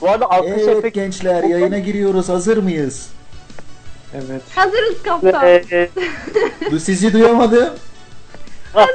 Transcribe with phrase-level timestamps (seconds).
[0.00, 2.28] Bu arada alkış Evet efekti gençler yayına giriyoruz.
[2.28, 3.08] Hazır mıyız?
[4.14, 4.42] Evet.
[4.54, 5.46] Hazırız kaptan.
[5.46, 5.88] Ee,
[6.70, 7.68] Du sizi duyamadım.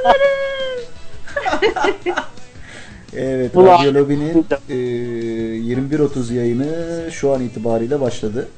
[3.16, 3.78] Evet, Ulan.
[3.78, 8.48] Radyo Lobi'nin e, 21.30 yayını şu an itibariyle başladı.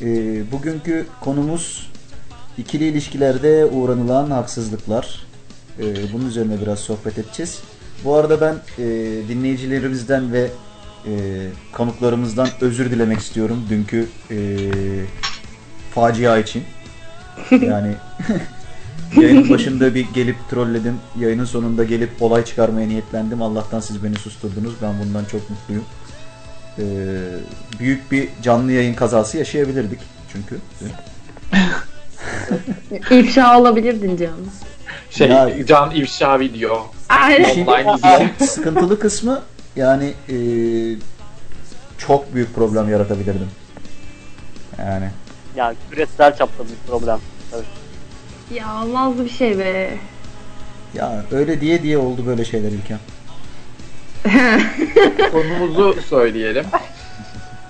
[0.00, 0.06] E,
[0.52, 1.90] bugünkü konumuz
[2.58, 5.26] ikili ilişkilerde uğranılan haksızlıklar.
[5.80, 7.60] E, bunun üzerine biraz sohbet edeceğiz.
[8.04, 8.84] Bu arada ben e,
[9.28, 10.50] dinleyicilerimizden ve
[11.06, 11.12] e,
[11.72, 14.36] konuklarımızdan özür dilemek istiyorum dünkü e,
[15.94, 16.64] facia için.
[17.50, 17.94] Yani
[19.16, 20.96] Yayının başında bir gelip trolledim.
[21.18, 23.42] Yayının sonunda gelip olay çıkarmaya niyetlendim.
[23.42, 24.74] Allah'tan siz beni susturdunuz.
[24.82, 25.84] Ben bundan çok mutluyum.
[26.78, 26.82] Ee,
[27.80, 29.98] büyük bir canlı yayın kazası yaşayabilirdik
[30.32, 30.58] çünkü.
[33.20, 34.50] İfşa olabilirdin canım.
[35.10, 36.86] Şey Ya- can ifşa video.
[37.08, 37.66] Aynen.
[37.66, 38.30] Online izleyin.
[38.46, 39.42] sıkıntılı kısmı
[39.76, 40.36] yani e,
[41.98, 43.48] çok büyük problem yaratabilirdim.
[44.78, 45.10] Yani
[45.56, 47.20] yani küresel çapta bir problem.
[47.50, 48.56] Tabii.
[48.58, 49.98] Ya olmazdı bir şey be.
[50.94, 52.98] ya öyle diye diye oldu böyle şeyler İlkem.
[55.32, 56.64] Konumuzu söyleyelim.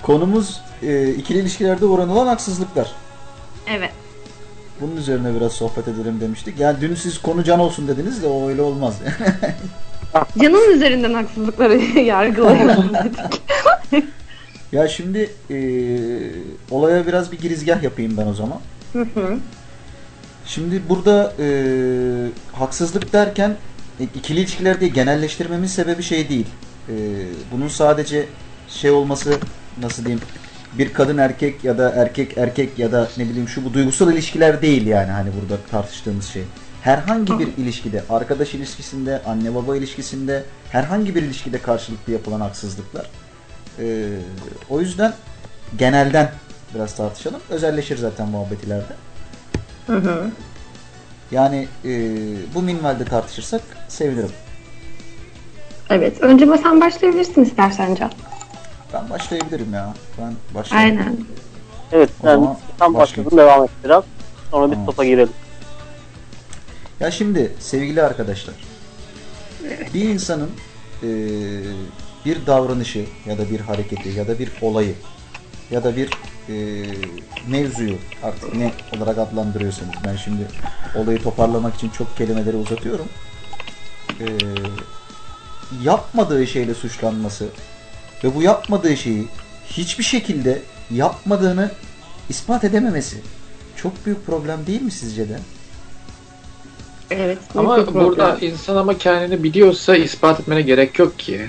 [0.02, 2.92] Konumuz e, ikili ilişkilerde uğranılan haksızlıklar.
[3.68, 3.92] Evet.
[4.80, 6.60] Bunun üzerine biraz sohbet edelim demiştik.
[6.60, 8.94] Yani dün siz konu can olsun dediniz de o öyle olmaz.
[10.42, 13.42] Canın üzerinden haksızlıkları yargılayalım dedik.
[14.72, 15.56] ya şimdi e,
[16.70, 18.60] olaya biraz bir girizgah yapayım ben o zaman.
[18.92, 19.38] Hı hı.
[20.46, 21.46] Şimdi burada e,
[22.52, 23.56] haksızlık derken
[24.00, 26.46] e, ikili ilişkiler diye genelleştirmemin sebebi şey değil.
[26.88, 26.94] E,
[27.52, 28.26] bunun sadece
[28.68, 29.38] şey olması
[29.80, 30.22] nasıl diyeyim
[30.78, 34.62] bir kadın erkek ya da erkek erkek ya da ne bileyim şu bu duygusal ilişkiler
[34.62, 36.42] değil yani hani burada tartıştığımız şey.
[36.84, 43.06] Herhangi bir ilişkide, arkadaş ilişkisinde, anne baba ilişkisinde, herhangi bir ilişkide karşılıklı yapılan haksızlıklar.
[43.78, 44.08] E,
[44.70, 45.12] o yüzden
[45.78, 46.30] genelden
[46.74, 47.40] biraz tartışalım.
[47.50, 48.94] Özelleşir zaten muhabbet ileride.
[49.86, 50.30] Hı hı.
[51.30, 51.90] Yani e,
[52.54, 54.32] bu minvalde tartışırsak sevinirim.
[55.90, 56.20] Evet.
[56.20, 58.12] Önce sen başlayabilirsin istersen Can.
[58.92, 59.94] Ben başlayabilirim ya.
[60.18, 60.98] Ben başlayayım.
[60.98, 61.16] Aynen.
[61.92, 63.30] Evet O ben zaman tam başlayalım.
[63.30, 64.04] başladım devam et biraz.
[64.50, 64.86] Sonra bir Tamam.
[64.86, 65.43] topa girelim.
[67.00, 68.54] Ya şimdi sevgili arkadaşlar.
[69.94, 70.50] Bir insanın
[71.02, 71.08] e,
[72.24, 74.94] bir davranışı ya da bir hareketi ya da bir olayı
[75.70, 76.10] ya da bir
[76.48, 76.84] e,
[77.48, 80.48] mevzuyu artık ne olarak adlandırıyorsanız ben şimdi
[80.96, 83.08] olayı toparlamak için çok kelimeleri uzatıyorum.
[84.20, 84.26] E,
[85.82, 87.48] yapmadığı şeyle suçlanması
[88.24, 89.28] ve bu yapmadığı şeyi
[89.66, 91.70] hiçbir şekilde yapmadığını
[92.28, 93.16] ispat edememesi
[93.76, 95.38] çok büyük problem değil mi sizce de?
[97.10, 97.38] Evet.
[97.56, 98.52] Ama burada problem.
[98.52, 101.40] insan ama kendini biliyorsa ispat etmene gerek yok ki.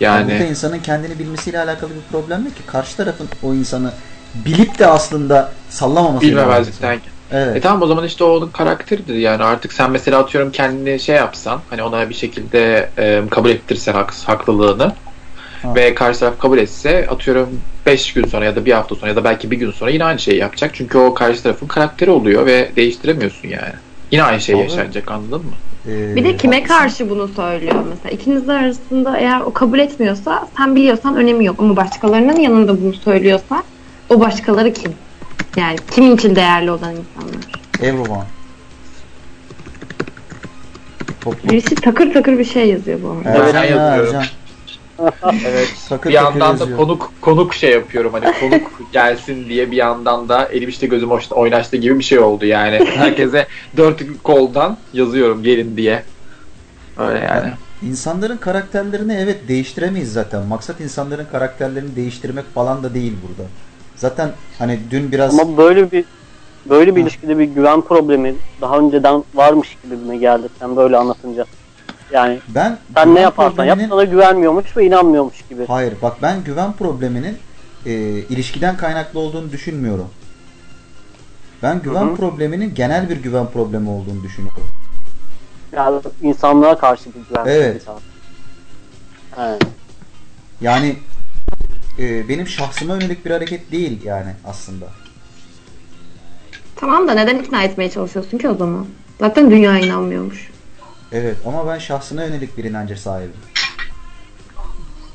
[0.00, 2.62] Yani burada insanın kendini bilmesiyle alakalı bir problem yok ki.
[2.66, 3.92] Karşı tarafın o insanı
[4.34, 6.98] bilip de aslında sallamaması bilmemezlikten.
[7.32, 7.56] Evet.
[7.56, 11.16] E tamam o zaman işte o onun karakteridir yani artık sen mesela atıyorum kendini şey
[11.16, 14.92] yapsan hani ona bir şekilde e, kabul ettirsen hak, haklılığını
[15.62, 15.74] Ha.
[15.74, 19.16] ve karşı taraf kabul etse atıyorum 5 gün sonra ya da bir hafta sonra ya
[19.16, 20.70] da belki bir gün sonra yine aynı şeyi yapacak.
[20.74, 23.74] Çünkü o karşı tarafın karakteri oluyor ve değiştiremiyorsun yani.
[24.14, 25.52] Yine aynı şey yaşanacak anladın mı?
[25.88, 26.78] Ee, Bir de kime haklısın.
[26.78, 28.10] karşı bunu söylüyor mesela?
[28.10, 31.56] İkiniz arasında eğer o kabul etmiyorsa sen biliyorsan önemi yok.
[31.58, 33.62] Ama başkalarının yanında bunu söylüyorsa
[34.08, 34.92] o başkaları kim?
[35.56, 37.62] Yani kimin için değerli olan insanlar?
[37.80, 38.24] Everyone.
[41.20, 41.50] Toplum.
[41.50, 43.34] Birisi takır takır bir şey yazıyor bu arada.
[43.44, 44.16] Evet, ben ya, yazıyorum.
[44.16, 44.24] Ercan.
[45.48, 45.68] Evet.
[45.88, 50.46] Takır bir yandan da konuk konuk şey yapıyorum hani konuk gelsin diye bir yandan da
[50.46, 52.86] elim işte gözüm oynaştı gibi bir şey oldu yani.
[52.86, 53.46] Herkese
[53.76, 56.02] dört koldan yazıyorum gelin diye.
[56.98, 57.50] Öyle yani.
[57.82, 60.46] İnsanların karakterlerini evet değiştiremeyiz zaten.
[60.46, 63.48] Maksat insanların karakterlerini değiştirmek falan da değil burada.
[63.96, 66.04] Zaten hani dün biraz Ama böyle bir
[66.70, 67.06] böyle bir Ha.
[67.06, 71.46] ilişkide bir güven problemi daha önceden varmış gibi mi geldi sen böyle anlatınca.
[72.14, 75.66] Yani ben sen güven ne yaparsan yap probleminin- sana güvenmiyormuş ve inanmıyormuş gibi.
[75.66, 77.38] Hayır bak ben güven probleminin
[77.86, 80.08] e, ilişkiden kaynaklı olduğunu düşünmüyorum.
[81.62, 82.16] Ben güven Hı hı.
[82.16, 84.62] probleminin genel bir güven problemi olduğunu düşünüyorum.
[85.72, 87.44] Yani insanlığa karşı bir güven.
[87.46, 87.82] Evet.
[89.38, 89.62] Evet.
[90.60, 90.96] Yani
[91.98, 94.86] e, benim şahsıma yönelik bir hareket değil yani aslında.
[96.76, 98.86] Tamam da neden ikna etmeye çalışıyorsun ki o zaman?
[99.20, 100.53] Zaten dünya inanmıyormuş.
[101.14, 103.32] Evet ama ben şahsına yönelik bir inanca sahibim.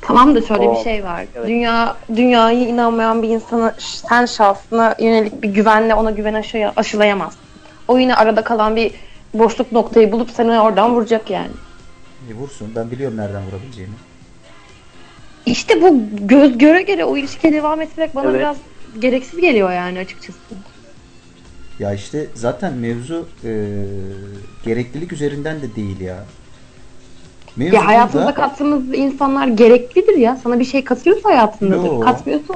[0.01, 1.25] Tamam da şöyle bir şey var.
[1.35, 1.47] evet.
[1.47, 7.41] Dünya dünyayı inanmayan bir insana sen şahsına yönelik bir güvenle ona güven aşı, aşılayamazsın.
[7.87, 8.91] O yine arada kalan bir
[9.33, 11.51] boşluk noktayı bulup seni oradan vuracak yani.
[12.31, 13.93] E, vursun ben biliyorum nereden vurabileceğimi.
[15.45, 18.39] İşte bu göz göre göre o ilişkiye devam etmek bana Evet.
[18.39, 18.57] biraz
[18.99, 20.39] gereksiz geliyor yani açıkçası.
[21.79, 23.49] Ya işte zaten mevzu e,
[24.65, 26.23] gereklilik üzerinden de değil ya.
[27.55, 30.37] Mevzu Ya hayatımıza burada- kattığımız insanlar gereklidir ya.
[30.43, 31.85] Sana bir şey katıyorsa hayatındadır.
[31.87, 31.99] Yo.
[31.99, 32.53] Katmıyorsa.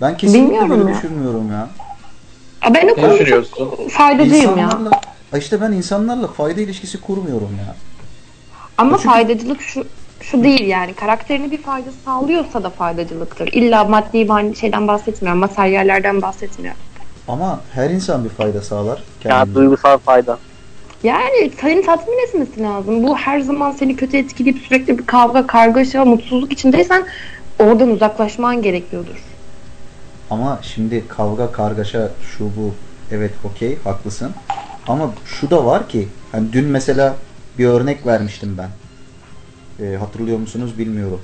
[0.00, 0.96] ben kesinlikle Bilmiyorum böyle ya.
[0.96, 1.68] düşünmüyorum ya.
[2.64, 4.64] Ya ben o Ne konuda çok faydacıyım ya.
[4.66, 5.00] İnsanlarla,
[5.38, 7.76] işte ben insanlarla fayda ilişkisi kurmuyorum ya.
[8.78, 9.84] Ama Çünkü- faydacılık şu
[10.20, 13.48] şu değil yani karakterine bir fayda sağlıyorsa da faydacılıktır.
[13.52, 14.28] İlla maddi
[14.60, 16.80] şeyden bahsetmiyorum, materyallerden bahsetmiyorum.
[17.28, 19.54] Ama her insan bir fayda sağlar Ya kendine.
[19.54, 20.38] duygusal fayda.
[21.02, 23.02] Yani seni tatmin etmesi lazım.
[23.02, 27.06] Bu her zaman seni kötü etkileyip sürekli bir kavga, kargaşa, mutsuzluk içindeysen
[27.58, 29.16] oradan uzaklaşman gerekiyordur.
[30.30, 32.74] Ama şimdi kavga, kargaşa, şu bu.
[33.10, 34.30] Evet okey haklısın.
[34.88, 37.14] Ama şu da var ki hani dün mesela
[37.58, 38.70] bir örnek vermiştim ben.
[39.84, 41.20] Ee, hatırlıyor musunuz bilmiyorum.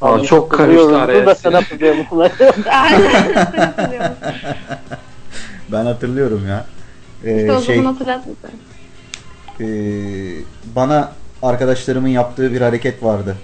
[0.00, 1.20] Aa, çok karıştı araya.
[1.20, 2.30] Dur da sen hatırlıyor musun?
[5.72, 6.64] Ben hatırlıyorum ya.
[7.24, 8.24] Ee, işte o şey zaman hatırlat
[9.60, 9.64] ee,
[10.76, 11.12] bana
[11.42, 13.36] arkadaşlarımın yaptığı bir hareket vardı.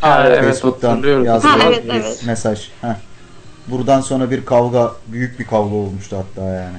[0.00, 1.24] Ha, evet Facebook'tan hatırlıyorum.
[1.24, 2.22] yazdığı Ha, evet, bir evet.
[2.26, 2.70] mesaj.
[2.80, 2.94] Heh.
[3.66, 6.78] Buradan sonra bir kavga, büyük bir kavga olmuştu hatta yani.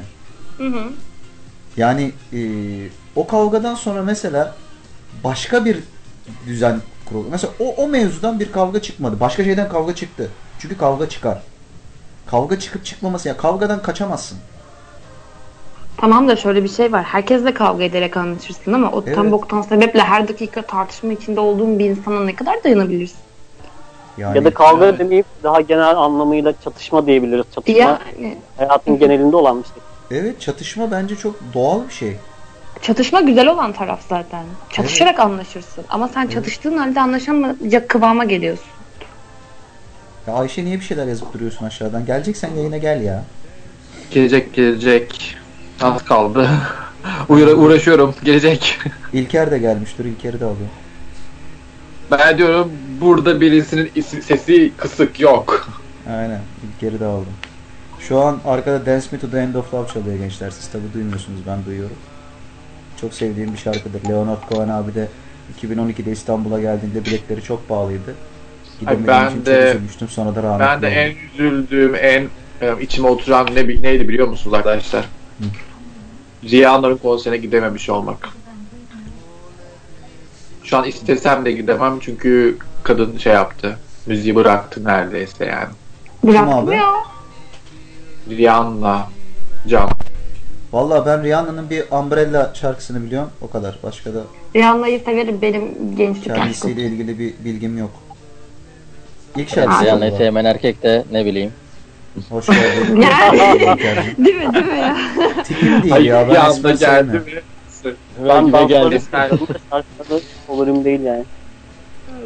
[0.57, 0.83] Hı hı.
[1.77, 2.39] Yani e,
[3.15, 4.55] o kavgadan sonra mesela
[5.23, 5.77] başka bir
[6.47, 7.27] düzen kuruldu.
[7.31, 9.19] Mesela o, o mevzudan bir kavga çıkmadı.
[9.19, 10.29] Başka şeyden kavga çıktı.
[10.59, 11.41] Çünkü kavga çıkar.
[12.27, 14.37] Kavga çıkıp çıkmaması ya kavgadan kaçamazsın.
[15.97, 17.03] Tamam da şöyle bir şey var.
[17.03, 19.31] Herkesle kavga ederek anlaşırsın ama o tam Evet.
[19.31, 23.17] boktan sebeple her dakika tartışma içinde olduğun bir insana ne kadar dayanabilirsin?
[24.17, 27.45] Yani ya da kavga demeyip daha genel anlamıyla çatışma diyebiliriz.
[27.55, 30.19] Çatışma Yani hayatın genelinde olan bir şey.
[30.19, 32.15] evet çatışma bence çok doğal bir şey.
[32.81, 34.43] Çatışma güzel olan taraf zaten.
[34.69, 35.85] Çatışarak anlaşırsın.
[35.89, 38.65] Ama sen çatıştığın halde anlaşamayacak kıvama geliyorsun.
[40.27, 42.05] Ya Ayşe niye bir şeyler yazıp duruyorsun aşağıdan?
[42.05, 43.23] Geleceksen yayına gel ya.
[44.11, 45.35] Gelecek gelecek.
[45.81, 46.49] Az kaldı.
[47.29, 48.15] Uğra- uğraşıyorum.
[48.23, 48.79] Gelecek.
[49.13, 50.05] İlker de gelmiştir.
[50.05, 50.69] İlker'i de alıyorum.
[52.11, 52.71] Ben diyorum
[53.01, 55.69] burada birisinin isi- sesi kısık yok.
[56.09, 56.41] Aynen.
[56.75, 57.33] İlker'i de aldım.
[57.99, 60.49] Şu an arkada Dance Me to the End of Love çalıyor gençler.
[60.51, 61.39] Siz tabi duymuyorsunuz.
[61.47, 61.95] Ben duyuyorum.
[63.01, 64.09] Çok sevdiğim bir şarkıdır.
[64.09, 65.07] Leonard Cohen abi de
[65.61, 68.15] 2012'de İstanbul'a geldiğinde biletleri çok pahalıydı.
[68.79, 70.07] Gidemediğim ben için de- çok üzülmüştüm.
[70.09, 70.95] Sonra da rahmetli Ben de oldu.
[70.95, 72.27] en üzüldüğüm, en
[72.61, 75.05] e, içime oturan ne neydi biliyor musunuz arkadaşlar?
[76.43, 78.29] Rihanna'nın konserine gidememiş olmak.
[80.63, 83.79] Şu an istesem de gidemem çünkü kadın şey yaptı.
[84.05, 85.69] Müziği bıraktı neredeyse yani.
[86.23, 86.75] Bıraktım abi?
[86.75, 86.93] ya.
[88.29, 89.07] Rihanna.
[90.73, 93.29] Valla ben Rihanna'nın bir Umbrella şarkısını biliyorum.
[93.41, 93.75] O kadar.
[93.83, 94.19] Başka da
[94.55, 96.35] Rihanna'yı severim benim gençlik aşkım.
[96.43, 97.91] kendisiyle ilgili bir bilgim yok.
[99.35, 100.25] İlk Yani şarkısı Rihanna'yı galiba.
[100.25, 101.51] sevmeyen erkek de ne bileyim.
[102.29, 103.01] Hoş geldin.
[103.01, 103.55] Yani.
[103.57, 104.25] İlker'cim.
[104.25, 104.97] değil mi değil mi ya?
[105.43, 106.27] Tipim değil ya.
[106.29, 107.25] Ben esmer geldi sevmiyorum.
[107.25, 107.41] mi?
[108.29, 108.99] Ben Gibi dansları geldi.
[108.99, 111.23] seviyorum da şarkıları favorim değil yani.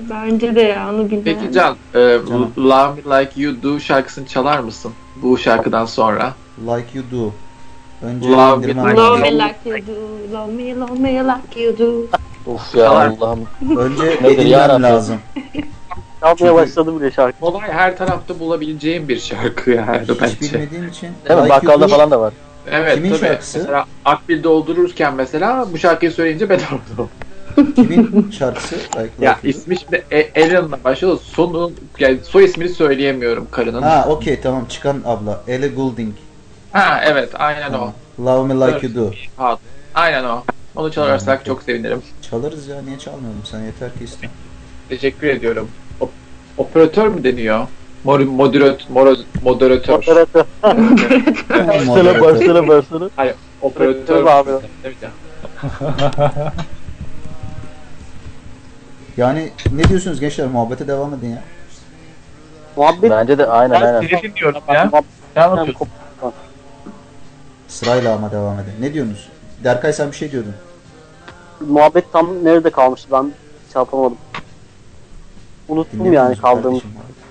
[0.10, 1.24] Bence de ya onu bilmem.
[1.24, 2.00] Peki Can, e,
[2.30, 2.54] Canım.
[2.58, 4.92] Love Me Like You Do şarkısını çalar mısın?
[5.22, 6.34] Bu şarkıdan sonra.
[6.68, 7.34] Like you do.
[8.04, 9.94] Önce Love indirmem me- Love me like you do,
[10.34, 12.06] love me, love me like you do.
[12.52, 12.90] Of ya.
[12.90, 13.48] Allah'ım.
[13.78, 14.84] Önce Nedir edinmem yarabbim?
[14.84, 15.18] lazım.
[16.22, 17.40] Çalmaya Çünkü- başladı bile şarkı.
[17.40, 20.40] Kolay her tarafta bulabileceğim bir şarkı yani Hiç bence.
[20.42, 21.10] bilmediğim için.
[21.30, 21.46] Değil mi?
[21.46, 22.34] Like You Bakkalda Do- falan da var.
[22.72, 23.20] Evet Kimin tabii.
[23.20, 23.58] şarkısı?
[23.58, 26.60] Mesela Akbil doldururken mesela bu şarkıyı söyleyince ben
[26.94, 27.10] oldum.
[27.76, 28.76] Kimin şarkısı?
[28.76, 29.48] Like, like Ya You Do?
[29.48, 31.18] ismi şimdi E- Ellen'la başlıyor.
[31.24, 33.82] Sonu yani soy ismini söyleyemiyorum karının.
[33.82, 35.42] Ha, Ha okey tamam çıkan abla.
[35.48, 36.14] Ellie Goulding.
[37.06, 37.92] evet aynen o.
[38.20, 39.12] Love Me Like You Do.
[39.38, 39.58] Ha,
[39.96, 40.44] aynen o.
[40.76, 42.02] Onu çalarsak çok sevinirim.
[42.30, 44.30] Çalarız ya niye çalmayalım sen yeter ki iste.
[44.90, 45.68] Teşekkür ediyorum.
[46.02, 46.10] O-
[46.58, 47.68] operatör mü deniyor?
[48.04, 49.94] Mor moderat moro- moderatör.
[49.94, 50.46] Moderatör.
[51.50, 52.22] Başlara Moderatör.
[52.22, 53.10] başlara başlara.
[53.16, 54.26] Hayır, operatör.
[54.26, 54.50] Abi.
[54.84, 55.10] Evet ya.
[59.18, 61.42] Yani ne diyorsunuz gençler muhabbete devam edin ya.
[62.78, 64.08] Muhabbet Bence de aynen Ben aynen.
[64.08, 64.92] seni dinliyorum Ben ya.
[65.36, 65.88] Ne anlatıyorsun?
[67.74, 68.74] Sırayla ama devam edin.
[68.82, 69.30] Ne diyorsunuz?
[69.64, 70.54] Derkay sen bir şey diyordun.
[71.68, 73.22] muhabbet tam nerede kalmıştı ben
[73.74, 74.18] şey yapamadım.
[75.68, 76.64] Unuttum Dinlemiyor yani musun kaldığım.
[76.64, 77.24] kardeşim muhabbeti?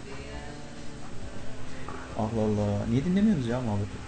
[2.18, 2.68] Allah Allah.
[2.90, 4.02] Niye dinlemiyorsunuz ya muhabbeti?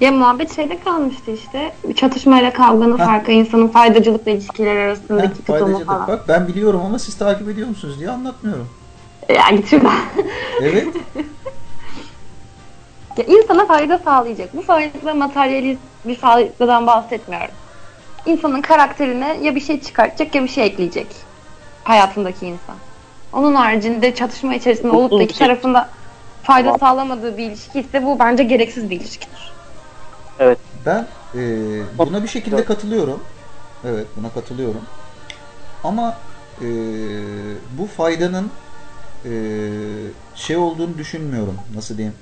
[0.00, 1.72] Ya muhabbet şeyde kalmıştı işte.
[1.96, 3.04] Çatışmayla kavganın Heh.
[3.04, 5.86] farkı, insanın faydacılıkla ilişkiler arasındaki Heh, tutumu faydacılık.
[5.86, 6.08] falan.
[6.08, 8.68] Bak ben biliyorum ama siz takip ediyor musunuz diye anlatmıyorum.
[9.28, 9.92] Ya git şuradan.
[10.62, 10.88] Evet.
[13.16, 14.56] ya insana fayda sağlayacak.
[14.56, 17.54] Bu fayda materyalist bir faydadan bahsetmiyorum.
[18.26, 21.06] İnsanın karakterine ya bir şey çıkartacak ya bir şey ekleyecek.
[21.84, 22.76] Hayatındaki insan.
[23.32, 25.88] Onun haricinde çatışma içerisinde olup da iki tarafında
[26.42, 29.52] fayda sağlamadığı bir ilişki ise bu bence gereksiz bir ilişkidir.
[30.86, 31.40] Ben e,
[31.98, 33.20] buna bir şekilde katılıyorum.
[33.84, 34.82] Evet buna katılıyorum.
[35.84, 36.16] Ama
[36.60, 36.66] e,
[37.78, 38.50] bu faydanın
[39.24, 39.30] e,
[40.34, 41.54] şey olduğunu düşünmüyorum.
[41.74, 42.16] Nasıl diyeyim?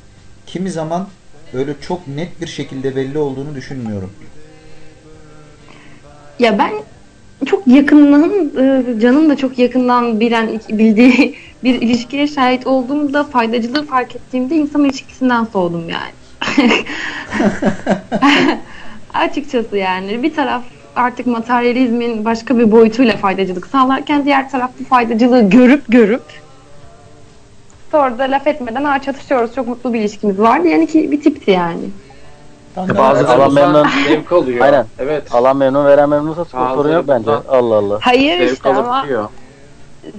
[0.46, 1.08] Kimi zaman
[1.54, 4.10] öyle çok net bir şekilde belli olduğunu düşünmüyorum.
[6.38, 6.72] Ya ben
[7.46, 11.34] çok yakından, e, canım da çok yakından bilen, bildiği
[11.64, 16.12] bir ilişkiye şahit olduğumda faydacılığı fark ettiğimde insan ilişkisinden soğudum yani.
[19.14, 20.62] Açıkçası yani bir taraf
[20.96, 26.22] artık materyalizmin başka bir boyutuyla faydacılık sağlarken diğer taraf bu faydacılığı görüp görüp
[27.94, 31.50] sonra da laf etmeden Aa, çatışıyoruz çok mutlu bir ilişkimiz vardı yani ki bir tipti
[31.50, 31.80] yani.
[32.76, 33.86] Da- Bazıları Alan memnun.
[34.08, 34.64] zevk alıyor.
[34.64, 34.86] Aynen.
[34.98, 35.34] Evet.
[35.34, 37.30] Alan memnun veren memnunsa sorun yok bence.
[37.30, 37.98] Allah Allah.
[38.02, 39.06] Hayır Zevk işte ama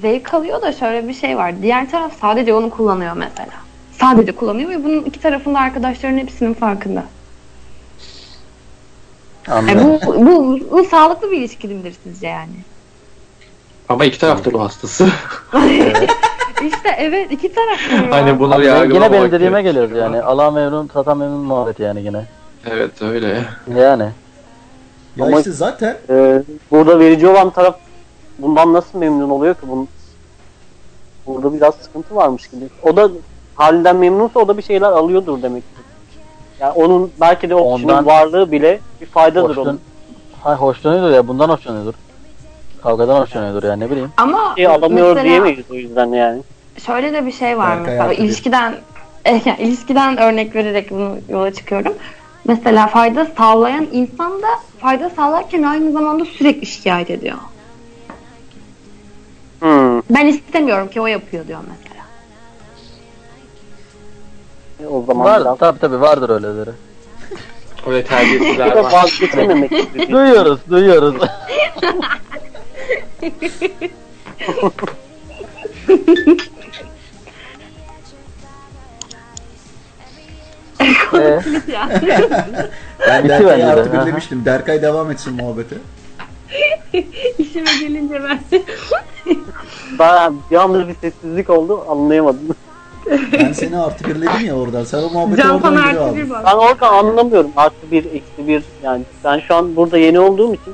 [0.02, 1.62] zevk alıyor da şöyle bir şey var.
[1.62, 3.48] Diğer taraf sadece onu kullanıyor mesela.
[4.00, 7.04] Sadece kullanıyor ve bunun iki tarafında arkadaşların hepsinin farkında.
[9.48, 10.00] E Anladım.
[10.06, 12.56] bu, bu, bu sağlıklı bir ilişki midir sizce yani?
[13.90, 15.08] Ama iki tarafta ruh hastası.
[16.62, 20.22] İşte evet iki taraf da hani bunu Abi yine benim dediğime geliyoruz yani.
[20.22, 22.26] Alan memnun, satan memnun muhabbeti yani yine.
[22.72, 23.42] Evet öyle.
[23.76, 24.10] Yani.
[25.16, 27.76] Ya Ama- işte zaten Ee, burada verici olan taraf
[28.40, 29.62] bundan nasıl memnun oluyor ki?
[29.68, 29.88] Bunun,
[31.28, 32.66] burada biraz sıkıntı varmış gibi.
[32.84, 33.10] O da
[33.56, 35.82] halinden memnunsa o da bir şeyler alıyordur demek ki.
[36.60, 39.50] Yani onun belki de o kişinin varlığı bile bir faydadır onun.
[39.50, 39.80] Hoşlan...
[40.42, 41.94] Ha hoşlanıyordur ya bundan hoşlanıyordur.
[42.84, 44.12] Kavgadan hoşlanıyordur yani ne bileyim.
[44.18, 46.42] Ama Şey alamıyor mesela diyemeyiz o yüzden yani.
[46.86, 48.76] şöyle de bir şey var Berkay mesela ilişkiden
[49.26, 51.94] yani ilişkiden örnek vererek bunu yola çıkıyorum.
[52.48, 54.48] Mesela fayda sağlayan insan da
[54.80, 57.38] fayda sağlarken aynı zamanda sürekli şikayet ediyor.
[59.60, 60.02] Hmm.
[60.10, 62.06] Ben istemiyorum ki o yapıyor diyor mesela.
[64.92, 66.70] O zaman Var biraz tabi tabi vardır öyleleri.
[67.88, 69.20] Öyle terbiyesizler var.
[69.20, 70.12] gibi.
[70.12, 71.16] Duyuyoruz
[73.22, 73.94] duyuyoruz.
[81.14, 81.40] Ee,
[83.08, 84.06] ben Bitti Derkay'ı artık aha.
[84.06, 84.46] demiştim.
[84.46, 85.76] Derkay devam etsin muhabbete.
[87.38, 88.40] İşime gelince ben
[90.00, 92.56] Daha bir anda bir sessizlik oldu anlayamadım.
[93.32, 94.84] Ben seni artı birledim ya oradan.
[94.84, 96.30] Sen o muhabbeti Can oradan artı abi.
[96.30, 97.52] Ben orada anlamıyorum.
[97.56, 98.64] Artı bir, eksi bir.
[98.84, 100.74] Yani ben şu an burada yeni olduğum için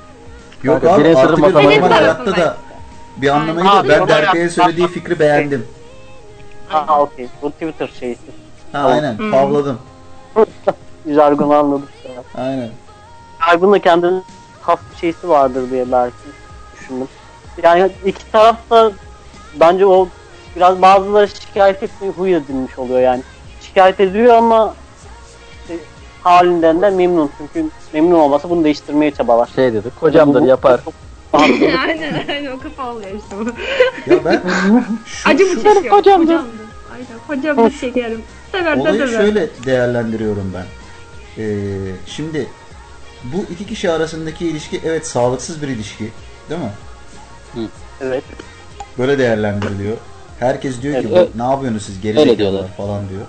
[0.63, 2.57] Yok Kanka, abi bireysel artı bir matematik- normal Senin hayatta da
[3.17, 3.85] bir anlamı Ha, yok.
[3.89, 5.67] Ben normal hayatta- söylediği fikri beğendim.
[6.67, 7.27] ha okey.
[7.41, 8.21] Bu Twitter şeysi.
[8.71, 9.17] Ha aynen.
[9.17, 9.31] Hmm.
[9.31, 9.79] Pavladım.
[11.07, 11.89] Jargonu anladık.
[12.05, 12.41] ya.
[12.43, 12.69] Aynen.
[13.45, 14.23] Jargon'da kendinin
[14.61, 16.15] has bir şeysi vardır diye belki
[16.79, 17.07] düşündüm.
[17.63, 18.91] Yani iki taraf da
[19.59, 20.07] bence o
[20.55, 23.23] biraz bazıları şikayet etmeyi huy edilmiş oluyor yani.
[23.61, 24.73] Şikayet ediyor ama
[26.23, 27.31] halinden de memnun.
[27.37, 29.49] Çünkü memnun olmasa bunu değiştirmeye çabalar.
[29.55, 30.81] şey dedik kocamdır yapar.
[31.33, 33.45] aynen aynen o kafa oluyor işte bu.
[34.13, 34.41] Ya ben
[35.05, 35.97] şu, Acı şu bu çekiyor.
[35.97, 36.35] Hocamdır.
[36.93, 38.21] Aynen hocam bu çekerim.
[38.51, 39.21] Sever de olayı sever.
[39.21, 40.65] şöyle değerlendiriyorum ben.
[41.43, 42.47] Ee, şimdi
[43.23, 46.09] bu iki kişi arasındaki ilişki evet sağlıksız bir ilişki.
[46.49, 47.69] Değil mi?
[48.01, 48.23] Evet.
[48.97, 49.97] Böyle değerlendiriliyor.
[50.39, 51.29] Herkes diyor ki Evet.
[51.33, 52.67] "Bu ne yapıyorsunuz siz Öyle gerizekalılar diyorlar.
[52.77, 53.21] falan diyor.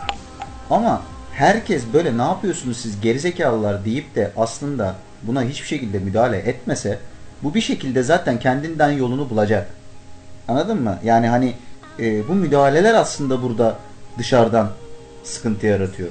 [0.71, 1.03] Ama
[1.43, 6.99] herkes böyle ne yapıyorsunuz siz gerizekalılar deyip de aslında buna hiçbir şekilde müdahale etmese
[7.43, 9.71] bu bir şekilde zaten kendinden yolunu bulacak.
[10.49, 10.99] Anladın mı?
[11.05, 11.55] Yani hani
[11.99, 13.77] e, bu müdahaleler aslında burada
[14.19, 14.69] dışarıdan
[15.25, 16.09] sıkıntı yaratıyor.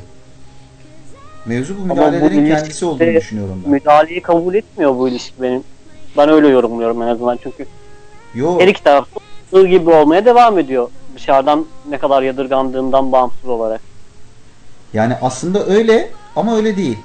[1.46, 3.72] Mevzu bu bu müdahalelerin ilişkide kendisi olduğunu düşünüyorum ben.
[3.72, 5.64] Müdahaleyi kabul etmiyor bu ilişki benim.
[6.18, 7.66] Ben öyle yorumluyorum en azından çünkü
[8.36, 9.08] Yo, her iki taraf
[9.52, 10.90] gibi olmaya devam ediyor.
[11.16, 13.91] Dışarıdan ne kadar yadırgandığından bağımsız olarak.
[14.94, 16.98] Yani aslında öyle ama öyle değil.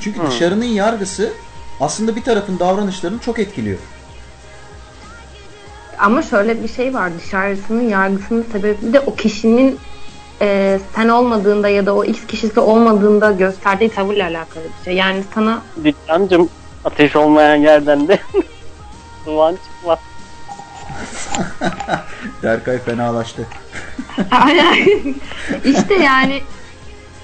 [0.00, 0.30] Çünkü Hmm.
[0.30, 1.32] dışarının yargısı
[1.80, 3.78] aslında bir tarafın davranışlarını çok etkiliyor.
[5.98, 9.78] Ama şöyle bir şey var dışarısının yargısının sebebi de o kişinin
[10.40, 14.94] e, sen olmadığında ya da o X kişisi olmadığında gösterdiği tavırla alakalı bir şey.
[14.94, 16.48] Yani sana Dükkancım
[16.84, 18.18] ateş olmayan yerden de
[19.26, 19.98] duman çıkmaz.
[22.42, 23.46] Derkay fenalaştı.
[24.30, 24.74] Aynen.
[25.64, 26.42] işte yani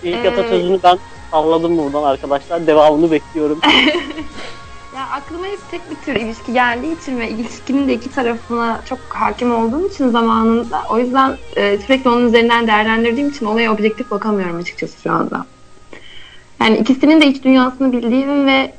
[0.03, 0.99] İlk atasözünü ben
[1.31, 2.67] salladım buradan arkadaşlar.
[2.67, 3.61] Devamını bekliyorum.
[4.97, 8.99] ya aklıma hep tek bir tür ilişki geldiği için ve ilişkinin de iki tarafına çok
[9.09, 14.57] hakim olduğum için zamanında o yüzden e, sürekli onun üzerinden değerlendirdiğim için olaya objektif bakamıyorum
[14.57, 15.47] açıkçası şu anda.
[16.61, 18.73] Yani ikisinin de iç dünyasını bildiğim ve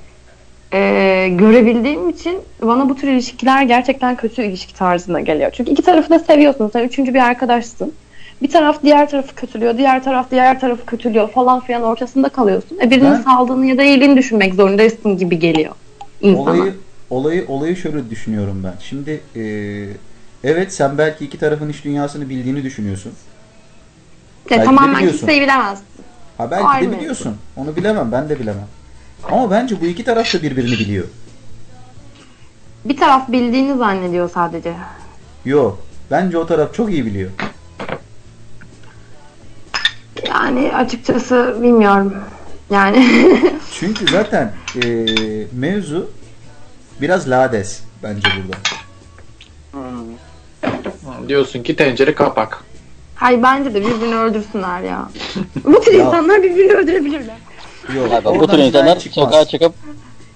[0.73, 5.51] e, görebildiğim için bana bu tür ilişkiler gerçekten kötü ilişki tarzına geliyor.
[5.51, 6.69] Çünkü iki tarafı da seviyorsun.
[6.73, 7.93] Sen üçüncü bir arkadaşsın.
[8.41, 12.77] Bir taraf diğer tarafı kötülüyor, diğer taraf diğer tarafı kötülüyor falan filan ortasında kalıyorsun.
[12.83, 15.75] E birinin Ben- sağlığını ya da iyiliğini düşünmek zorundasın gibi geliyor
[16.21, 16.41] insana.
[16.41, 16.73] Olayı
[17.09, 18.73] olayı olayı şöyle düşünüyorum ben.
[18.79, 19.43] Şimdi e,
[20.43, 23.11] evet sen belki iki tarafın iş dünyasını bildiğini düşünüyorsun.
[24.49, 25.85] Ya belki tamamen kimseyi bilemezsin.
[26.37, 27.35] Ha belki de biliyorsun.
[27.57, 28.11] Onu bilemem.
[28.11, 28.67] Ben de bilemem.
[29.23, 31.05] Ama bence bu iki taraf da birbirini biliyor.
[32.85, 34.73] Bir taraf bildiğini zannediyor sadece.
[35.45, 35.75] Yo.
[36.11, 37.29] Bence o taraf çok iyi biliyor.
[40.27, 42.15] Yani açıkçası bilmiyorum.
[42.69, 43.07] Yani
[43.79, 45.05] Çünkü zaten e,
[45.53, 46.09] mevzu
[47.01, 48.57] biraz lades bence burada.
[49.71, 51.29] Hmm.
[51.29, 52.63] Diyorsun ki tencere kapak.
[53.15, 55.09] Hayır bence de birbirini öldürsünler ya.
[55.63, 57.35] Bu tür insanlar birbirini öldürebilirler.
[57.95, 58.13] Yok.
[58.13, 59.73] Abi, bu tür insanlar sokağa çıkıp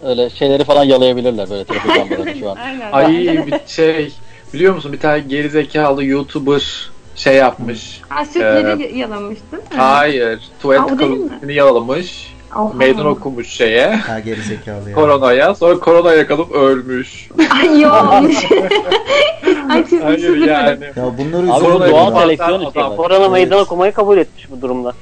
[0.04, 2.56] öyle şeyleri falan yalayabilirler böyle trafik lambalarını şu an.
[2.56, 2.92] Aynen.
[2.92, 3.14] Ay
[3.48, 4.14] bir şey
[4.54, 8.02] biliyor musun bir tane geri zekalı YouTuber şey yapmış.
[8.10, 9.62] Ha, sütleri yalamıştın.
[9.76, 10.40] Hayır.
[10.62, 11.28] Tuvalet Aa, o değil mi?
[11.30, 12.36] kılısını yalamış.
[12.56, 12.74] Oha.
[12.74, 13.96] Meydan okumuş şeye.
[13.96, 14.96] Ha geri zekalı ya.
[14.96, 15.56] Koronaya.
[15.56, 17.30] Sonra korona yakalıp ölmüş.
[17.62, 18.36] Ay yoğunmuş.
[19.70, 20.54] Ay çizmiş Hayır üzülmedim.
[20.54, 20.84] yani.
[20.96, 22.98] Ya bunları Abi bu doğal seleksiyon istiyorlar.
[22.98, 23.32] Korona Evet.
[23.32, 24.94] meydan okumayı kabul etmiş bu durumda.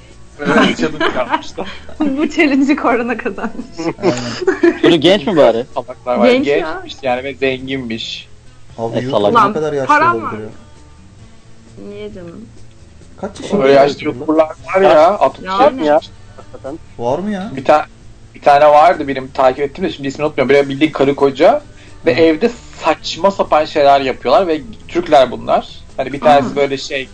[0.46, 0.84] Challenge
[1.18, 1.68] yapmışlar.
[2.00, 3.66] Bu challenge'ı korona kazanmış.
[4.82, 5.66] Çocuk genç mi bari?
[6.06, 6.28] Var.
[6.32, 6.58] Genç ya.
[6.60, 8.28] Gençmiş yani ve zenginmiş.
[8.78, 9.48] Abi E, salak.
[9.48, 10.50] ne kadar yaşlı olabilir ya?
[11.90, 12.46] Niye canım?
[13.18, 13.64] Kaç yaşında?
[13.64, 15.18] Böyle yaşlı YouTuber'lar var ya.
[15.20, 15.88] 60 Ya yapmış.
[15.88, 16.00] ya.
[16.38, 16.80] Hakikaten.
[17.00, 17.52] Var mı ya?
[17.56, 17.84] Bir tane
[18.36, 20.56] bir tane vardı benim takip ettiğim de şimdi ismini unutmuyorum.
[20.56, 21.62] Böyle bildiğin karı koca
[22.06, 22.22] ve Hı.
[22.22, 22.52] evde
[22.84, 25.70] saçma sapan şeyler yapıyorlar ve Türkler bunlar.
[25.98, 27.10] Hani bir tanesi böyle şey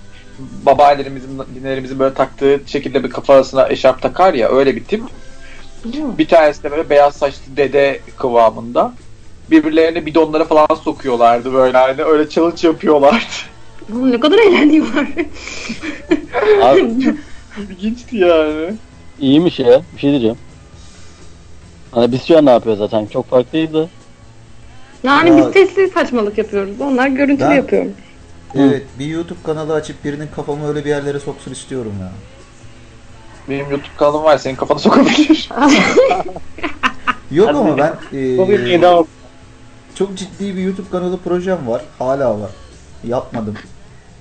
[0.65, 5.03] babaannelerimizin, dinlerimizin böyle taktığı şekilde bir kafa arasına eşarp takar ya öyle bir tip.
[5.85, 8.93] Bir tanesi de böyle beyaz saçlı dede kıvamında.
[9.51, 13.15] Birbirlerine bidonlara falan sokuyorlardı böyle hani öyle challenge yapıyorlardı.
[13.93, 15.07] Oğlum ne kadar eğlendiğim var.
[16.63, 16.79] Abi
[17.69, 18.73] İlginçti yani.
[19.19, 19.81] iyiymiş ya.
[19.95, 20.37] Bir şey diyeceğim.
[21.91, 23.05] Hani biz şu an ne yapıyoruz zaten?
[23.05, 23.87] Çok farklıyız da.
[25.03, 26.81] Yani Ya- biz sesli saçmalık yapıyoruz.
[26.81, 27.85] Onlar görüntülü Ben- yapıyor.
[28.55, 32.11] Evet bir YouTube kanalı açıp birinin kafamı öyle bir yerlere soksun istiyorum ya.
[33.49, 35.49] Benim YouTube kanalım var senin kafana sokabilir.
[37.31, 39.07] Yok ama ben Bu bir eee, meydan ok-
[39.95, 41.81] çok ciddi bir YouTube kanalı projem var.
[41.99, 42.49] Hala var.
[43.07, 43.55] Yapmadım.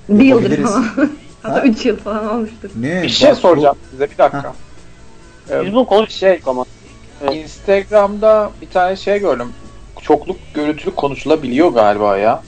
[0.08, 0.84] Bir yıldır falan.
[1.42, 1.62] Hatta Ha?
[1.64, 2.70] üç yıl falan olmuştur.
[2.80, 3.02] Ne?
[3.02, 4.54] bir şey Bak bu- soracağım size bir dakika.
[5.50, 6.64] Ee, Biz bunu konuştuk şey ama.
[7.22, 7.34] Evet.
[7.34, 9.48] Instagram'da bir tane şey gördüm.
[10.02, 12.42] Çokluk görüntülü konuşulabiliyor galiba ya.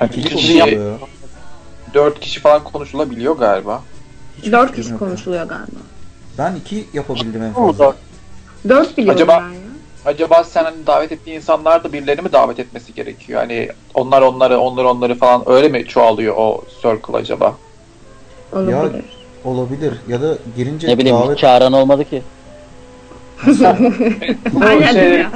[0.00, 0.98] Yani İki bir kişi kişi, yapıyor.
[1.94, 3.82] dört kişi falan konuşulabiliyor galiba.
[4.38, 4.98] Hiçbir Dört fikrim kişi yok.
[4.98, 5.78] konuşuluyor galiba.
[6.38, 7.96] Ben iki yapabildim en Bu mu fazla.
[8.68, 9.69] Dört biliyorum Acaba- ben ya.
[10.04, 13.40] Acaba sen hani davet ettiğin insanlar da birilerini mi davet etmesi gerekiyor?
[13.40, 17.56] Hani onlar onları, onlar onları falan öyle mi çoğalıyor o circle acaba?
[18.52, 19.04] Olabilir.
[19.44, 19.92] Olabilir.
[20.08, 22.22] Ya da girince Ne bileyim davet hiç çağıran olmadı ki.
[23.46, 23.54] Bu
[24.92, 25.30] şey- ya.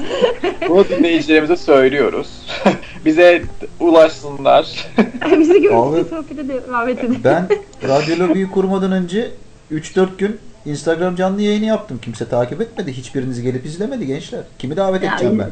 [0.68, 2.28] Bunu dinleyicilerimize söylüyoruz.
[3.04, 3.42] Bize
[3.80, 4.86] ulaşsınlar.
[5.38, 7.18] Bizi Abi- görüntülü sohbete de davet edin.
[7.24, 7.48] Ben
[7.88, 9.30] radyo lobiyi kurmadan önce
[9.72, 11.98] 3-4 gün Instagram canlı yayını yaptım.
[12.02, 12.92] Kimse takip etmedi.
[12.92, 14.40] Hiçbiriniz gelip izlemedi gençler.
[14.58, 15.50] Kimi davet Ya, edeceğim ben?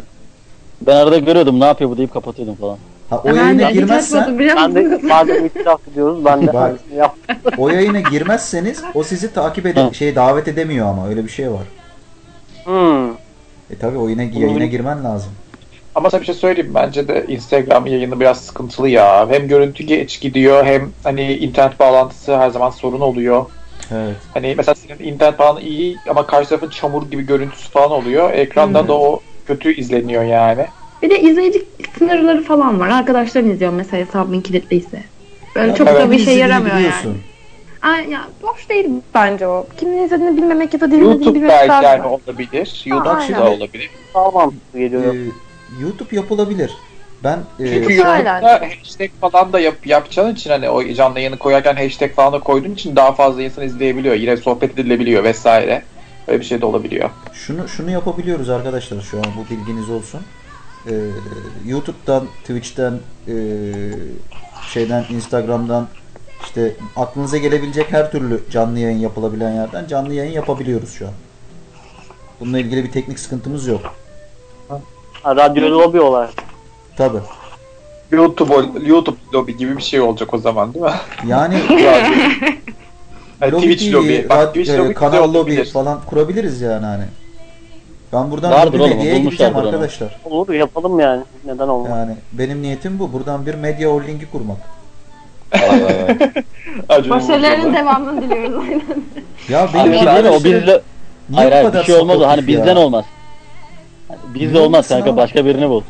[0.86, 2.78] Ben arada görüyordum ne yapıyor bu deyip kapatıyordum falan.
[3.10, 6.54] Ha, o Ben yayına de girmezsen biliyor Ben de madem itiraf ediyoruz ben de Bak.
[6.54, 7.36] aynısını yaptım.
[7.58, 9.94] o yayına girmezseniz o sizi takip ede Hı.
[9.94, 11.62] şey davet edemiyor ama öyle bir şey var.
[12.64, 13.10] Hmm.
[13.70, 15.32] E tabi o yayına, yayına girmen lazım.
[15.94, 16.72] Ama sana bir şey söyleyeyim.
[16.74, 19.28] Bence de Instagram yayını biraz sıkıntılı ya.
[19.30, 23.44] Hem görüntü geç gidiyor hem hani internet bağlantısı her zaman sorun oluyor.
[23.94, 24.16] Evet.
[24.34, 28.32] Hani mesela senin internet falan iyi ama karşı tarafın çamur gibi görüntüsü falan oluyor.
[28.32, 28.88] Ekranda Hmm.
[28.88, 30.66] da o kötü izleniyor yani.
[31.02, 31.64] Bir de izleyici
[31.98, 32.88] sınırları falan var.
[32.88, 35.02] Arkadaşların izliyor mesela hesabın kilitliyse.
[35.56, 37.08] Böyle Ya çok ben da bir şey yaramıyor biliyorsun.
[37.08, 37.94] yani.
[37.94, 39.66] Ay ya boş değil bence o.
[39.80, 42.10] Kimin izlediğini bilmemek ya da dinlediğini YouTube bilmemek belki daha yani güzel.
[42.26, 42.82] olabilir.
[42.86, 43.90] YouTube da olabilir.
[44.14, 45.14] Daha mantıklı geliyor.
[45.14, 45.18] Ee,
[45.82, 46.70] YouTube yapılabilir.
[47.24, 48.42] Ben e, Çünkü Aynen.
[48.42, 52.40] YouTube'da hashtag falan da yap, yapacağın için hani o canlı yayını koyarken hashtag falan da
[52.40, 54.14] koyduğun için daha fazla insan izleyebiliyor.
[54.14, 55.82] Yine sohbet edilebiliyor vesaire.
[56.28, 57.10] Öyle bir şey de olabiliyor.
[57.32, 60.20] şunu şunu yapabiliyoruz arkadaşlar şu an bu bilginiz olsun.
[60.86, 60.92] Ee,
[61.66, 62.92] YouTube'dan, Twitch'ten,
[63.28, 63.34] e,
[64.72, 65.88] şeyden, Instagram'dan
[66.44, 71.12] işte aklınıza gelebilecek her türlü canlı yayın yapılabilen yerden canlı yayın yapabiliyoruz şu an.
[72.40, 73.94] Bununla ilgili bir teknik sıkıntımız yok.
[75.22, 76.51] Ha, radyo lobi olarak.
[76.96, 77.18] Tabi.
[78.10, 78.54] YouTube
[78.86, 80.90] YouTube lobby gibi bir şey olacak o zaman değil mi?
[81.26, 81.54] Yani
[83.40, 84.18] Hani lobi Twitch lobby.
[84.28, 85.70] Bak rad- Twitch e, lobby güzel kanal lobi olabilir.
[85.70, 87.04] falan kurabiliriz yani hani.
[88.12, 89.66] Ben buradan Vardır bir medyaya gideceğim bulmuşlardır onu.
[89.66, 90.20] arkadaşlar.
[90.24, 91.22] Olur yapalım yani.
[91.44, 91.90] Neden olmaz?
[91.90, 93.12] Yani benim niyetim bu.
[93.12, 94.56] Buradan bir medya holdingi kurmak.
[97.10, 98.82] Başarıların devamını diliyoruz aynen.
[99.48, 100.30] Ya Abi benim değil mi?
[100.30, 100.80] O bizle...
[101.34, 102.26] Hayır hayır bir şey olmaz o.
[102.26, 103.04] Hani bizden olmaz.
[104.34, 105.16] Bizde olmaz kanka abi?
[105.16, 105.82] başka birini bul.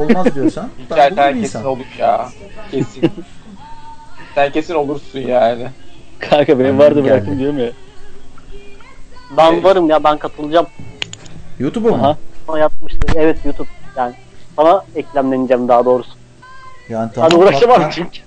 [0.00, 0.68] Olmaz diyorsan.
[0.90, 1.64] ben sen kesin insan.
[1.64, 2.28] olur ya.
[2.70, 3.10] Kesin.
[4.34, 5.68] sen kesin olursun yani.
[6.18, 7.70] Kanka benim vardı bıraktım diyorum ya.
[9.36, 10.66] Ben varım ya ben katılacağım.
[11.58, 12.16] YouTube'a mı?
[12.46, 13.06] Sana yapmıştı.
[13.14, 13.68] Evet YouTube.
[13.96, 14.14] Yani
[14.56, 16.10] sana eklemleneceğim daha doğrusu.
[16.88, 17.30] Yani tamam.
[17.30, 18.20] Hadi uğraşamam bak çünkü.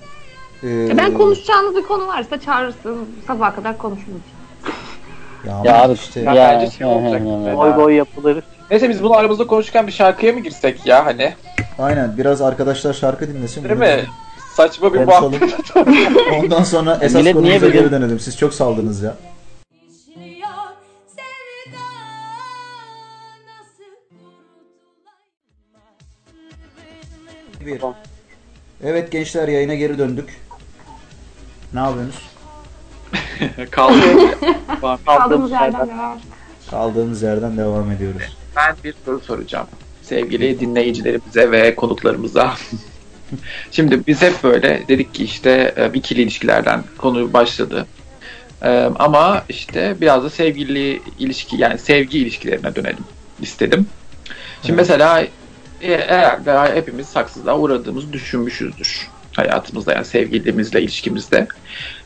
[0.62, 3.08] ben, ee, Ben konuşacağınız bir konu varsa çağırırsın.
[3.26, 4.20] Sabaha kadar konuşuruz.
[5.46, 6.20] Ya, Ya abi işte.
[6.20, 6.48] Ya ya.
[6.52, 7.24] bence şey olacak.
[7.56, 8.44] Boy boy yapılır.
[8.70, 11.34] Neyse biz bunu aramızda konuşurken bir şarkıya mı girsek ya hani?
[11.78, 13.64] Aynen biraz arkadaşlar şarkı dinlesin.
[13.64, 14.04] Değil mi?
[14.56, 15.32] Saçma bir Konuşalım.
[15.32, 15.54] muhabbet.
[16.44, 18.20] Ondan sonra esas millet niye konumuza böyle- geri dönelim.
[18.20, 19.14] Siz çok saldınız ya.
[19.72, 20.48] İşliyor
[21.06, 21.80] sevda
[23.46, 23.84] nasıl
[27.60, 27.94] kurtulayım
[28.80, 28.88] Bir.
[28.88, 30.40] Evet gençler yayına geri döndük.
[31.74, 32.30] Ne yapıyorsunuz?
[33.70, 33.94] Kaldı.
[35.06, 36.18] Kaldığımız yerden devam.
[36.70, 38.36] Kaldığımız yerden devam ediyoruz.
[38.56, 39.66] Ben bir soru soracağım.
[40.02, 42.54] Sevgili dinleyicilerimize ve konuklarımıza.
[43.70, 47.86] Şimdi biz hep böyle dedik ki işte e, ikili ilişkilerden konu başladı.
[48.62, 53.04] E, Ama işte biraz da sevgili ilişki yani sevgi ilişkilerine dönelim
[53.40, 53.86] istedim.
[54.62, 54.88] Şimdi Evet.
[54.90, 55.22] mesela
[55.82, 61.46] e, herhalde hepimiz haksızlığa uğradığımızı düşünmüşüzdür hayatımızda yani sevgilimizle ilişkimizde.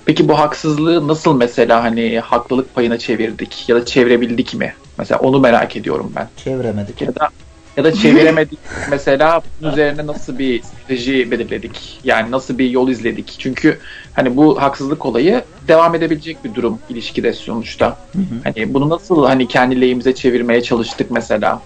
[0.09, 4.75] Peki bu haksızlığı nasıl mesela hani haklılık payına çevirdik ya da çevirebildik mi?
[4.99, 6.29] Mesela onu merak ediyorum ben.
[6.37, 7.01] Çeviremedik.
[7.03, 7.29] Ya da
[7.77, 12.01] ya da çeviremedik mesela bunun üzerine nasıl bir strateji belirledik?
[12.05, 13.37] Yani nasıl bir yol izledik?
[13.39, 13.81] Çünkü
[14.13, 17.99] hani bu haksızlık olayı devam edebilecek bir durum ilişkide sonuçta.
[18.17, 18.41] Hı hı.
[18.45, 21.63] Hani bunu nasıl hani kendi lehimize çevirmeye çalıştık mesela?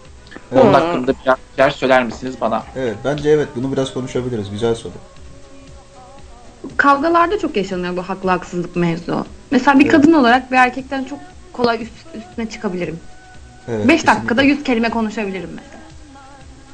[0.54, 0.74] Onun Hmm.
[0.74, 2.64] hakkında biraz şeyler söyler misiniz bana?
[2.76, 4.50] Evet bence evet bunu biraz konuşabiliriz.
[4.50, 4.92] Güzel soru.
[6.76, 9.26] Kavgalarda çok yaşanıyor bu haklı haksızlık mevzu.
[9.50, 9.92] Mesela bir Evet.
[9.92, 11.18] kadın olarak bir erkekten çok
[11.52, 13.00] kolay üst, üstüne çıkabilirim.
[13.68, 14.16] Evet, 5 kesinlikle.
[14.20, 15.82] dakikada 100 kelime konuşabilirim mesela.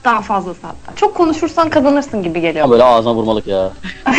[0.05, 0.97] Daha fazlası hatta.
[0.97, 2.65] Çok konuşursan kazanırsın gibi geliyor.
[2.65, 3.71] Ama böyle ağzına vurmalık ya.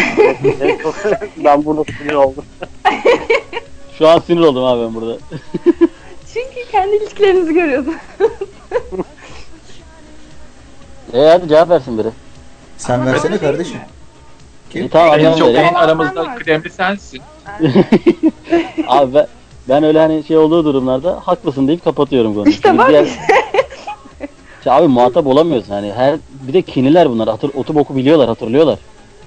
[1.46, 2.46] Ben burada sinir oldum.
[3.98, 5.18] Şu an sinir oldum abi ben burada.
[6.34, 7.96] Çünkü kendi ilişkilerinizi görüyorsun.
[11.14, 12.08] E hadi cevap versin biri.
[12.78, 13.78] Sen versene kardeşim.
[14.70, 14.82] Kim?
[14.86, 17.22] İyi, tamam En çok en aramızda kıdemli sensin.
[18.88, 19.28] Abi ben,
[19.70, 22.50] ben öyle hani şey olduğu durumlarda haklısın deyip kapatıyorum konuyu.
[22.52, 22.90] İşte bak.
[22.90, 23.08] diğer-
[24.58, 26.16] İşte abi muhatap olamıyorsun hani her
[26.48, 28.80] bir de kiniler bunlar hatır otu boku biliyorlar hatırlıyorlar.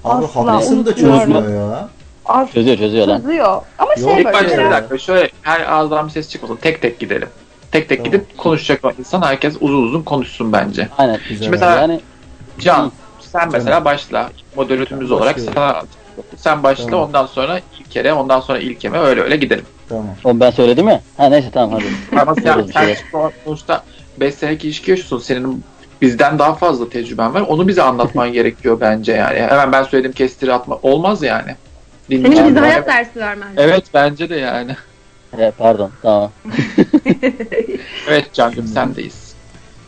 [0.05, 1.89] Abi Asla haklısın da çözmüyor ya.
[2.27, 3.21] Az Çözüyor çözüyor lan.
[3.21, 3.63] kızıyor.
[3.79, 4.37] Ama şey Yok, İlk böyle.
[4.45, 6.57] başta bir dakika şöyle her ağızdan bir ses çıkmasın.
[6.57, 7.29] Tek tek gidelim.
[7.73, 8.13] Tek tek Tamam.
[8.13, 10.89] gidip konuşacak insan herkes uzun uzun konuşsun bence.
[10.99, 11.17] Aynen.
[11.29, 11.37] Güzel.
[11.37, 12.01] Şimdi mesela- Yani
[12.59, 12.93] Can
[13.33, 13.85] sen mesela Canım.
[13.85, 14.31] başla.
[14.57, 15.83] Moderatörümüz Tamam, olarak sana
[16.37, 17.09] sen başla Tamam.
[17.09, 19.65] ondan sonra ilk kere ondan sonra ilkeme öyle öyle gidelim.
[19.89, 20.07] Tamam.
[20.25, 21.01] oğlum ben söyledim ya.
[21.17, 22.21] Ha neyse tamam hadi.
[22.21, 22.97] Ama sen, bir sen
[23.45, 23.83] sonuçta
[24.21, 25.19] 5 senelik ilişki yaşıyorsun.
[25.19, 25.65] Senin
[26.03, 27.41] bizden daha fazla tecrüben var.
[27.41, 29.39] Onu bize anlatman gerekiyor bence yani.
[29.39, 30.79] Hemen ben söyledim kestiri atma.
[30.83, 31.57] Olmaz yani.
[32.09, 32.51] Senin Dinleyeceğim.
[32.51, 33.49] bize hayat dersi vermen.
[33.57, 34.77] Evet bence de yani.
[35.37, 36.31] He, pardon tamam.
[38.09, 39.35] Evet Can'cığım sendeyiz.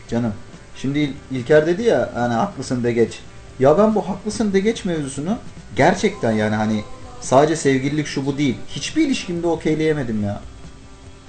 [0.09, 0.33] Canım.
[0.76, 3.18] Şimdi İl- İlker dedi ya hani haklısın de geç.
[3.61, 5.37] Ya ben bu haklısın de geç mevzusunu
[5.77, 6.81] gerçekten yani hani
[7.21, 8.57] sadece sevgililik şu bu değil.
[8.69, 10.40] Hiçbir ilişkimde okeyleyemedim ya.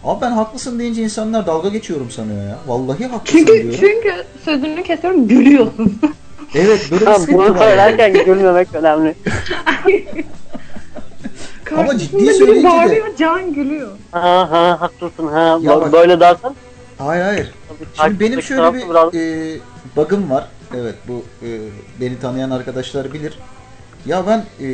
[0.04, 2.58] Abi ben haklısın deyince insanlar dalga geçiyorum sanıyor ya.
[2.68, 3.80] Vallahi haklısın Çünkü diyorum.
[3.80, 4.14] çünkü
[4.46, 6.00] sözünü kesiyorum gülüyorsun.
[6.56, 7.56] Evet böyle bir Ha, sıkıntı Bunu var.
[7.56, 7.60] yani.
[7.70, 9.16] söylerken gülmemek önemli.
[11.78, 13.92] Ama ciddi söyleyince de- bağırıyor, Can gülüyor.
[14.12, 15.60] Ha ha haklısın ha.
[15.62, 16.56] Ya bak- Böyle dersen
[16.98, 17.52] Hayır hayır.
[18.02, 18.82] Şimdi benim şöyle bir
[19.20, 19.60] e,
[19.96, 20.48] bug'ım var.
[20.76, 21.50] Evet bu e,
[22.02, 23.40] beni tanıyan arkadaşlar bilir.
[24.06, 24.70] Ya ben e,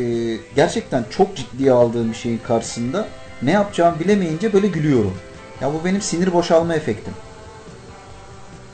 [0.56, 3.06] gerçekten çok ciddiye aldığım bir şeyin karşısında
[3.42, 5.14] ne yapacağımı bilemeyince böyle gülüyorum.
[5.60, 7.12] Ya bu benim sinir boşalma efektim.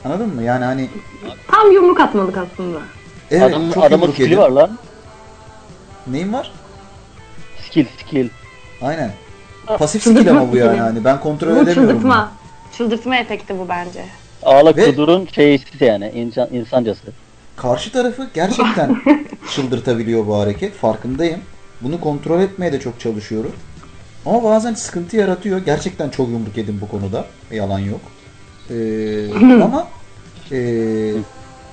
[0.05, 0.43] Anladın mı?
[0.43, 0.89] Yani hani
[1.51, 2.79] Tam yumruk atmalık aslında.
[3.31, 4.39] evet Adam, çok adamın yumruk skill'i yedim.
[4.43, 4.79] var lan.
[6.07, 6.53] Neyim var?
[7.67, 8.29] Skill skill.
[8.83, 9.13] Aynen.
[9.79, 10.81] Pasif skill ama bu yani.
[10.81, 11.77] Hani ben kontrol Bu edemiyorum.
[11.83, 11.89] bunu.
[11.91, 12.33] çıldırtma.
[12.77, 14.05] Çıldırtma efekti bu bence.
[14.49, 17.07] Ağla Ve- kudurun şeysi yani insan, insancası.
[17.57, 18.97] Karşı tarafı gerçekten
[19.55, 20.75] çıldırtabiliyor bu hareket.
[20.75, 21.41] Farkındayım.
[21.81, 23.53] Bunu kontrol etmeye de çok çalışıyorum.
[24.27, 25.59] Ama bazen sıkıntı yaratıyor.
[25.59, 27.25] Gerçekten çok yumruk yedim bu konuda.
[27.53, 28.01] Yalan yok.
[28.71, 28.75] Ee,
[29.63, 29.89] ama
[30.53, 31.13] ee,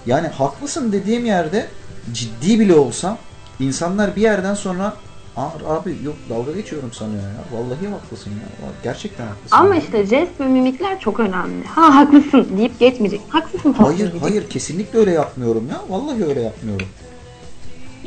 [0.06, 1.68] yani haklısın dediğim yerde
[2.14, 3.18] ciddi bile olsam
[3.60, 4.94] insanlar bir yerden sonra
[5.38, 7.58] Abi yok dalga geçiyorum sanıyor ya.
[7.60, 8.70] Vallahi haklısın ya.
[8.84, 9.58] Gerçekten haklısın.
[9.58, 9.82] Ama ya.
[9.82, 11.66] işte jest ve mimikler çok önemli.
[11.68, 13.22] Ha haklısın deyip geçmeyecek.
[13.30, 14.22] Haklısın tatlım Hayır diyecek.
[14.22, 15.82] hayır kesinlikle öyle yapmıyorum ya.
[15.90, 16.88] Vallahi öyle yapmıyorum.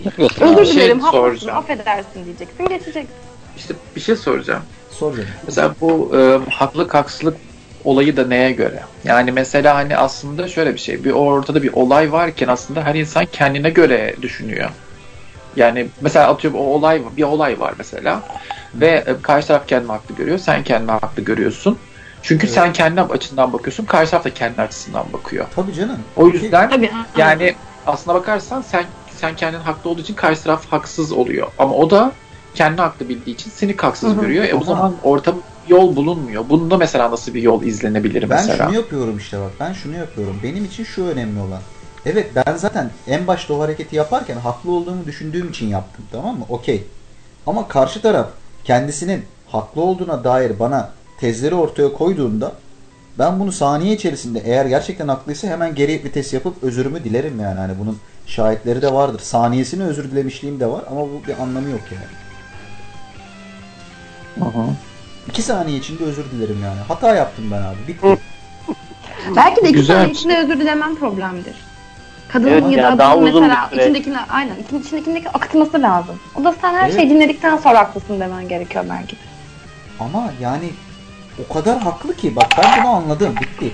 [0.04, 0.66] Yapıyorsun Özür abi.
[0.66, 1.58] şey dilerim haklısın soracağım.
[1.58, 3.08] affedersin diyeceksin geçeceksin.
[3.56, 4.62] İşte bir şey soracağım.
[4.90, 5.28] Sor canım.
[5.46, 7.36] Mesela bu e, haklık haksızlık
[7.84, 8.82] olayı da neye göre?
[9.04, 11.04] Yani mesela hani aslında şöyle bir şey.
[11.04, 14.70] Bir ortada bir olay varken aslında her insan kendine göre düşünüyor.
[15.58, 18.22] Yani mesela atıyorum o olay bir olay var mesela
[18.74, 21.78] ve e, karşı taraf kendini haklı görüyor, sen kendini haklı görüyorsun.
[22.22, 22.54] Çünkü Evet.
[22.54, 25.46] sen kendi açından bakıyorsun, karşı taraf da kendi açısından bakıyor.
[25.54, 25.98] Tabii canım.
[26.16, 26.90] O yüzden Tabii.
[27.16, 27.54] yani
[27.86, 28.84] aslına bakarsan sen
[29.16, 31.46] sen kendin haklı olduğu için karşı taraf haksız oluyor.
[31.58, 32.12] Ama o da
[32.54, 34.44] kendi haklı bildiği için seni haksız görüyor.
[34.44, 35.34] E o zaman orta
[35.68, 36.48] yol bulunmuyor.
[36.48, 38.66] Bunda mesela nasıl bir yol izlenebilir Ben mesela?
[38.66, 39.52] şunu yapıyorum işte bak.
[39.60, 40.40] Ben şunu yapıyorum.
[40.42, 41.60] Benim için şu önemli olan.
[42.08, 46.04] Evet ben zaten en başta o hareketi yaparken haklı olduğumu düşündüğüm için yaptım.
[46.12, 46.44] Tamam mı?
[46.48, 46.84] Okey.
[47.46, 48.28] Ama karşı taraf
[48.64, 50.90] kendisinin haklı olduğuna dair bana
[51.20, 52.52] tezleri ortaya koyduğunda
[53.18, 57.58] ben bunu saniye içerisinde eğer gerçekten haklıysa hemen geri vites yapıp özürümü dilerim yani.
[57.58, 59.20] Hani bunun şahitleri de vardır.
[59.20, 62.04] Saniyesine özür dilemişliğim de var ama bu bir anlamı yok yani.
[64.52, 64.60] Hı.
[65.28, 66.80] İki saniye içinde özür dilerim yani.
[66.88, 67.76] Hata yaptım ben abi.
[67.88, 68.18] Bitti.
[69.36, 69.96] Belki de iki Güzel.
[69.96, 71.67] saniye içinde özür dilemem problemdir.
[72.28, 73.84] Kadının Evet, ya yani daha adamın uzun mesela bir süre.
[73.84, 76.18] içindekini aynen için- içindekini akıtması lazım.
[76.34, 76.94] O da sen her Evet.
[76.94, 79.20] şeyi dinledikten sonra haklısın demen gerekiyor belki de.
[80.00, 80.70] Ama yani
[81.50, 83.72] o kadar haklı ki bak ben bunu anladım bitti.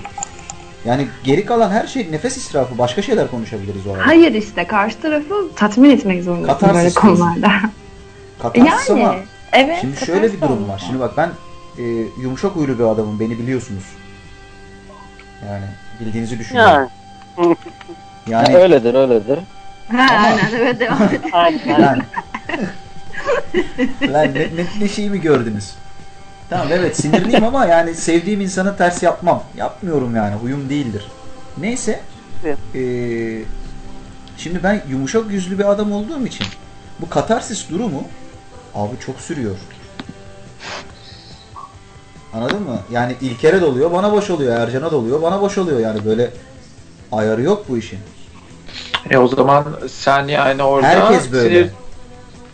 [0.85, 4.07] Yani geri kalan her şey nefes israfı başka şeyler konuşabiliriz o arada.
[4.07, 7.51] Hayır işte karşı tarafı tatmin etmek zorundasın Katarsis böyle konularda.
[8.41, 9.19] Katarsis ama yani
[9.53, 9.77] evet.
[9.81, 10.83] şimdi şöyle bir durum var.
[10.87, 11.29] Şimdi bak ben
[11.77, 11.83] e,
[12.21, 13.83] yumuşak huylu bir adamım beni biliyorsunuz.
[15.49, 15.65] Yani
[15.99, 16.89] bildiğinizi düşünüyorum.
[17.37, 17.55] Yani.
[18.27, 19.39] Yani, Ha, öyledir öyledir.
[19.91, 21.21] Ha, Ama- aynen evet devam et.
[21.31, 21.81] Aynen.
[21.81, 22.01] lan,
[24.13, 25.75] lan ne, ne, ne şeyi mi gördünüz?
[26.49, 29.43] Tamam evet sinirliyim ama yani sevdiğim insana ters yapmam.
[29.57, 31.07] Yapmıyorum yani huyum değildir.
[31.57, 31.99] Neyse.
[32.75, 33.41] Ee,
[34.37, 36.47] şimdi ben yumuşak yüzlü bir adam olduğum için
[36.99, 38.03] bu katarsis durumu
[38.75, 39.55] abi çok sürüyor.
[42.33, 42.79] Anladın mı?
[42.91, 44.55] Yani İlker'e doluyor, bana boş oluyor.
[44.59, 45.79] Ercan'a doluyor, bana boş oluyor.
[45.79, 46.29] Yani böyle
[47.17, 47.99] ayarı yok bu işin.
[49.09, 51.59] E o zaman sen yani orada Herkes böyle.
[51.61, 51.69] sinir-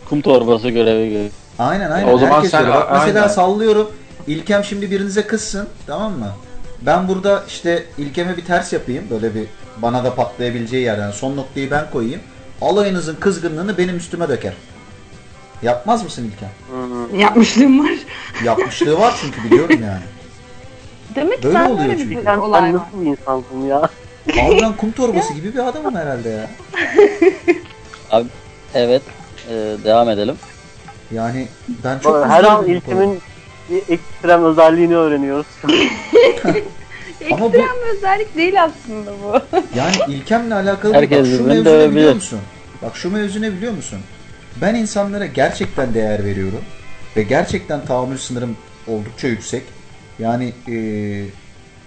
[0.08, 1.30] Kum torbası görevi görüyor.
[1.58, 2.12] Aynen aynen.
[2.12, 2.68] O zaman Herkes sen-.
[2.68, 3.34] Bak mesela aynen.
[3.34, 3.90] sallıyorum.
[4.26, 5.68] İlkem şimdi birinize kızsın.
[5.86, 6.28] Tamam mı?
[6.82, 9.04] Ben burada işte İlkem'e bir ters yapayım.
[9.10, 9.44] Böyle bir
[9.82, 11.10] bana da patlayabileceği yerden.
[11.10, 12.20] Son noktayı ben koyayım.
[12.60, 14.52] Alayınızın kızgınlığını benim üstüme döker.
[15.62, 16.50] Yapmaz mısın İlkem?
[16.70, 17.20] Hmm.
[17.20, 17.92] Yapmışlığım var.
[18.44, 20.02] Yapmışlığı var çünkü biliyorum yani.
[21.14, 22.72] Demek ki Böyle sen oluyor böyle bir olay var.
[22.72, 23.88] nasıl bir insansın ya?
[24.30, 26.50] Abi ben kum torbası gibi bir adamım herhalde ya.
[28.74, 29.02] Evet.
[29.48, 29.52] e,
[29.84, 30.34] devam edelim.
[31.12, 31.48] Yani
[31.84, 33.04] ben çok Her an muzdaribim bu konuda.
[33.04, 33.20] ilkimin
[33.70, 35.46] bir ekstrem özelliğini öğreniyoruz.
[37.30, 39.40] Ama bu- Ekstrem özellik değil aslında bu.
[39.76, 41.96] Yani ilkemle alakalı Herkes bak şu birbirini mevzu ne dövebilir.
[41.96, 42.38] biliyor musun?
[42.82, 43.98] Bak şu mevzu ne biliyor musun?
[44.60, 46.60] Ben insanlara gerçekten değer veriyorum.
[47.16, 48.56] Ve gerçekten tahammül sınırım
[48.86, 49.62] oldukça yüksek.
[50.18, 51.24] Yani eee,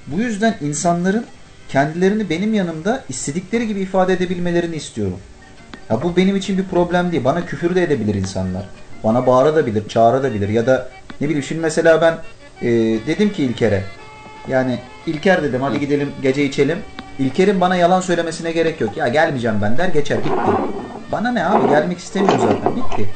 [0.08, 1.26] bu yüzden insanların
[1.70, 5.20] kendilerini benim yanımda istedikleri gibi ifade edebilmelerini istiyorum.
[5.90, 7.24] Ya bu benim için bir problem değil.
[7.24, 8.66] Bana küfür de edebilir insanlar.
[9.04, 10.90] Bana bağırabilir, çağırabilir ya da
[11.22, 12.18] ne bileyim şimdi mesela ben
[12.62, 13.84] eee, dedim ki İlker'e
[14.48, 16.78] yani İlker dedim hadi gidelim gece içelim.
[17.20, 18.98] İlker'in bana yalan söylemesine gerek yok.
[18.98, 20.52] Ya gelmeyeceğim ben der geçer bitti.
[21.12, 23.10] Bana ne abi gelmek istemiyor zaten bitti.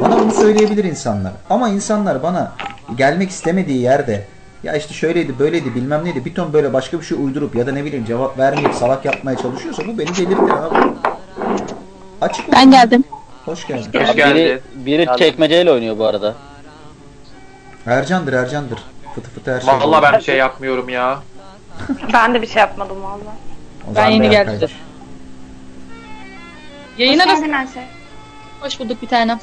[0.00, 1.32] Bana bunu söyleyebilir insanlar.
[1.50, 2.52] Ama insanlar bana
[2.96, 4.24] gelmek istemediği yerde
[4.62, 7.72] ya işte şöyleydi böyleydi bilmem neydi bir ton böyle başka bir şey uydurup ya da
[7.72, 10.92] ne bileyim cevap vermeyip salak yapmaya çalışıyorsa bu beni delirtir abi.
[12.20, 13.04] Açık Ben geldim.
[13.44, 13.84] Hoş geldin.
[14.00, 14.60] Hoş Biri, geldin.
[14.74, 15.16] biri Geldim.
[15.18, 16.34] çekmeceyle oynuyor bu arada.
[17.86, 18.78] Ercan'dır Ercan'dır.
[19.14, 19.68] Fıtı fıtı her şey.
[19.74, 21.18] Vallahi ben bir şey yapmıyorum ya.
[22.12, 23.34] ben de bir şey yapmadım valla.
[23.96, 24.68] Ben yeni geldim.
[26.98, 27.40] Yayın Hoş arası.
[27.40, 27.84] geldin Ayşe.
[28.60, 29.40] Hoş bulduk bir tanem.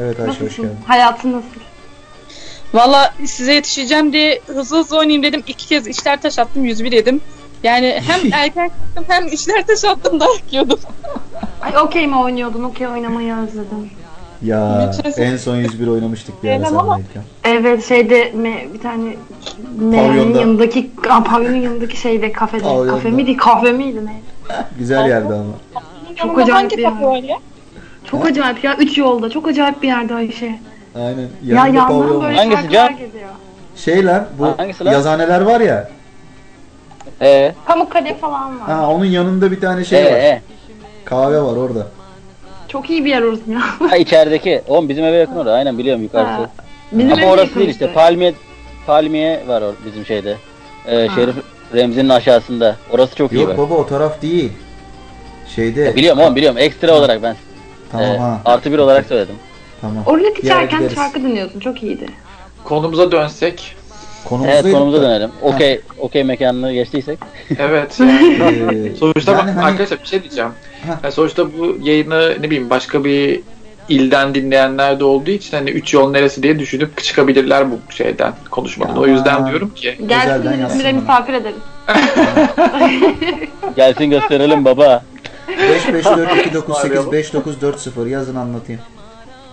[0.00, 0.64] Evet Ayşe hoş Nasılsın?
[0.64, 0.78] geldin.
[0.86, 1.46] Hayatın nasıl?
[2.74, 5.42] Valla size yetişeceğim diye hızlı hızlı oynayayım dedim.
[5.46, 7.20] İki kez işler taş attım 101 yedim.
[7.62, 10.78] Yani hem erken kalktım hem işler taş attım dayak yiyordum.
[11.60, 12.62] Ay okey mi oynuyordun?
[12.62, 13.90] Okey oynamayı özledim.
[14.42, 17.22] Ya en son 101 oynamıştık bir ara senleyken.
[17.44, 19.16] Evet şeyde me, bir tane
[19.80, 20.40] Pavyonda.
[20.40, 20.90] yanındaki
[21.24, 22.62] pavyonun yanındaki şeyde kafede.
[22.62, 22.90] Pavyonda.
[22.90, 23.36] Kafe miydi?
[23.36, 24.20] Kahve miydi ne?
[24.78, 25.52] Güzel yerde ama.
[26.16, 26.78] Çok acayip bir
[27.28, 27.38] yer.
[28.04, 28.76] Çok acayip ya.
[28.76, 29.30] Üç yolda.
[29.30, 30.58] Çok acayip bir yerde Ayşe.
[30.94, 31.18] Aynen.
[31.18, 32.34] Ya Yanında yandan pavyon böyle var.
[32.34, 32.96] Hangisi şarkılar Can?
[33.76, 34.92] Şey lan bu Hangisi lan?
[34.92, 35.88] yazhaneler var ya.
[37.22, 38.66] E Pamukkale falan var.
[38.68, 40.10] Ha onun yanında bir tane şey var.
[40.10, 40.42] e.
[41.04, 41.86] Kahve var orada.
[42.68, 43.60] Çok iyi bir yer orası ya.
[43.90, 44.62] Ha içerideki.
[44.68, 45.52] Oğlum bizim eve yakın orada.
[45.52, 46.30] Aynen biliyorum yukarısı.
[46.42, 46.50] Ha,
[46.92, 47.92] Bizim Ama orası yakın değil işte.
[47.92, 48.34] Palmiye
[48.86, 50.36] Palmiye var or bizim şeyde.
[50.86, 51.14] Ee, Ha.
[51.14, 51.34] Şerif
[51.74, 52.76] Remzi'nin aşağısında.
[52.90, 53.58] Orası çok iyi Yok bak.
[53.58, 54.52] baba o taraf değil.
[55.54, 55.80] Şeyde.
[55.80, 56.58] Ya biliyorum oğlum biliyorum.
[56.58, 57.36] Ekstra olarak ben
[57.92, 58.40] Tamam e, ha.
[58.44, 59.34] artı bir olarak söyledim.
[59.84, 60.20] Tamam.
[60.36, 60.94] Geçerken gideriz.
[60.94, 61.60] şarkı dinliyorsun.
[61.60, 62.06] Çok iyiydi.
[62.64, 63.76] Konumuza dönsek.
[64.24, 65.02] Konumuzdaydık Evet konumuza da.
[65.02, 65.30] dönelim.
[65.42, 67.18] Okey okey mekanını geçtiysek.
[67.58, 68.88] Evet yani.
[68.92, 70.50] Ee, Sonuçta yani bak hani- arkadaşlar bir şey diyeceğim.
[71.02, 73.40] Yani sonuçta bu yayını ne bileyim başka bir
[73.88, 78.98] ilden dinleyenler de olduğu için hani üç yol neresi diye düşünüp çıkabilirler bu şeyden konuşmadan.
[78.98, 81.56] O yüzden diyorum ki Gelsin İzmir'e misafir ederiz.
[83.76, 85.02] Gelsin gösterelim baba.
[85.48, 88.80] 554298 5940 yazın anlatayım.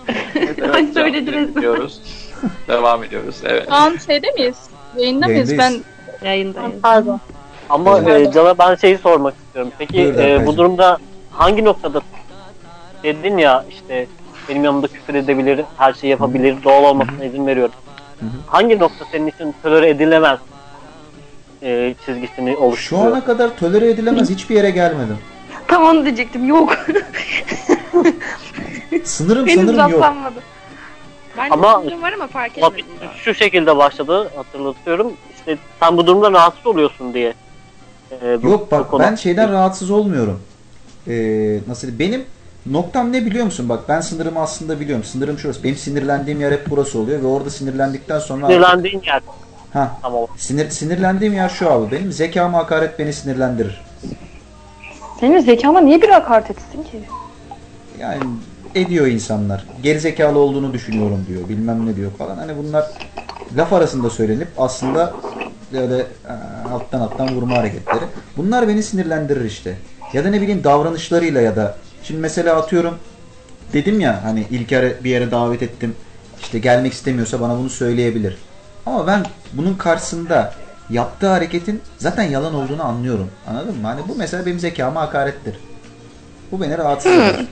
[0.74, 1.56] Ay, söylediniz.
[1.56, 2.00] diyoruz.
[2.68, 3.36] Devam ediyoruz.
[3.44, 3.66] Evet.
[3.68, 4.56] Şu an şeyde miyiz?
[4.98, 5.50] Yayında mıyız?
[5.50, 5.84] Ben Yayındayız.
[6.24, 6.72] Yayındayız.
[6.82, 7.20] pardon.
[7.68, 8.28] Ama Evet.
[8.28, 9.72] e, Can'a ben şeyi sormak istiyorum.
[9.78, 10.98] Peki e, bu durumda
[11.30, 12.00] hangi noktada
[13.02, 14.06] dedin ya işte
[14.48, 17.74] benim yanımda küfür edebilir, her şeyi yapabilir, doğal olmasına izin veriyorum.
[18.20, 18.30] Hı hı.
[18.46, 20.38] Hangi nokta senin için tolere edilemez
[21.62, 23.06] e, çizgisini Şu oluşturuyor?
[23.12, 25.18] ana kadar tolere edilemez hiçbir yere gelmedim.
[25.68, 26.44] Tam onu diyecektim.
[26.48, 26.76] Yok.
[29.04, 30.02] Sınırım Henüz sanırım yok.
[30.02, 30.34] rastlanmadı.
[31.36, 32.86] Ben Ama- var ama fark etmedim.
[33.00, 33.12] daha.
[33.14, 35.12] şu şekilde başladı hatırlatıyorum.
[35.38, 37.34] İşte sen bu durumda rahatsız oluyorsun diye.
[38.22, 40.40] E, bu- Yok bu bak konu- ben şeyden rahatsız olmuyorum.
[41.08, 42.24] Ee, nasıl benim
[42.66, 43.68] noktam ne biliyor musun?
[43.68, 45.04] Bak ben sınırımı aslında biliyorum.
[45.04, 45.64] Sınırım şurası.
[45.64, 49.20] Benim sinirlendiğim yer hep burası oluyor ve orada sinirlendikten sonra artık- sinirlendiğin yer.
[49.72, 50.26] ha Tamam.
[50.36, 51.90] sinir sinirlendiğim yer şu abi.
[51.90, 53.80] Benim zekama hakaret beni sinirlendirir.
[55.20, 57.00] Senin zekama niye bir hakaret etsin ki?
[57.98, 58.18] Yani
[58.74, 59.64] ediyor insanlar.
[59.82, 61.48] Gerizekalı olduğunu düşünüyorum diyor.
[61.48, 62.36] Bilmem ne diyor falan.
[62.36, 62.90] Hani bunlar
[63.56, 65.14] laf arasında söylenip aslında
[65.72, 66.32] böyle e,
[66.72, 68.04] alttan alttan vurma hareketleri.
[68.36, 69.76] Bunlar beni sinirlendirir işte.
[70.12, 72.94] Ya da ne bileyim davranışlarıyla ya da şimdi mesela atıyorum
[73.72, 75.94] dedim ya hani İlker'e bir yere davet ettim.
[76.42, 78.36] İşte gelmek istemiyorsa bana bunu söyleyebilir.
[78.86, 80.54] Ama ben bunun karşısında
[80.90, 83.30] yaptığı hareketin zaten yalan olduğunu anlıyorum.
[83.46, 83.86] Anladın mı?
[83.86, 85.56] Hani bu mesela benim zekama hakarettir.
[86.52, 87.46] Bu beni rahatsız eder.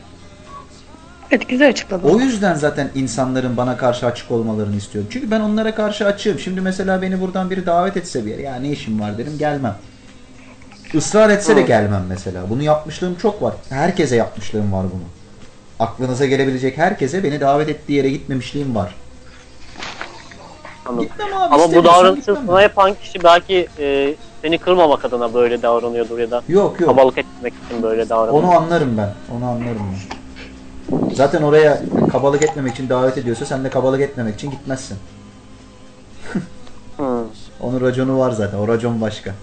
[1.31, 2.09] Evet güzel açıkladın.
[2.09, 5.11] O yüzden zaten insanların bana karşı açık olmalarını istiyorum.
[5.13, 6.39] Çünkü ben onlara karşı açığım.
[6.39, 9.77] Şimdi mesela beni buradan biri davet etse bir yere ya ne işim var derim gelmem.
[10.95, 12.51] Israr etse de gelmem mesela.
[12.51, 13.55] Bunu yapmışlığım çok var.
[13.69, 15.03] Herkese yapmışlığım var bunu.
[15.79, 18.95] Aklınıza gelebilecek herkese beni davet ettiği yere gitmemişliğim var.
[20.87, 21.05] Anladım.
[21.09, 22.47] Gitmem abi Ama bu istemiyorsan davranışı gitmem.
[22.47, 26.91] sana yapan kişi belki e, seni kırmamak adına böyle davranıyordur ya da Yok yok.
[26.91, 28.43] kabalık etmek için böyle davranıyor.
[28.43, 29.15] Onu anlarım ben.
[29.37, 30.20] Onu anlarım ben.
[31.15, 34.99] Zaten oraya kabalık etmemek için davet ediyorsa sen de kabalık etmemek için gitmezsin.
[36.97, 37.25] Hmm.
[37.61, 38.59] Onun raconu var zaten.
[38.59, 39.35] O racon başka.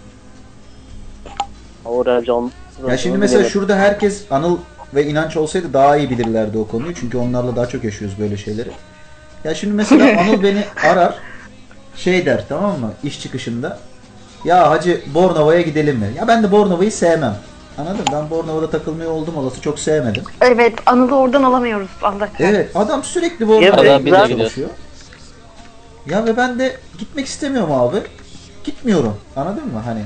[1.86, 2.52] O racon.
[2.88, 4.58] Ya şimdi mesela şurada herkes Anıl
[4.96, 6.96] ve inanç olsaydı daha iyi bilirlerdi o konuyu.
[6.96, 8.70] Çünkü onlarla daha çok yaşıyoruz böyle şeyleri.
[9.44, 11.16] Ya şimdi mesela Anıl beni arar.
[11.96, 12.92] Şey der tamam mı?
[13.04, 13.80] İş çıkışında.
[14.46, 16.08] Ya hacı Bornova'ya gidelim mi?
[16.18, 17.36] Ya ben de Bornova'yı sevmem.
[17.78, 18.06] Anladın?
[18.12, 20.24] Ben Bornova'da takılmayı oldum olası çok sevmedim.
[20.42, 24.70] Evet Anıl'ı oradan alamıyoruz Allah Evet adam sürekli Bornova'ya de çalışıyor.
[26.06, 27.98] Ya ve ben de gitmek istemiyorum abi.
[28.63, 29.18] Gitmiyorum.
[29.36, 29.82] Anladın mı?
[29.86, 30.02] Hani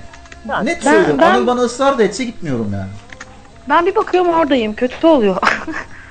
[0.49, 1.17] Yani net ben- söylüyorum.
[1.21, 2.89] ben- Anıl bana ısrar da etse gitmiyorum yani.
[3.69, 4.73] Ben bir bakıyorum oradayım.
[4.75, 5.37] Kötü oluyor.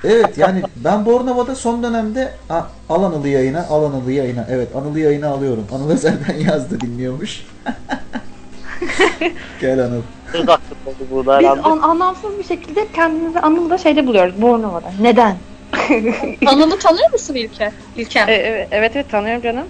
[0.03, 4.45] Evet yani ben Bornova'da son dönemde ha, al Anıl'ı yayına, al Anıl'ı yayına.
[4.49, 5.67] Evet Anıl'ı yayına alıyorum.
[5.75, 7.45] Anıl Özel'den yazdı dinliyormuş.
[9.61, 10.01] Gel Anıl.
[10.31, 11.61] Söz hakkı oldu burada Biz herhalde.
[11.61, 14.41] an- anlamsız bir şekilde kendimizi Anıl'da şeyde buluyoruz.
[14.41, 14.91] Bornova'da.
[15.01, 15.37] Neden?
[16.45, 17.71] Anıl'ı tanıyor musun İlker?
[17.97, 18.27] İlker.
[18.27, 19.65] E, evet, evet evet tanıyorum canım.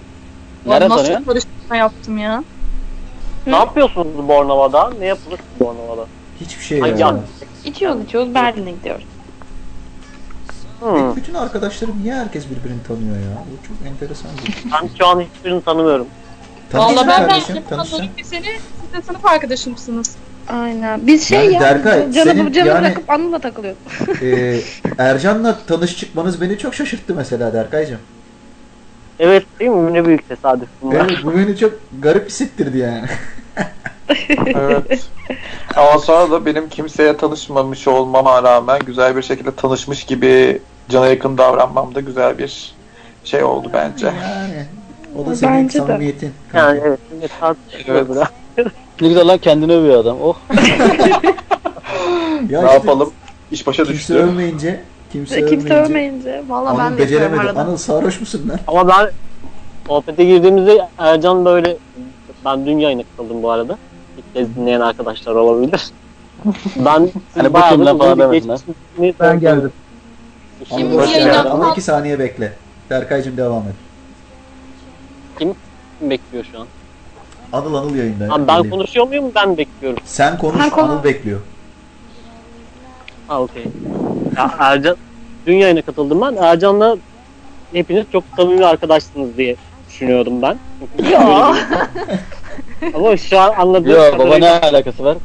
[0.66, 1.24] Nerede Nasıl tanıyorsun?
[1.24, 2.44] karıştırma yaptım ya.
[3.46, 4.90] Ne yapıyorsunuz Bornova'da?
[4.98, 6.06] Ne yapılır ki Bornova'da?
[6.40, 7.08] Hiçbir şey Hangi ya.
[7.08, 7.20] an?
[7.64, 9.04] İçiyoruz içiyoruz Berlin'e gidiyoruz.
[10.80, 11.16] Hmm.
[11.16, 13.44] Bütün arkadaşlarım niye herkes birbirini tanıyor ya?
[13.52, 14.62] Bu çok enteresan bir şey.
[14.72, 16.06] Ben şu an hiçbirini tanımıyorum.
[16.70, 17.96] Tanışın Vallahi ben kardeşim, ben tanışın.
[17.96, 18.44] Anadolu seni
[18.82, 20.16] siz de sınıf arkadaşımsınız.
[20.48, 21.06] Aynen.
[21.06, 21.60] Biz şey Yani ya.
[21.60, 23.78] Derkay, canımı, senin canımı yani- bırakıp Anıl'la takılıyoruz.
[24.22, 24.60] Ee,
[24.98, 28.00] Ercan'la tanış çıkmanız beni çok şaşırttı mesela Derkay'cığım.
[29.18, 29.92] Evet değil mi?
[29.92, 31.06] Ne büyük tesadüf bunlar.
[31.10, 33.06] Evet bu beni çok garip hissettirdi yani.
[34.54, 35.00] Evet.
[35.76, 41.38] Ama sonra da benim kimseye tanışmamış olmama rağmen güzel bir şekilde tanışmış gibi cana yakın
[41.38, 42.74] davranmam da güzel bir
[43.24, 44.06] şey oldu bence.
[44.06, 44.66] Yani
[45.18, 45.86] o da senin Bence de.
[45.86, 46.32] samimiyetin.
[46.54, 47.00] Yani evet.
[47.12, 47.30] evet
[48.56, 48.72] Evet.
[49.00, 50.16] Ne güzel lan kendini övüyor adam.
[50.22, 50.36] Oh.
[52.50, 53.10] Ya ne işte yapalım?
[53.50, 54.14] İş başa Kimse düştü.
[54.14, 54.80] övmeyince,
[55.12, 55.74] kimse, Kimse övmeyince.
[55.74, 56.42] övmeyince.
[56.48, 57.40] Valla ben de beceremedi.
[57.40, 57.60] arada.
[57.60, 58.58] Anıl sarhoş musun lan?
[58.66, 59.10] Ama ben
[59.86, 61.76] sohbete girdiğimizde Ercan böyle
[62.44, 63.78] ben dün yayına katıldım bu arada.
[64.18, 65.82] İlk kez dinleyen arkadaşlar olabilir.
[66.76, 68.56] ben Hani bu bayağı falan bir demesinler.
[68.56, 69.72] geçmişini Ben geldim.
[70.70, 71.36] Anıl Kim hoş yayın geldin.
[71.36, 71.52] yapmaz?
[71.54, 72.52] Ama iki saniye bekle.
[72.90, 73.74] Berkay'cım devam et.
[75.38, 75.54] Kim
[76.10, 76.66] bekliyor şu an?
[77.52, 78.34] Anıl Anıl yayında.
[78.34, 79.98] Abi ben konuşuyor muyum ben bekliyorum.
[80.04, 81.40] Sen konuş Sen konu- Anıl bekliyor.
[83.28, 83.64] Ha okey.
[84.36, 84.96] Ya Ercan
[85.46, 86.36] dün yayına katıldım ben.
[86.42, 86.96] Ercan'la
[87.72, 89.56] hepiniz çok samimi arkadaşsınız diye
[89.88, 90.56] düşünüyordum ben.
[91.10, 91.54] Ya.
[92.94, 95.16] Ama şu an anladığım Yo baba ne alakası var?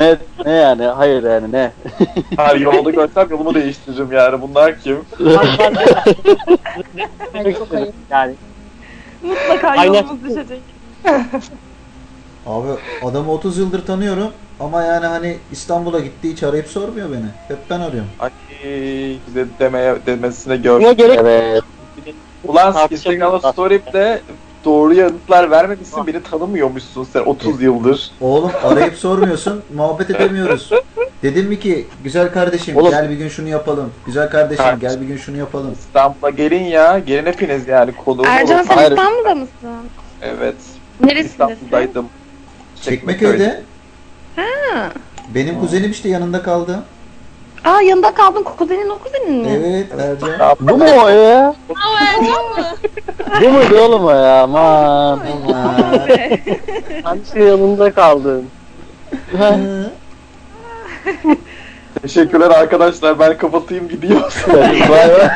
[0.00, 0.84] ne, ne yani?
[0.84, 1.72] Hayır yani ne?
[2.36, 4.42] Her yolda görsem yolumu değiştiririm yani.
[4.42, 4.98] Bunlar kim?
[5.20, 5.36] Ben-
[7.34, 8.34] ben- yani
[9.22, 9.94] Mutlaka Aynen.
[9.94, 10.60] yolumuz düşecek.
[12.46, 12.68] Abi
[13.04, 14.30] adamı 30 yıldır tanıyorum
[14.60, 17.26] ama yani hani İstanbul'a gitti hiç arayıp sormuyor beni.
[17.48, 18.10] Hep ben arıyorum.
[18.18, 18.30] Ay
[19.34, 20.80] de, demeye demesine gör.
[20.80, 21.62] buna gerek Evet.
[22.44, 22.74] Ulan.
[22.90, 24.20] Instagram'da story'de
[24.64, 26.06] doğru yanıtlar vermemişsin.
[26.06, 28.10] Beni tanımıyormuşsun sen 30 yıldır.
[28.20, 30.70] Oğlum arayıp sormuyorsun, muhabbet edemiyoruz.
[31.22, 33.92] Dedim mi ki güzel kardeşim Oğlum- gel bir gün şunu yapalım.
[34.06, 34.88] Güzel kardeşim Kardeşim.
[34.90, 35.72] gel bir gün şunu yapalım.
[35.72, 36.98] İstanbul'a gelin ya.
[36.98, 37.92] Gelin hepiniz yani.
[37.92, 38.66] Konuğum Ercan olun.
[38.66, 38.90] sen Hayır.
[38.90, 39.52] İstanbul'da mısın?
[40.22, 40.54] Evet.
[41.00, 41.52] Neresindesin?
[41.52, 42.08] İstanbul'daydım.
[42.82, 43.62] Çekmeköy'de.
[45.34, 46.82] Benim kuzenim işte yanında kaldı.
[47.64, 49.48] Aa yanında kaldın kuzenin o kuzenin mi?
[49.48, 50.56] Evet Ercan.
[50.60, 51.54] Bu mu o ya?
[53.42, 54.42] Bu muydu oğlum o ya?
[54.42, 55.20] Aman.
[57.04, 57.18] Aman.
[57.36, 58.46] yanında kaldım.
[59.38, 59.90] Hı.
[62.02, 63.18] Teşekkürler arkadaşlar.
[63.18, 64.44] Ben kapatayım gidiyor.
[64.88, 65.32] Vay be.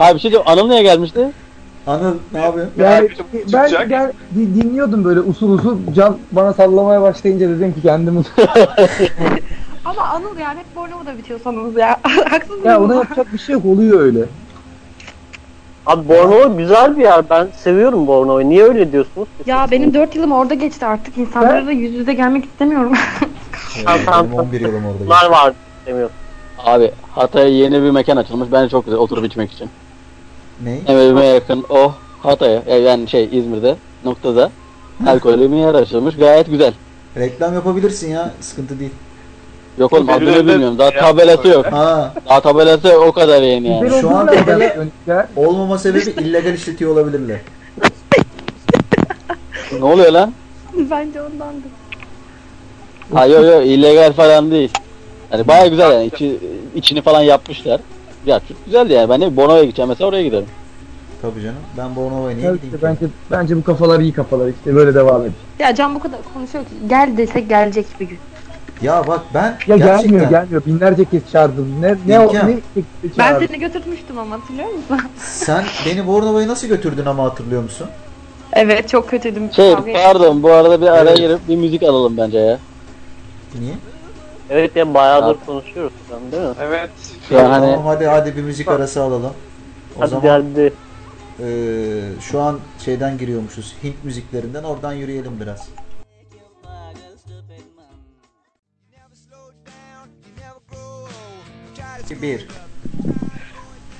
[0.00, 0.48] Abi bir şey diyeyim.
[0.48, 1.30] Anıl niye gelmişti?
[1.86, 2.72] Anıl ne yapıyorsun?
[2.78, 3.08] Yani
[3.52, 8.16] ben gel, di- dinliyordum böyle usul usul can bana sallamaya başlayınca dedim ki kendim
[9.84, 11.96] Ama Anıl yani hep Bornova'da bitiyorsanız ya.
[12.30, 12.90] Haksız ya mıyım?
[12.90, 14.20] ona yapacak bir şey yok oluyor öyle.
[15.86, 17.30] Abi Bornova güzel bir yer.
[17.30, 18.48] Ben seviyorum Bornova'yı.
[18.48, 19.28] Niye öyle diyorsunuz?
[19.46, 21.18] Ya benim 4 yılım orada geçti artık.
[21.18, 22.92] İnsanlara da yüz yüze gelmek istemiyorum.
[24.06, 24.26] Tamam.
[24.26, 25.04] benim 11 yılım orada.
[25.04, 25.30] Bunlar geçti.
[25.32, 25.52] var
[25.86, 26.14] demiyorum.
[26.58, 28.48] Abi Hatay'a yeni bir mekan açılmış.
[28.52, 29.68] Bence çok güzel oturup içmek için.
[30.64, 30.80] Ne?
[30.88, 31.92] Evime yakın o
[32.22, 34.50] Hatay'a e, yani şey İzmir'de noktada
[35.06, 36.16] alkollü bir yer açılmış.
[36.16, 36.72] Gayet güzel.
[37.16, 38.30] Reklam yapabilirsin ya.
[38.40, 38.90] Sıkıntı değil.
[39.78, 40.78] Yok oğlum adını de bilmiyorum.
[40.78, 41.66] Daha ya, tabelası yok.
[41.66, 44.00] Ha, Daha tabelası o kadar yeni yani.
[44.00, 44.28] Şu an
[45.06, 45.28] ya?
[45.36, 47.38] olmama sebebi illegal işletiyor olabilirler.
[49.72, 50.32] Ne oluyor lan?
[50.90, 51.70] Bence ondandır.
[53.14, 54.70] Ha yok yok illegal falan değil.
[55.32, 56.38] Yani baya güzel yani içi,
[56.74, 57.80] içini falan yapmışlar.
[58.26, 59.08] Ya çok güzeldi yani.
[59.10, 60.46] Ben de Bono'ya gideceğim mesela oraya giderim.
[61.22, 61.56] Tabii canım.
[61.78, 62.82] Ben Bornova'ya niye Evet, gideyim ki?
[62.82, 65.32] bence bence bu kafalar iyi kafalar işte böyle devam et.
[65.58, 68.18] Ya Can bu kadar konuşuyor ki gel desek gelecek bir gün.
[68.82, 71.82] Ya bak ben Ya gerçekten gelmiyor gelmiyor binlerce kez çağırdım.
[71.82, 72.48] Ne ne o İlkem.
[72.48, 73.48] ne şekilde Ben çağırdım.
[73.48, 75.00] seni götürmüştüm ama hatırlıyor musun?
[75.16, 77.86] sen beni Bornova'ya nasıl götürdün ama hatırlıyor musun?
[78.52, 79.52] evet çok kötüydüm.
[79.52, 80.02] Şey Kavga ettim.
[80.04, 81.18] pardon bu arada bir araya Evet.
[81.18, 82.58] girip bir müzik alalım bence ya.
[83.60, 83.74] Niye?
[84.50, 86.54] Evet ya bayağıdır konuşuyoruz şu an değil mi?
[86.62, 86.90] Evet.
[87.30, 89.32] Yani hani Tamam hadi hadi bir müzik arası alalım.
[89.96, 90.72] O Hadi zaman geldi.
[91.40, 93.74] eee, şu an şeyden giriyormuşuz.
[93.84, 95.68] Hint müziklerinden oradan yürüyelim biraz.
[102.22, 102.46] Bir.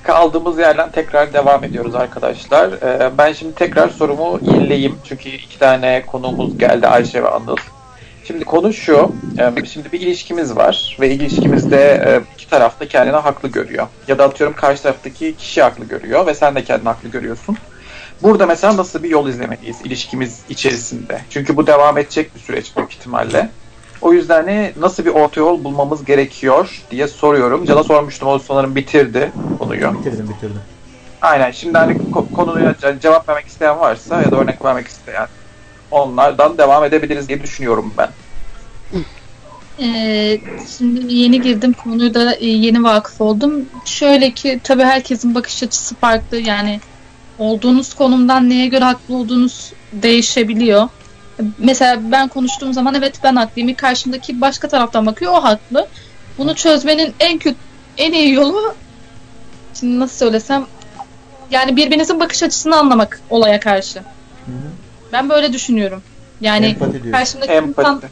[0.03, 2.73] Kaldığımız yerden tekrar devam ediyoruz arkadaşlar.
[2.73, 4.99] Ee, ben şimdi tekrar sorumu yenileyim.
[5.05, 7.57] Çünkü iki tane konuğumuz geldi Ayşe ve Anıl.
[8.27, 9.13] Şimdi konu şu.
[9.39, 13.87] e, Şimdi bir ilişkimiz var ve ilişkimizde e, iki taraf da kendini haklı görüyor.
[14.09, 17.57] Ya da atıyorum karşı taraftaki kişi haklı görüyor ve sen de kendini haklı görüyorsun.
[18.23, 21.21] Burada mesela nasıl bir yol izlemeliyiz ilişkimiz içerisinde?
[21.31, 23.51] Çünkü bu devam edecek bir süreç büyük ihtimalle.
[24.03, 27.65] O yüzden hani nasıl bir orta yol bulmamız gerekiyor diye soruyorum.
[27.65, 29.95] Can'a sormuştum o sanırım bitirdi konuyu.
[29.99, 30.61] Bitirdim bitirdim.
[31.23, 31.51] Aynen.
[31.51, 35.27] Şimdi hani ko- konuya ce- cevap vermek isteyen varsa ya da örnek vermek isteyen
[35.91, 38.09] onlardan devam edebiliriz diye düşünüyorum ben.
[39.83, 40.41] Ee,
[40.79, 43.67] şimdi yeni girdim konuyu da e, yeni vakıf oldum.
[43.85, 46.81] Şöyle ki tabii herkesin bakış açısı farklı yani
[47.39, 50.89] olduğunuz konumdan neye göre haklı olduğunuz değişebiliyor.
[51.59, 53.75] Mesela ben konuştuğum zaman evet ben haklıyım.
[53.75, 55.89] Karşımdaki başka taraftan bakıyor o haklı.
[56.39, 57.57] Bunu çözmenin en kötü
[57.99, 58.75] en iyi yolu
[59.81, 60.67] şimdi nasıl söylesem
[61.51, 63.99] yani birbirinizin bakış açısını anlamak olaya karşı.
[63.99, 64.86] Hı hı.
[65.17, 66.03] Ben böyle düşünüyorum.
[66.41, 68.07] Yani Empati karşımdaki insan Empati.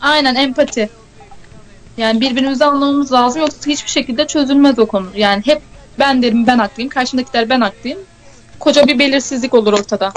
[0.00, 0.88] Aynen empati.
[1.96, 5.06] Yani birbirimizi anlamamız lazım yoksa hiçbir şekilde çözülmez o konu.
[5.14, 5.62] Yani hep
[5.98, 7.98] ben derim ben haklıyım, karşımdakiler ben haklıyım.
[8.58, 10.12] Koca bir belirsizlik olur ortada.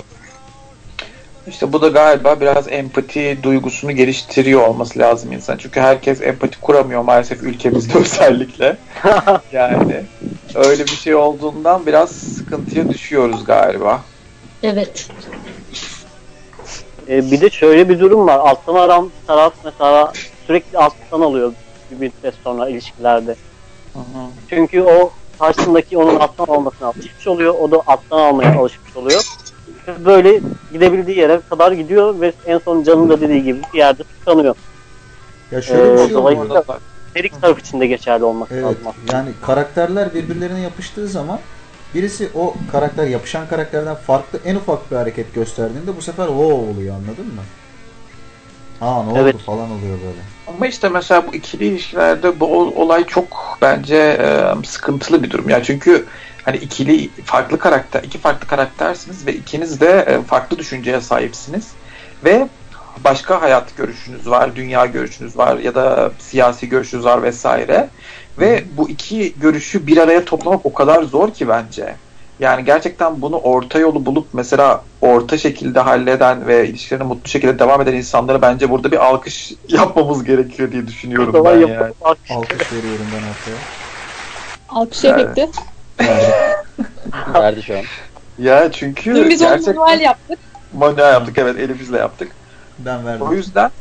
[1.47, 5.57] İşte bu da galiba biraz empati duygusunu geliştiriyor olması lazım insan.
[5.57, 8.77] Çünkü herkes empati kuramıyor maalesef ülkemizde özellikle.
[9.51, 10.03] Yani
[10.55, 14.01] öyle bir şey olduğundan biraz sıkıntıya düşüyoruz galiba.
[14.63, 15.07] Evet.
[17.09, 18.37] Ee, bir de şöyle bir durum var.
[18.39, 20.13] Alttan aran taraf mesela
[20.47, 21.53] sürekli alttan alıyor
[21.91, 23.35] bir müddet sonra ilişkilerde.
[24.49, 27.53] Çünkü o karşısındaki onun alttan almasına alışmış oluyor.
[27.59, 29.21] O da alttan almaya alışmış oluyor.
[30.05, 30.39] Böyle
[30.73, 34.55] gidebildiği yere kadar gidiyor ve en son canın da dediği gibi bir yerde tıkanıyor.
[35.51, 36.63] Ya şöyle bir Ee, şey dolayısıyla-
[37.15, 39.01] iki taraf için de geçerli olması Evet, lazım.
[39.13, 41.39] yani karakterler birbirlerine yapıştığı zaman
[41.93, 46.95] birisi o karakter yapışan karakterden farklı en ufak bir hareket gösterdiğinde bu sefer o oluyor
[46.95, 47.41] anladın mı?
[48.81, 49.35] Aa ne Evet.
[49.35, 50.21] oldu falan oluyor böyle.
[50.47, 55.49] Ama işte mesela bu ikili ilişkilerde bu ol- olay çok bence e, sıkıntılı bir durum.
[55.49, 56.07] Yani çünkü
[56.45, 61.77] hani ikili farklı karakter, iki farklı karaktersiniz ve ikiniz de e, farklı düşünceye sahipsiniz
[62.23, 62.49] ve
[62.97, 67.89] başka hayat görüşünüz var, dünya görüşünüz var ya da siyasi görüşünüz var vesaire.
[68.39, 71.95] Ve bu iki görüşü bir araya toplamak o kadar zor ki bence.
[72.39, 77.81] Yani gerçekten bunu orta yolu bulup mesela orta şekilde halleden ve ilişkilerine mutlu şekilde devam
[77.81, 81.93] eden insanlara bence burada bir alkış yapmamız gerekiyor diye düşünüyorum ben yapıp yani.
[82.01, 83.59] alkış- Alkış veriyorum ben ortaya.
[84.69, 85.37] Alkış Evet.
[85.37, 85.61] efekti.
[87.33, 87.83] Verdi şu an.
[88.39, 90.39] Ya çünkü Dün biz onu gerçekten manuel yaptık.
[90.73, 92.31] manuel yaptık evet elimizle yaptık.
[92.79, 93.27] Ben verdim.
[93.27, 93.71] O yüzden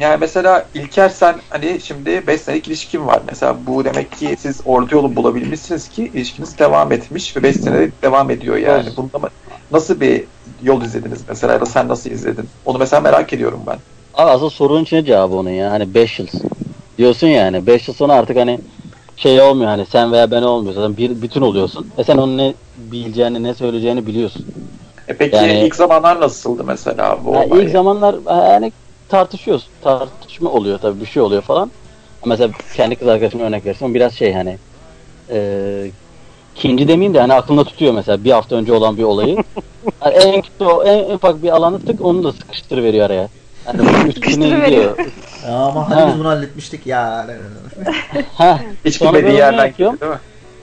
[0.00, 3.22] yani mesela İlker sen hani şimdi 5 senelik ilişkin var.
[3.28, 8.02] Mesela bu demek ki siz orta yolu bulabilmişsiniz ki ilişkiniz devam etmiş ve 5 senelik
[8.02, 8.82] devam ediyor yani.
[8.84, 8.96] Evet.
[8.96, 9.30] Bunda mı-
[9.70, 10.28] nasıl bir
[10.62, 12.48] yol izlediniz mesela ya da sen nasıl izledin?
[12.64, 13.76] Onu mesela merak ediyorum ben.
[14.14, 15.70] Abi aslında sorunun içine cevabı onun ya.
[15.70, 16.26] Hani 5 yıl.
[16.98, 18.58] Diyorsun yani 5 yıl sonra artık hani
[19.16, 20.74] şey olmuyor hani sen veya ben olmuyor.
[20.74, 21.92] Zaten bir bütün oluyorsun.
[21.98, 24.46] E sen onun ne bileceğini ne söyleyeceğini biliyorsun.
[25.08, 27.48] E peki Yani- ilk zamanlar nasıldı mesela bu olay?
[27.62, 28.14] ilk zamanlar
[28.50, 28.72] yani
[29.08, 29.68] tartışıyoruz.
[29.82, 31.70] Tartışma oluyor tabii bir şey oluyor falan.
[32.26, 34.58] Mesela kendi kız arkadaşıma örnek versem biraz şey hani
[35.30, 35.90] e,
[36.56, 39.36] ikinci demeyeyim de hani aklında tutuyor mesela bir hafta önce olan bir olayı.
[40.04, 40.42] Yani en,
[40.84, 43.28] en, en ufak bir alanı tık onu da sıkıştırıveriyor araya.
[43.66, 44.98] Yani üstüne gidiyor.
[45.46, 46.08] Ya ama hani Ha.
[46.08, 47.26] biz bunu halletmiştik ya.
[48.34, 50.18] Ha, Hiç onu yerden gidiyor değil mi?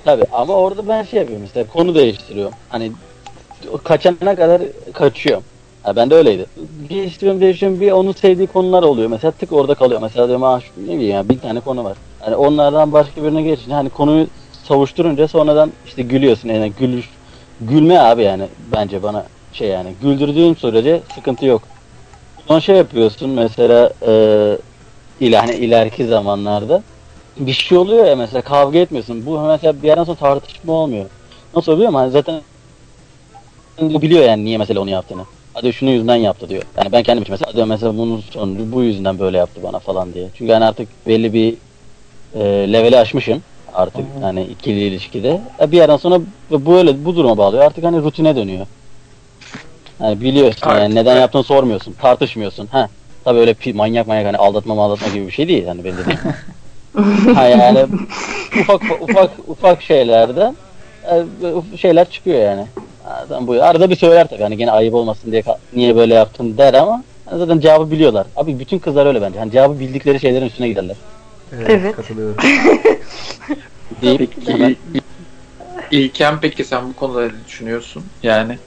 [0.05, 2.53] tabii ama orada ben şey yapıyorum işte konu değiştiriyorum.
[2.69, 2.91] Hani
[3.83, 4.61] kaçana kadar
[4.93, 5.43] kaçıyorum.
[5.83, 6.45] Ha, ben de öyleydi.
[6.89, 9.09] Değiştiriyorum değiştiriyorum bir onun sevdiği konular oluyor.
[9.09, 10.01] Mesela tık orada kalıyor.
[10.01, 11.97] Mesela diyorum ah şu- ne bileyim ya bir tane konu var.
[12.19, 16.49] Hani onlardan başka birine geçince hani konuyu savuşturunca sonradan işte gülüyorsun.
[16.49, 17.17] Yani gülüş,
[17.59, 21.69] gülme abi yani bence bana şey yani güldürdüğün sürece sıkıntı yok.
[22.47, 24.13] Son şey yapıyorsun mesela e,
[25.19, 26.83] ile hani ileriki zamanlarda
[27.37, 29.27] bir şey oluyor ya mesela kavga etmiyorsun.
[29.27, 31.11] Bu mesela bir yerden sonra tartışma olmuyor.
[31.55, 31.99] Nasıl oluyor mu?
[31.99, 32.43] Hani zaten
[33.79, 35.27] biliyor yani niye mesela onu yaptığını.
[35.53, 36.63] Hadi şunu yüzünden yaptı diyor.
[36.77, 40.13] Yani ben kendim için mesela diyorum mesela bunun sonucu bu yüzünden böyle yaptı bana falan
[40.13, 40.29] diye.
[40.33, 41.57] Çünkü hani artık belli bir
[42.35, 43.41] e, leveli aşmışım
[43.73, 45.41] artık hani ikili ilişkide.
[45.61, 46.19] E, bir yerden sonra
[46.51, 47.63] bu- böyle bu duruma bağlıyor.
[47.63, 48.67] Artık hani rutine dönüyor.
[50.01, 51.93] Yani biliyorsun Artık yani neden yaptığını sormuyorsun.
[51.93, 52.67] Tartışmıyorsun.
[52.67, 52.89] Ha.
[53.25, 56.19] Tabii öyle manyak manyak hani aldatma aldatma gibi bir şey değil hani benim dediğim.
[57.35, 57.79] ha yani
[58.61, 60.55] ufak ufak ufak şeylerden
[61.11, 62.65] e, şeyler çıkıyor yani.
[63.29, 65.43] Tamam bu arada bir söyler tabii hani gene ayıp olmasın diye
[65.73, 68.27] niye böyle yaptın der ama zaten cevabı biliyorlar.
[68.35, 69.39] Abi bütün kızlar öyle bence.
[69.39, 70.95] Hani cevabı bildikleri şeylerin üstüne giderler.
[71.55, 71.95] Evet, Evet.
[71.95, 72.37] katılıyorum.
[74.01, 74.77] Deyip Peki
[75.91, 78.03] İlkem peki sen bu konuda ne düşünüyorsun?
[78.23, 78.57] Yani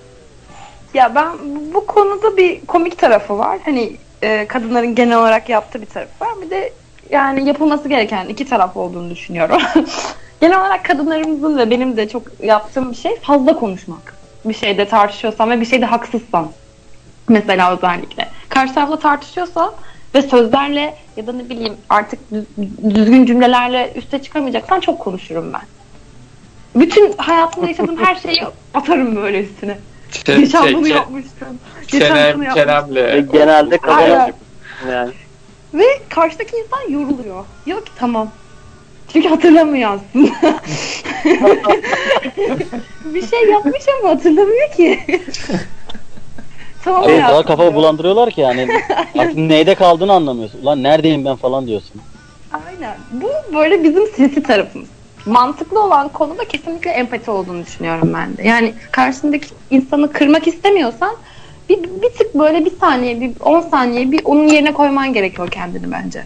[0.95, 1.28] Ya ben
[1.74, 3.59] bu konuda bir komik tarafı var.
[3.64, 6.30] Hani e, kadınların genel olarak yaptığı bir tarafı var.
[6.45, 6.72] Bir de
[7.11, 9.59] yani yapılması gereken iki taraf olduğunu düşünüyorum.
[10.41, 14.15] genel olarak kadınlarımızın ve benim de çok yaptığım bir şey fazla konuşmak.
[14.47, 16.53] Bir şeyde tartışıyorsam ve bir şeyde haksızsam.
[17.28, 18.28] Mesela özellikle.
[18.49, 19.74] Karşı tarafla tartışıyorsa
[20.14, 25.61] ve sözlerle ya da ne bileyim artık düz- düzgün cümlelerle üste çıkamayacaksan çok konuşurum ben.
[26.80, 28.42] Bütün hayatımda yaşadığım her şeyi
[28.74, 29.78] atarım böyle üstüne.
[30.12, 31.59] Çe- Geçen şey, bunu çe- yapmıştım.
[31.88, 32.97] Geçen bunu çenem, yapmıştım.
[32.97, 34.03] Ve çenemle genelde kadın
[34.90, 35.12] yani.
[35.74, 37.44] Ve karşıdaki insan yoruluyor.
[37.66, 38.30] Diyor ki tamam.
[39.16, 40.28] Çünkü hatırlamıyor aslında.
[43.04, 45.00] bir şey yapmış ama hatırlamıyor ki.
[46.84, 48.68] tamam Abi kadar kafa bulandırıyorlar ki yani
[49.48, 50.62] neyde kaldığını anlamıyorsun.
[50.62, 52.00] Ulan neredeyim ben falan diyorsun.
[52.52, 52.96] Aynen.
[53.12, 54.88] Bu böyle bizim sinsi tarafımız.
[55.26, 58.48] Mantıklı olan konuda kesinlikle empati olduğunu düşünüyorum ben de.
[58.48, 61.16] Yani karşındaki insanı kırmak istemiyorsan
[61.68, 65.92] bir, bir tık böyle bir saniye, bir 10 saniye bir onun yerine koyman gerekiyor kendini
[65.92, 66.24] bence.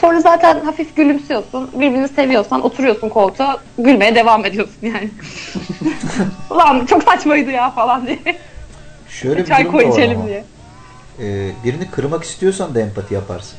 [0.00, 1.70] Sonra zaten hafif gülümsüyorsun.
[1.74, 5.10] Birbirini seviyorsan oturuyorsun koltuğa gülmeye devam ediyorsun yani.
[6.50, 8.18] Ulan çok saçmaydı ya falan diye.
[9.08, 10.26] Şöyle bir Çay durum koy var içelim ama.
[10.28, 10.44] diye.
[11.20, 13.58] Ee, birini kırmak istiyorsan da empati yaparsın.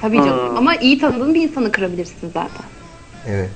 [0.00, 0.48] Tabii canım.
[0.48, 0.56] Hmm.
[0.56, 2.66] Ama iyi tanıdığın bir insanı kırabilirsin zaten.
[3.28, 3.50] Evet.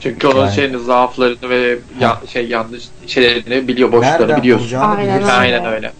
[0.00, 0.54] çünkü onun Yani.
[0.54, 4.64] şeyini zaaflarını ve ya, şey yanlış şeylerini biliyor, boşluklarını Nereden biliyorsun.
[4.64, 5.32] bulacağını Aynen bilirsin.
[5.32, 5.36] öyle.
[5.40, 5.92] Aynen öyle.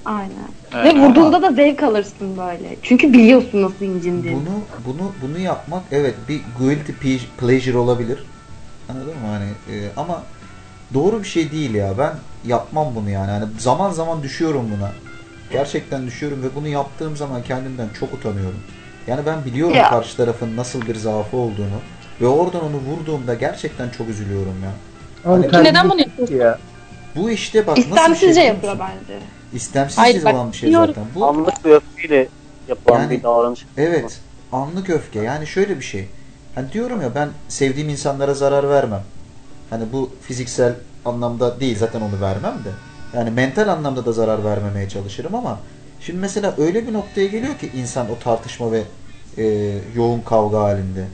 [0.75, 0.95] Evet.
[0.95, 2.77] Ve vurduğunda da zevk alırsın böyle.
[2.83, 4.41] Çünkü biliyorsun nasıl incindiğini.
[4.41, 6.93] Bunu bunu bunu yapmak evet bir guilty
[7.39, 8.25] pleasure olabilir.
[8.89, 10.23] Anladın mı hani e, ama
[10.95, 11.99] doğru bir şey değil ya.
[11.99, 12.13] Ben
[12.45, 13.31] yapmam bunu yani.
[13.31, 14.93] Hani zaman zaman düşüyorum buna.
[15.53, 18.61] Gerçekten düşüyorum ve bunu yaptığım zaman kendimden çok utanıyorum.
[19.07, 19.91] Yani ben biliyorum Ya.
[19.91, 21.81] karşı tarafın nasıl bir zaafı olduğunu
[22.21, 24.71] ve oradan onu vurduğumda gerçekten çok üzülüyorum ya.
[25.25, 26.59] Ama Hani- Neden bunu şey ya?
[27.17, 29.19] Bu işte bak nasıl bir şey İstemsizce yapıyor bence.
[29.53, 30.95] İstemsizce olan bir şey biliyorum.
[30.95, 31.11] zaten.
[31.15, 32.29] Bu Anlık bir öfkeyle
[32.69, 33.67] yapılan Yani- bir davranış.
[33.77, 34.21] Evet.
[34.53, 35.21] Anlık öfke.
[35.21, 36.09] Yani şöyle bir şey.
[36.55, 39.03] Hani diyorum ya ben sevdiğim insanlara zarar vermem.
[39.71, 40.75] Hani bu fiziksel
[41.05, 42.71] anlamda değil zaten onu vermem de.
[43.17, 45.59] Yani mental anlamda da zarar vermemeye çalışırım ama
[46.01, 48.83] şimdi mesela öyle bir noktaya geliyor ki insan o tartışma ve
[49.37, 51.07] e, yoğun kavga halinde.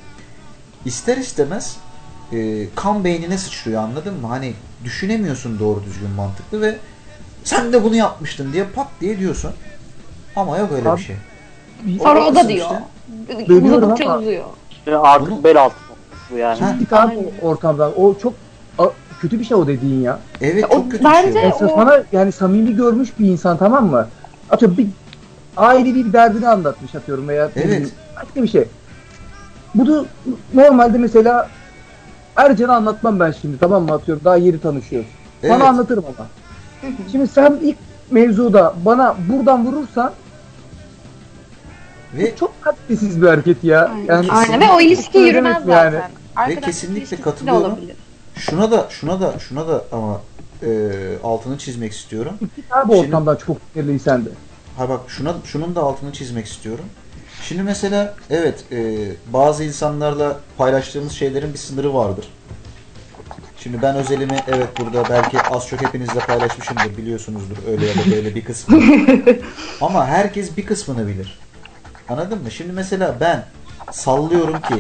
[0.85, 1.77] İster istemez
[2.33, 4.27] e, kan beynine sıçrıyor anladın mı?
[4.27, 4.53] Hani
[4.85, 6.77] düşünemiyorsun doğru düzgün mantıklı ve
[7.47, 9.51] sen de bunu yapmıştın diye pat diye diyorsun.
[10.37, 11.17] Ama yok öyle Abi, bir şey.
[12.03, 12.71] Sonra o da diyor.
[13.39, 13.53] işte.
[13.55, 14.45] Uzadıkça uzuyor.
[14.87, 15.75] Ve artık Bunu- bel altı
[16.31, 16.87] bu yani.
[16.91, 17.93] Tane ortamdan.
[18.01, 18.35] O çok
[19.21, 20.19] kötü bir şey o dediğin ya.
[20.41, 21.51] evet O çok kötü bence- bir şey.
[21.69, 24.09] O- sana yani samimi görmüş bir insan tamam mı?
[24.51, 24.87] Atıyorum bir
[25.57, 27.93] ailevi bir derdini anlatmış atıyorum veya Evet.
[28.17, 28.65] başka bir şey.
[29.75, 30.05] Bu da
[30.55, 31.49] normalde mesela
[32.37, 35.09] Ercan'a anlatmam ben şimdi tamam mı atıyorum daha yeni tanışıyoruz.
[35.43, 35.53] Evet.
[35.59, 36.29] Sana anlatırım ama.
[37.13, 37.77] Şimdi sen ilk
[38.11, 40.13] mevzuda bana buradan vurursan
[42.15, 43.85] Ve çok kalitesiz bir hareket ya.
[43.89, 44.07] Aynen.
[44.07, 45.67] Yani Aynen ve o ilişki yürümez yani.
[45.67, 46.11] zaten.
[46.37, 47.79] Arkadaşlık kesinlikle ilişkisi de katılıyorum.
[48.35, 50.21] şuna da şuna da şuna da ama
[50.63, 50.69] e,
[51.25, 52.33] altını çizmek istiyorum.
[52.57, 54.29] git abi Şimdi- ortamdan çok sinirliysen de.
[54.79, 56.85] Ha bak şuna şunun da altını çizmek istiyorum.
[57.43, 58.97] Şimdi mesela evet e,
[59.33, 62.29] bazı insanlarla paylaştığımız şeylerin bir sınırı vardır.
[63.67, 68.35] Şimdi ben özelimi evet burada belki az çok hepinizle paylaşmışımdır biliyorsunuzdur öyle ya da böyle
[68.35, 69.21] bir kısmını.
[69.81, 71.39] Ama herkes bir kısmını bilir.
[72.09, 72.51] Anladın mı?
[72.51, 73.45] Şimdi mesela ben
[73.93, 74.75] sallıyorum ki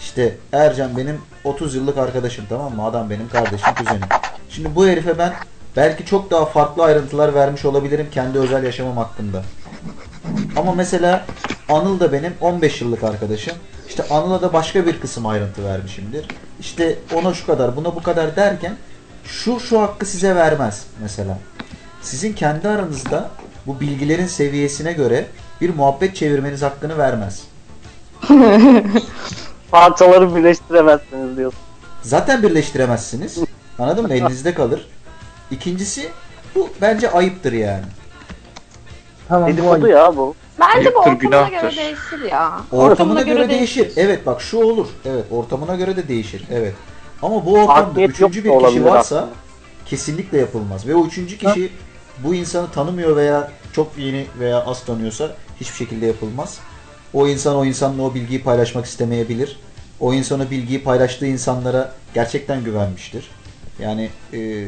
[0.00, 2.84] işte Ercan benim 30 yıllık arkadaşım tamam mı?
[2.84, 4.08] Adam benim kardeşim, kuzenim.
[4.50, 5.32] Şimdi bu herife ben
[5.76, 9.42] belki çok daha farklı ayrıntılar vermiş olabilirim kendi özel yaşamım hakkında.
[10.56, 11.24] Ama mesela
[11.68, 13.54] Anıl da benim 15 yıllık arkadaşım.
[13.88, 16.26] İşte Anıl'a da başka bir kısım ayrıntı vermişimdir.
[16.60, 18.76] İşte ona şu kadar, buna bu kadar derken
[19.24, 21.38] şu şu hakkı size vermez mesela.
[22.02, 23.30] Sizin kendi aranızda
[23.66, 25.26] bu bilgilerin seviyesine göre
[25.60, 27.42] bir muhabbet çevirmeniz hakkını vermez.
[29.70, 31.60] Parçaları birleştiremezsiniz diyorsun.
[32.02, 33.38] Zaten birleştiremezsiniz.
[33.78, 34.14] Anladın mı?
[34.14, 34.88] Elinizde kalır.
[35.50, 36.08] İkincisi
[36.54, 37.84] bu bence ayıptır yani.
[39.28, 39.90] Tamam bu Dedikodu ay.
[39.90, 40.34] ya bu.
[40.60, 41.52] Bence bu Ayıptır, ortamına günahtır.
[41.76, 42.60] göre değişir ya.
[42.72, 43.92] Ortamına göre, değişir.
[43.96, 44.86] Evet bak şu olur.
[45.04, 46.44] Evet ortamına göre de değişir.
[46.50, 46.74] Evet.
[47.22, 49.28] Ama bu ortamda Hakimiyet yok üçüncü bir kişi varsa aslında.
[49.86, 50.86] kesinlikle yapılmaz.
[50.86, 51.70] Ve o üçüncü kişi
[52.24, 56.58] bu insanı tanımıyor veya çok yeni veya az tanıyorsa hiçbir şekilde yapılmaz.
[57.14, 59.60] O insan o insanla o bilgiyi paylaşmak istemeyebilir.
[60.00, 63.30] O insan o bilgiyi paylaştığı insanlara gerçekten güvenmiştir.
[63.78, 64.66] Yani e,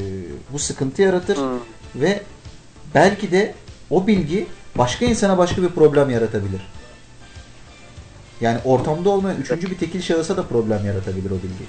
[0.53, 1.59] bu sıkıntı yaratır Hı.
[1.95, 2.23] ve
[2.95, 3.55] belki de
[3.91, 4.47] o bilgi
[4.79, 6.61] başka insana başka bir problem yaratabilir.
[8.41, 11.65] Yani ortamda olmayan üçüncü bir tekil şahısa da problem yaratabilir o bilgi.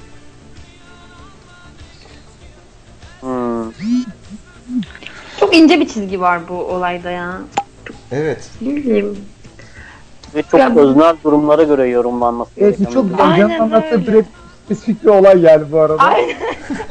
[3.22, 3.72] Hmm.
[5.40, 7.42] Çok ince bir çizgi var bu olayda ya.
[8.12, 8.50] Evet.
[8.62, 9.18] Bileyim.
[10.36, 13.06] Ve çok Ya- öznel durumlara göre yorumlanması Evet çok.
[13.20, 14.26] Aynen anlattığı öyle.
[14.70, 15.98] Spesifik bir olay yani bu arada.
[16.04, 16.28] Aynen.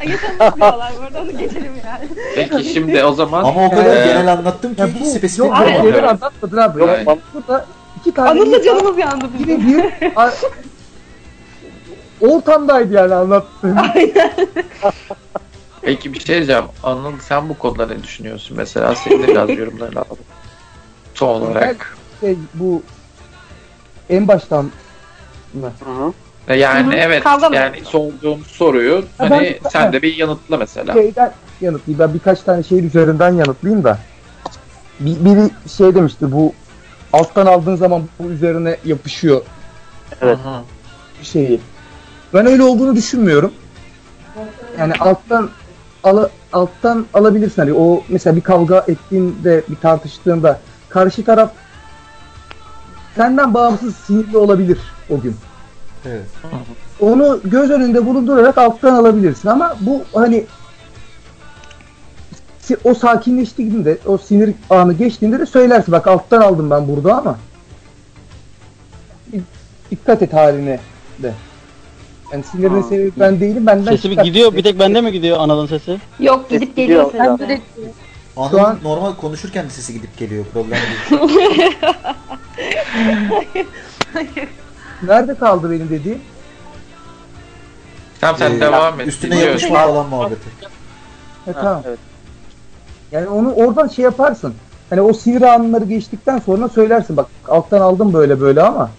[0.07, 2.09] Yaşanmış bir olay bu arada onu geçelim yani.
[2.35, 5.39] Peki şimdi o zaman Ama o kadar Ee, genel anlattım ki Ya hiç bu spesifik
[5.39, 6.81] yok yok genel anlatmadın abi.
[6.81, 7.67] Yok, Yani ben- burada
[8.01, 9.49] iki tane Anıl da insan canımız yandı bizim.
[9.69, 10.33] yine bir a-
[12.21, 13.77] ortamdaydı yani anlattığım.
[15.83, 16.65] Peki bir şey diyeceğim.
[16.83, 18.57] Anıl sen bu konuda ne düşünüyorsun?
[18.57, 20.19] Mesela senin de biraz yorumlarını alalım.
[21.15, 21.97] Son olarak.
[22.21, 22.83] Şey, bu
[24.11, 24.65] en baştan
[25.55, 25.73] mı?
[25.85, 26.13] Hı hı.
[26.55, 26.95] Yani Hı hı.
[26.95, 27.57] evet Kavga mı?
[27.57, 30.93] yani sorduğum soruyu Ha, hani ben- sen de bir yanıtla mesela.
[30.93, 31.99] Şeyden yanıtlayayım.
[32.09, 33.99] Ben birkaç tane şeyin üzerinden yanıtlayayım da.
[35.01, 36.53] Bir, biri şey demişti bu
[37.13, 39.41] alttan aldığın zaman bu üzerine yapışıyor
[40.23, 40.39] Evet.
[40.39, 41.25] Hı.
[41.25, 41.61] şeyi.
[42.35, 43.53] Ben öyle olduğunu düşünmüyorum.
[44.79, 45.51] Yani alttan
[46.05, 47.63] ala, alttan alabilirsin.
[47.63, 51.51] Hani o mesela bir kavga ettiğinde, bir tartıştığında karşı taraf
[53.17, 54.79] senden bağımsız sinirli olabilir
[55.11, 55.37] o gün.
[56.09, 56.27] Evet.
[57.01, 60.45] Onu göz önünde bulundurarak alttan alabilirsin ama bu hani
[62.85, 65.93] o sakinleştiğinde, o sinir anı geçtiğinde de söylersin.
[65.93, 67.39] Bak alttan aldım ben burada ama
[69.91, 70.81] dikkat et haline
[71.23, 71.35] de.
[72.33, 72.89] Yani sinirinin Ha.
[72.89, 73.67] sebebi ben değilim.
[73.67, 74.53] Benden Sesi bir dikkat gidiyor.
[74.53, 74.59] et.
[74.59, 75.99] Bir tek bende mi gidiyor Anıl'ın sesi?
[76.21, 77.15] Yok gidip geliyor.
[77.15, 77.25] Ya.
[77.25, 77.63] Sen direkt
[78.37, 80.45] Anıl'ın an- normal konuşurken de sesi gidip geliyor.
[80.53, 80.79] Problem
[81.11, 81.23] değil.
[85.03, 86.21] Nerede kaldı benim dediğim?
[88.21, 89.09] Tamam sen Ee, devam et.
[89.09, 89.53] Üstüne Dinliyorum.
[89.53, 90.49] yapışma falan muhabbeti.
[91.45, 91.83] He, Ha, tamam.
[91.87, 91.99] evet.
[93.13, 94.55] Yani onu oradan şey yaparsın.
[94.91, 98.91] Hani o sinir anları geçtikten sonra söylersin bak alttan aldım böyle böyle ama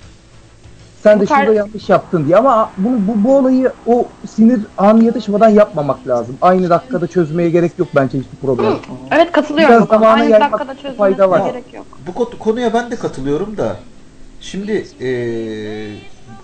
[1.04, 4.60] sen de Bu tar- şurada yanlış yaptın diye ama bunu bu, bu olayı o sinir
[4.78, 6.38] anı yatışmadan yapmamak lazım.
[6.42, 8.74] Aynı dakikada çözmeye gerek yok bence hiçbir problem.
[9.12, 9.76] Evet katılıyorum.
[9.76, 11.46] Biraz zamana Aynı yaymak dakikada fayda var.
[11.46, 11.86] gerek yok.
[12.08, 13.76] Bu ko- konuya ben de katılıyorum da
[14.42, 15.88] şimdi eee,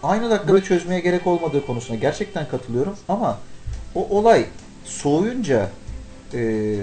[0.03, 3.37] aynı dakikada çözmeye gerek olmadığı konusuna gerçekten katılıyorum ama
[3.95, 4.45] o olay
[4.83, 5.69] soğuyunca
[6.33, 6.77] eee,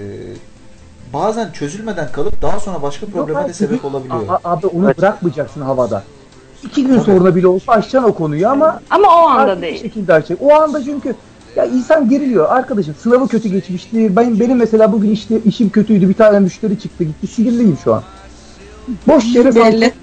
[1.13, 4.21] bazen çözülmeden kalıp daha sonra başka probleme Yok de sebep bir- olabiliyor.
[4.43, 4.97] A- abi onu Evet.
[4.97, 6.03] bırakmayacaksın havada.
[6.63, 7.05] İki gün Tabii.
[7.05, 9.81] sonra bile olsa açacaksın o konuyu ama Ama o anda değil.
[9.81, 10.41] şekilde açacak.
[10.41, 11.15] O anda çünkü
[11.55, 12.95] ya insan geriliyor arkadaşım.
[12.99, 14.15] Sınavı kötü geçmişti.
[14.15, 16.09] Benim, benim mesela bugün işte işim kötüydü.
[16.09, 17.27] Bir tane müşteri çıktı gitti.
[17.27, 18.03] Sinirliyim şu an.
[19.07, 19.49] Boş yere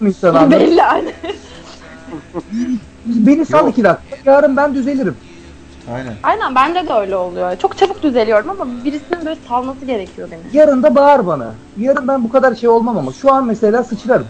[0.01, 0.51] mı insan anladın?
[0.51, 1.11] Belli aynı.
[3.07, 3.71] Beni sal Yok.
[3.71, 4.31] iki dakika.
[4.31, 5.17] Yarın ben düzelirim.
[5.95, 6.13] Aynen.
[6.23, 7.57] Aynen bende de öyle oluyor.
[7.57, 10.41] Çok çabuk düzeliyorum ama birisinin böyle salması gerekiyor beni.
[10.53, 11.55] Yarın da bağır bana.
[11.79, 14.27] Yarın ben bu kadar şey olmam ama şu an mesela sıçrarım.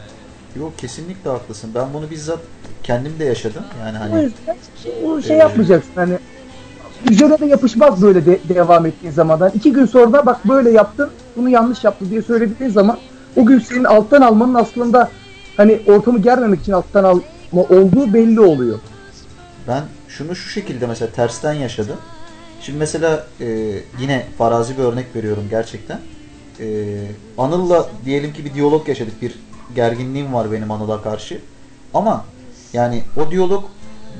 [0.57, 1.71] Yok kesinlikle haklısın.
[1.75, 2.39] Ben bunu bizzat
[2.83, 3.63] kendim de yaşadım.
[3.85, 4.57] Yani hani yüzden
[5.07, 6.19] o şey Ee, yapmayacaksın hani
[7.11, 9.51] üzerine de yapışmaz böyle de, devam ettiğin zamandan.
[9.55, 12.99] İki gün sonra bak böyle yaptın, bunu yanlış yaptı diye söylediğin zaman
[13.37, 15.11] o gün senin alttan almanın aslında
[15.57, 18.79] hani ortamı germemek için alttan alma olduğu belli oluyor.
[19.69, 21.97] Ben şunu şu şekilde mesela tersten yaşadım.
[22.61, 23.47] Şimdi mesela e,
[24.01, 26.01] yine farazi bir örnek veriyorum gerçekten.
[26.61, 26.97] E,
[27.39, 29.23] Anıl'la diyelim ki bir diyalog yaşadık.
[29.23, 29.35] Bir
[29.75, 31.41] gerginliğim var benim Anıl'a karşı.
[31.95, 32.25] Ama
[32.73, 33.65] yani o diyalog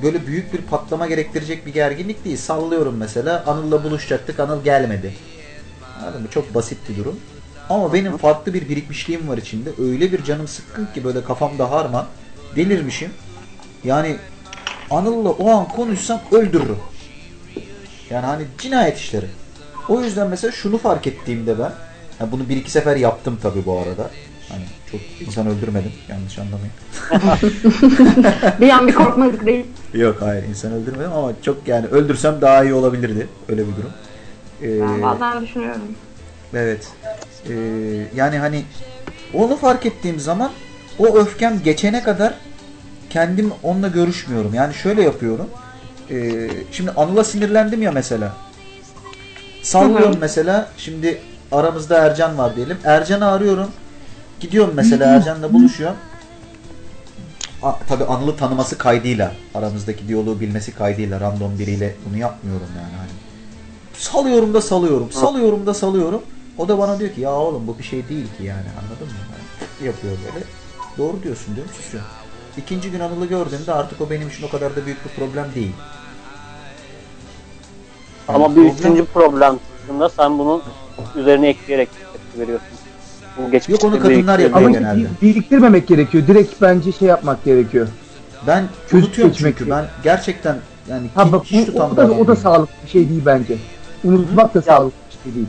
[0.03, 2.37] böyle büyük bir patlama gerektirecek bir gerginlik değil.
[2.37, 4.41] Sallıyorum mesela Anıl'la buluşacaktık.
[4.41, 5.15] Anıl gelmedi.
[6.01, 6.29] Anladın mı?
[6.31, 7.21] Çok basit bir durum.
[7.71, 9.71] Ama benim farklı bir birikmişliğim var içinde.
[9.79, 12.07] Öyle bir canım sıkkın ki böyle kafamda harman.
[12.57, 13.11] Delirmişim.
[13.85, 14.17] Yani
[14.91, 16.79] Anıl'la o an konuşsam öldürürüm.
[18.11, 19.27] Yani hani cinayet işleri.
[19.89, 21.73] O yüzden mesela şunu fark ettiğimde ben,
[22.21, 24.11] yani bunu bir iki sefer yaptım tabii bu arada.
[24.49, 26.73] Hani çok insan öldürmedim, yanlış anlamayın.
[28.61, 29.67] Bir an bir korkmadık değil.
[29.95, 33.29] Yok hayır insan öldürmedim ama çok yani öldürsem daha iyi olabilirdi.
[33.49, 33.93] Öyle bir durum.
[34.63, 35.83] Ee, Ben bazen düşünüyorum.
[36.55, 36.89] Evet.
[37.49, 37.53] Ee,
[38.17, 38.63] yani hani
[39.35, 40.51] onu fark ettiğim zaman
[40.99, 42.35] o öfkem geçene kadar
[43.11, 44.55] kendim onunla görüşmüyorum.
[44.55, 45.49] Yani şöyle yapıyorum.
[46.11, 48.37] Ee, şimdi Anıl'a sinirlendim ya mesela.
[49.63, 50.69] Sallıyorum mesela.
[50.77, 51.21] Şimdi
[51.53, 52.79] aramızda Ercan var diyelim.
[52.85, 53.71] Ercan'ı arıyorum.
[54.41, 55.97] Gidiyorum mesela Ercan'la buluşuyorum.
[57.63, 62.97] A, tabii Anıl'ı tanıması kaydıyla, aramızdaki diyaloğu bilmesi kaydıyla, random biriyle bunu yapmıyorum yani.
[62.97, 63.11] Hani
[63.99, 66.23] salıyorum da salıyorum, salıyorum da salıyorum.
[66.61, 69.21] O da bana diyor ki ya oğlum bu bir şey değil ki yani anladın mı?
[69.33, 70.45] Yani yapıyor böyle.
[70.99, 72.11] Doğru diyorsun diyorum susuyorum.
[72.57, 75.73] İkinci gün Anıl'ı gördüğümde artık o benim için o kadar da büyük bir problem değil.
[78.29, 80.63] Yani Ama bir problem- üçüncü problem çıktığında sen bunun
[81.17, 82.69] üzerine ekleyerek tepki veriyorsun.
[83.37, 85.09] Bu geçmişte Yok, onu kadınlar yapıyor Ama genelde.
[85.21, 86.27] bir- biriktirmemek gerekiyor.
[86.27, 87.89] Direkt bence şey yapmak gerekiyor.
[88.47, 89.71] Ben Çözüp unutuyorum çünkü değil.
[89.71, 90.57] ben gerçekten
[90.91, 93.57] yani Ha bak hiç tutan o bir da, o da sağlıklı bir şey değil bence.
[94.05, 95.47] Unutmak da sağlıklı bir şey değil.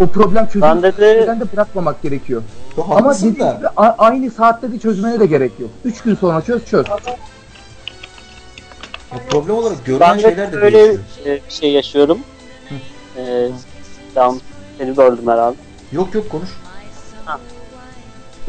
[0.00, 2.42] O problem Bende çözülmeden de de bırakmamak gerekiyor.
[2.76, 5.70] Yo, Ama dediğim gibi a- aynı saatte de çözmene de gerek yok.
[5.84, 6.86] Üç gün sonra çöz çöz.
[9.12, 11.00] Ya problem olarak görünen ben şeyler de de böyle değişiyor.
[11.26, 12.18] e, bir şey yaşıyorum.
[13.16, 13.48] Ee,
[14.14, 14.38] tamam,
[14.78, 15.56] seni böldüm herhalde.
[15.92, 16.48] Yok yok konuş.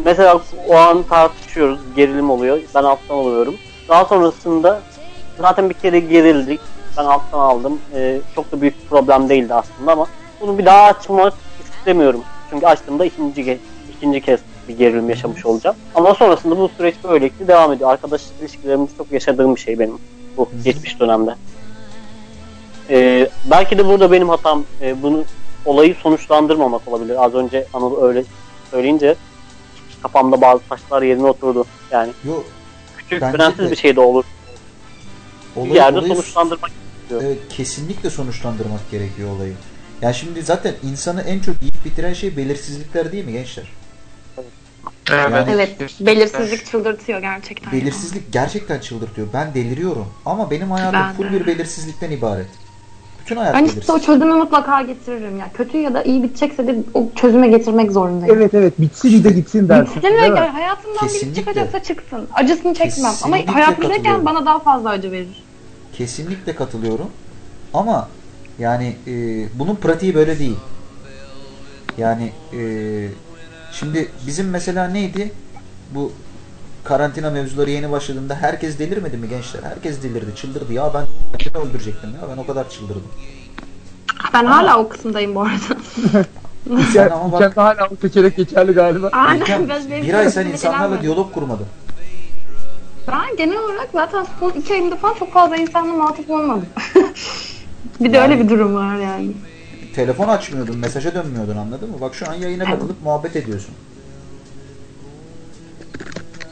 [0.05, 2.59] Mesela o an tartışıyoruz, gerilim oluyor.
[2.75, 3.55] Ben alttan alıyorum.
[3.89, 4.81] Daha sonrasında
[5.39, 6.59] zaten bir kere gerildik.
[6.97, 7.79] Ben alttan aldım.
[7.95, 10.07] Ee, çok da büyük bir problem değildi aslında ama
[10.41, 11.33] bunu bir daha açmak
[11.79, 12.23] istemiyorum.
[12.49, 13.59] Çünkü açtığımda ikinci,
[13.97, 15.75] ikinci kez bir gerilim yaşamış olacağım.
[15.95, 17.89] Ama sonrasında bu süreç böylelikle devam ediyor.
[17.89, 19.97] Arkadaş ilişkilerimde çok yaşadığım bir şey benim
[20.37, 21.35] bu geçmiş dönemde.
[22.89, 25.23] Ee, belki de burada benim hatam e, bunu
[25.65, 27.25] olayı sonuçlandırmamak olabilir.
[27.25, 28.23] Az önce Anıl öyle
[28.71, 29.15] söyleyince
[30.01, 31.65] kafamda bazı taşlar yerine oturdu.
[31.91, 32.45] Yani Yok
[32.97, 34.23] küçük önemsiz bir şey de olur.
[35.55, 36.71] Bir olayı, yerde olayı- sonuçlandırmak
[37.11, 39.53] Evet, kesinlikle sonuçlandırmak gerekiyor olayı.
[40.01, 43.65] Yani şimdi zaten insanı en çok yiyip bitiren şey belirsizlikler değil mi gençler?
[45.11, 47.73] Yani Evet, belirsizlik çıldırtıyor gerçekten.
[47.73, 49.27] belirsizlik gerçekten çıldırtıyor.
[49.33, 50.05] Ben deliriyorum.
[50.25, 51.31] Ama benim hayatım Ben full de.
[51.31, 52.47] bir belirsizlikten ibaret.
[53.21, 53.79] Bütün hayat Ben belirsiz.
[53.79, 55.49] işte o çözümü mutlaka getiririm ya.
[55.53, 58.35] Kötü ya da iyi bitecekse de o çözüme getirmek zorundayım.
[58.37, 59.95] Evet evet bitsin de gitsin dersin.
[59.95, 61.39] Bitsin ve hayatımdan biri Kesinlikle.
[61.41, 62.27] çıkacaksa çıksın.
[62.33, 63.05] Acısını çekmem.
[63.05, 64.25] Ama Kesinlikle hayatımdayken katılıyorum.
[64.25, 65.43] bana daha fazla acı verir.
[71.97, 72.61] Yani e,
[73.71, 75.31] şimdi bizim mesela neydi?
[75.95, 76.11] Bu
[76.83, 79.63] karantina mevzuları yeni başladığında herkes delirmedi mi gençler?
[79.63, 80.73] Herkes delirdi, çıldırdı.
[80.73, 81.05] Ya ben
[81.37, 82.29] kendimi öldürecektim ya.
[82.31, 83.11] Ben o kadar çıldırdım.
[84.33, 85.81] Ben hala o kısımdayım bu arada.
[86.93, 89.09] Sen ama bak İçeride hala o seçenek geçerli galiba.
[89.13, 89.69] Aynen.
[89.69, 91.65] Ben- bir ay sen insanlarla diyalog kurmadın.
[93.07, 96.65] Ben genel olarak zaten son iki ayımda falan çok fazla insanla muhatap olmadım.
[97.99, 99.31] bir de Yani- öyle bir durum var yani.
[99.95, 102.01] Telefon açmıyordun, mesaja dönmüyordun anladın mı?
[102.01, 103.75] Bak şu an yayına katılıp muhabbet ediyorsun.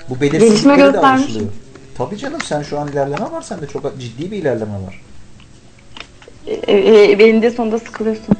[0.10, 1.50] Bu Gelişme belirsizliklere de alışılıyor.
[1.98, 5.02] Tabii canım sen şu an ilerleme var sende çok ciddi bir ilerleme var.
[6.48, 8.36] E, e, elinde sonunda sıkılıyorsun.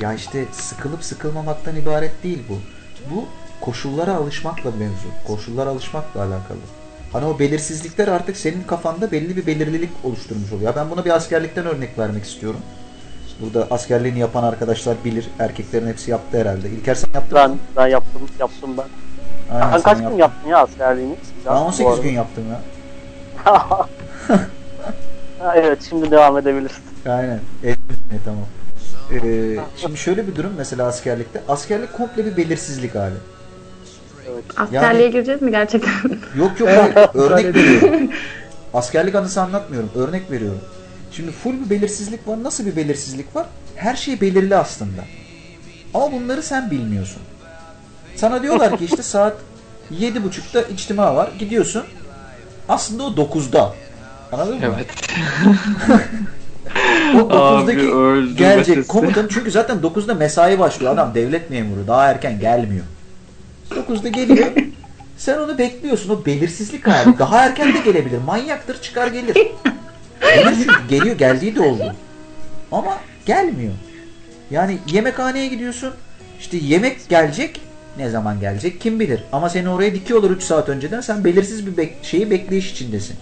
[0.00, 2.58] Ya işte sıkılıp sıkılmamaktan ibaret değil bu.
[3.14, 3.24] Bu
[3.60, 5.08] koşullara alışmakla mevzu.
[5.26, 6.58] Koşullara alışmakla alakalı.
[7.12, 10.76] Hani o belirsizlikler artık senin kafanda belli bir belirlilik oluşturmuş oluyor.
[10.76, 12.60] Ben buna bir askerlikten örnek vermek istiyorum.
[13.40, 15.28] Burada askerliğini yapan arkadaşlar bilir.
[15.38, 16.68] Erkeklerin hepsi yaptı herhalde.
[16.70, 17.56] İlker sen yaptın Ben mı?
[17.76, 18.84] ben yaptım yaptım ben.
[19.54, 20.48] Aynen, sen kaç gün yaptın.
[20.48, 21.16] ya askerliğini?
[21.46, 22.60] Ben 18 gün yaptım ya.
[25.54, 26.78] Evet şimdi devam edebiliriz.
[27.06, 27.40] Aynen.
[27.64, 27.78] Evet,
[28.24, 28.44] tamam.
[29.12, 31.42] Ee, şimdi şöyle bir durum mesela askerlikte.
[31.48, 33.14] Askerlik komple bir belirsizlik hali.
[34.56, 35.92] Askerliğe gireceğiz mi gerçekten?
[36.38, 36.94] Yok yok hayır.
[37.14, 38.10] örnek veriyorum.
[38.74, 39.90] Askerlik anısı anlatmıyorum.
[39.94, 40.60] Örnek veriyorum.
[41.12, 42.42] Şimdi full bir belirsizlik var.
[42.42, 43.46] Nasıl bir belirsizlik var?
[43.76, 45.02] Her şey belirli aslında.
[45.94, 47.22] Ama bunları sen bilmiyorsun.
[48.16, 49.36] Sana diyorlar ki işte saat
[49.92, 51.30] 7.30'da içtima var.
[51.38, 51.82] Gidiyorsun.
[52.68, 53.74] Aslında o 9'da.
[54.32, 54.60] Anladın mı?
[54.62, 54.86] Evet.
[57.14, 60.92] O 9'daki öldü gelecek komutan çünkü zaten 9'da mesai başlıyor.
[60.92, 61.86] Adam devlet memuru.
[61.86, 62.84] Daha erken gelmiyor.
[63.70, 64.46] 9'da geliyor.
[65.18, 66.10] Sen onu bekliyorsun.
[66.10, 67.18] O belirsizlik hali.
[67.18, 68.18] Daha erken de gelebilir.
[68.26, 69.34] Manyaktır çıkar gelir.
[69.34, 71.18] Gelir çünkü geliyor.
[71.18, 71.94] Geldiği de oldu.
[72.72, 73.72] Ama gelmiyor.
[74.50, 75.90] Yani yemekhaneye gidiyorsun.
[76.40, 77.60] İşte yemek gelecek.
[77.98, 79.24] Ne zaman gelecek kim bilir.
[79.32, 81.00] Ama seni oraya dikiyorlar 3 saat önceden.
[81.00, 83.16] Sen belirsiz bir bek- şeyi bekleyiş içindesin.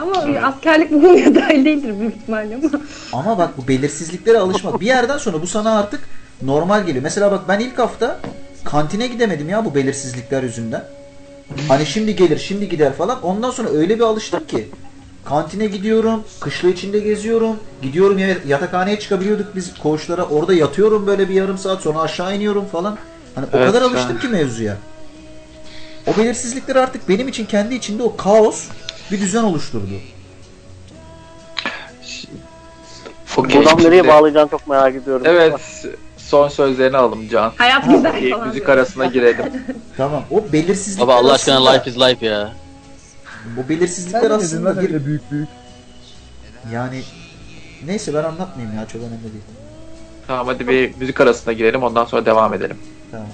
[0.00, 2.70] Ama askerlik bu konuya dahil değildir büyük ihtimalle ama.
[3.12, 4.80] Ama bak bu belirsizliklere alışmak.
[4.80, 6.00] Bir yerden sonra bu sana artık
[6.42, 7.02] normal geliyor.
[7.02, 8.20] Mesela bak ben ilk hafta
[8.70, 10.84] kantine gidemedim ya bu belirsizlikler yüzünden.
[11.68, 13.22] Hani şimdi gelir, şimdi gider falan.
[13.22, 14.68] Ondan sonra öyle bir alıştım ki.
[15.24, 17.56] Kantine gidiyorum, kışla içinde geziyorum.
[17.82, 20.24] Gidiyorum ya yatakhaneye çıkabiliyorduk biz koğuşlara.
[20.24, 22.98] Orada yatıyorum böyle bir yarım saat sonra aşağı iniyorum falan.
[23.34, 24.76] Hani o Evet, kadar şu alıştım ki mevzuya.
[26.06, 28.64] O belirsizlikler artık benim için kendi içinde o kaos
[29.10, 30.00] bir düzen oluşturdu.
[33.36, 35.22] O Buradan nereye bağlayacağını çok merak ediyorum.
[35.26, 35.86] Evet.
[36.26, 37.52] Son sözlerini alalım Can.
[37.58, 38.46] Hayat güzel falan.
[38.48, 38.76] müzik diyor.
[38.78, 39.46] arasına girelim.
[39.96, 40.22] Tamam.
[40.30, 42.52] O belirsizlikler Baba Allah aşkına life is life ya.
[43.56, 45.48] Bu Sen belirsizlikler dedin aslında lan bir öyle büyük büyük.
[46.72, 47.02] yani
[47.86, 49.44] neyse ben anlatmayayım ya çok önemli değil.
[50.26, 52.76] Tamam hadi bir müzik arasına girelim ondan sonra devam edelim.
[53.10, 53.26] Tamam.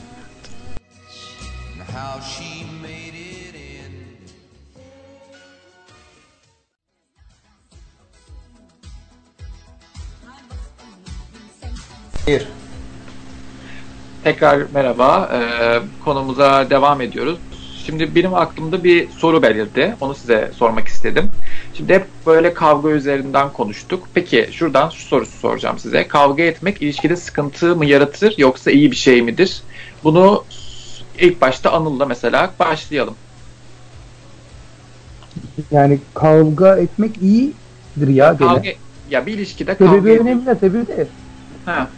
[1.92, 3.92] How she made it in.
[12.26, 12.61] Bir.
[14.24, 15.30] Tekrar merhaba.
[15.32, 17.38] Ee, konumuza devam ediyoruz.
[17.86, 19.96] Şimdi benim aklımda bir soru belirdi.
[20.00, 21.30] Onu size sormak istedim.
[21.74, 24.08] Şimdi hep böyle kavga üzerinden konuştuk.
[24.14, 26.08] Peki şuradan şu sorusu soracağım size.
[26.08, 29.62] Kavga etmek ilişkide sıkıntı mı yaratır yoksa iyi bir şey midir?
[30.04, 30.44] Bunu
[31.18, 33.14] ilk başta Anıl'la mesela başlayalım.
[35.70, 38.48] Yani kavga etmek iyidir ya gene.
[38.48, 38.68] Kavga,
[39.10, 41.06] ya bir ilişkide kavga Sebebi önemli tabii de.
[41.64, 41.88] Ha,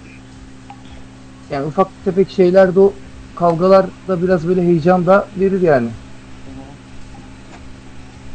[1.54, 2.94] Yani ufak tefek şeyler de o
[3.34, 5.90] kavgalar da biraz böyle heyecan da verir yani.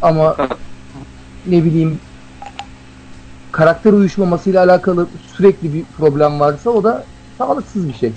[0.01, 0.37] Ama
[1.45, 1.99] ne bileyim
[3.51, 5.07] karakter uyuşmamasıyla alakalı
[5.37, 7.05] sürekli bir problem varsa o da
[7.37, 8.13] sağlıksız bir şey.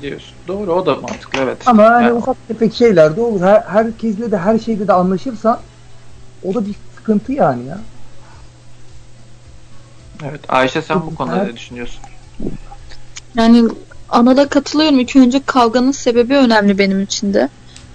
[0.00, 0.38] diyorsun.
[0.48, 1.68] Doğru o da mantıklı evet.
[1.68, 3.40] Ama hani Yani- ufak tefek şeyler de olur.
[3.40, 5.60] Her, herkesle de her şeyde de anlaşırsan
[6.42, 7.78] o da bir sıkıntı yani ya.
[10.24, 10.40] Evet.
[10.48, 12.04] Ayşe sen bu konuda ne düşünüyorsun?
[13.36, 13.68] Yani
[14.08, 15.00] Anıl'a katılıyorum.
[15.00, 17.48] İlk önce kavganın sebebi önemli benim için de.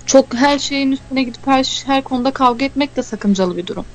[0.06, 3.86] Çok her şeyin üstüne gidip her, her konuda kavga etmek de sakıncalı bir durum.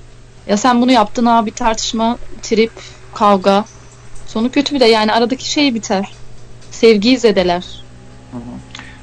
[0.47, 2.72] Ya sen bunu yaptın abi tartışma, trip,
[3.14, 3.64] kavga.
[4.26, 6.12] Sonu kötü bir de yani aradaki şey biter.
[6.70, 7.82] Sevgiyi zedeler.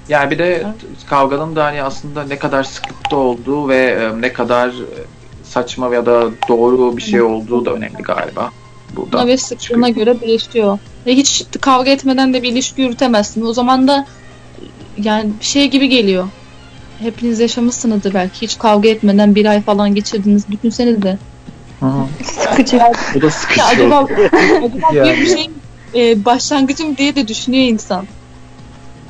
[0.09, 0.67] Yani bir de
[1.09, 5.05] kavganın da hani aslında ne kadar sıklıkta olduğu ve e, ne kadar e,
[5.43, 8.51] saçma ya da doğru bir şey olduğu da önemli galiba.
[8.95, 9.27] Burada.
[9.27, 10.79] Ve sıklığına göre değişiyor.
[11.05, 13.45] Ve hiç kavga etmeden de bir ilişki yürütemezsin.
[13.45, 14.05] O zaman da
[14.97, 16.27] yani bir şey gibi geliyor.
[16.99, 18.41] Hepiniz yaşamışsınızdır belki.
[18.41, 20.49] Hiç kavga etmeden bir ay falan geçirdiniz.
[21.79, 22.05] Hı hı.
[22.23, 22.79] Sıkıcı.
[23.15, 23.63] Bu da Ya sıkıcı.
[23.63, 23.97] acaba,
[24.63, 25.03] acaba Yani.
[25.17, 25.49] büyük bir şey
[25.95, 28.05] e, başlangıcım diye de düşünüyor insan.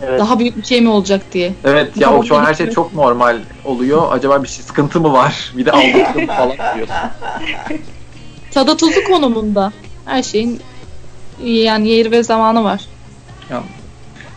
[0.04, 0.20] Evet.
[0.20, 1.54] Daha büyük bir şey mi olacak diye.
[1.64, 4.08] Evet ya o şu an her şey çok normal oluyor.
[4.12, 5.52] Acaba bir şey sıkıntı mı var?
[5.58, 6.96] Bir de aldatım falan diyorsun.
[8.52, 9.72] Tadı tuzu konumunda.
[10.06, 10.62] Her şeyin
[11.44, 12.86] yani yeri ve zamanı var.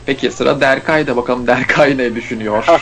[0.07, 2.66] Peki sıra Derkay'da bakalım Derkay ne düşünüyor?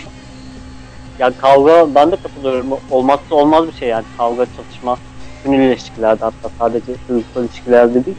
[1.19, 2.67] Ya kavga ben de katılıyorum.
[2.91, 4.05] Olmazsa olmaz bir şey yani.
[4.17, 4.97] Kavga, çatışma
[5.45, 8.17] bütün ilişkilerde hatta sadece duygusal ilişkilerde değil.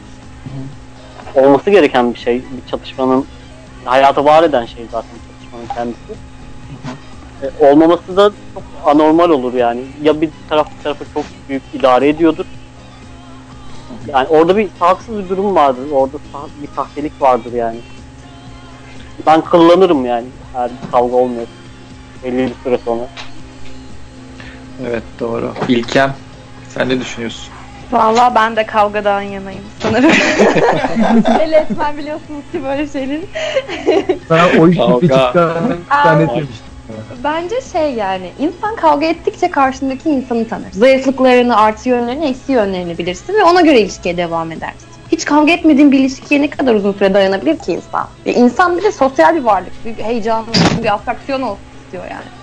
[1.36, 2.36] Olması gereken bir şey.
[2.36, 3.26] Bir çatışmanın
[3.86, 6.14] hayata var eden şey zaten çatışmanın kendisi.
[7.44, 9.82] E, olmaması da çok anormal olur yani.
[10.04, 12.46] Ya bir taraf bir tarafı çok büyük idare ediyordur.
[14.14, 15.84] Yani orada bir haksız bir durum vardır.
[15.92, 16.18] Orada
[16.62, 17.78] bir sahtelik vardır yani.
[19.28, 21.48] Ben kıllanırım yani eğer bir kavga olmuyor.
[22.24, 23.04] Belli bir süre sonra.
[24.88, 25.54] evet doğru.
[25.68, 26.14] İlkem
[26.70, 27.54] sen ne düşünüyorsun?
[27.92, 30.12] Valla ben de kavgadan yanayım sanırım.
[31.42, 33.26] El etmem biliyorsunuz ki böyle şeyleri.
[34.28, 35.02] Sana o iş Kavga.
[35.02, 36.28] bir çıkan Aa.
[37.24, 40.72] Bence şey yani insan kavga ettikçe karşındaki insanı tanır.
[40.72, 44.88] Zayıflıklarını, artı yönlerini, eksi yönlerini bilirsin ve ona göre ilişkiye devam edersin.
[45.12, 48.08] Hiç kavga etmediğin bir ilişkiye ne kadar uzun süre dayanabilir ki insan?
[48.26, 49.86] E, insan bir de sosyal bir varlık.
[49.86, 50.46] Bir heyecan,
[50.84, 52.41] bir atraksiyon olsun istiyor yani.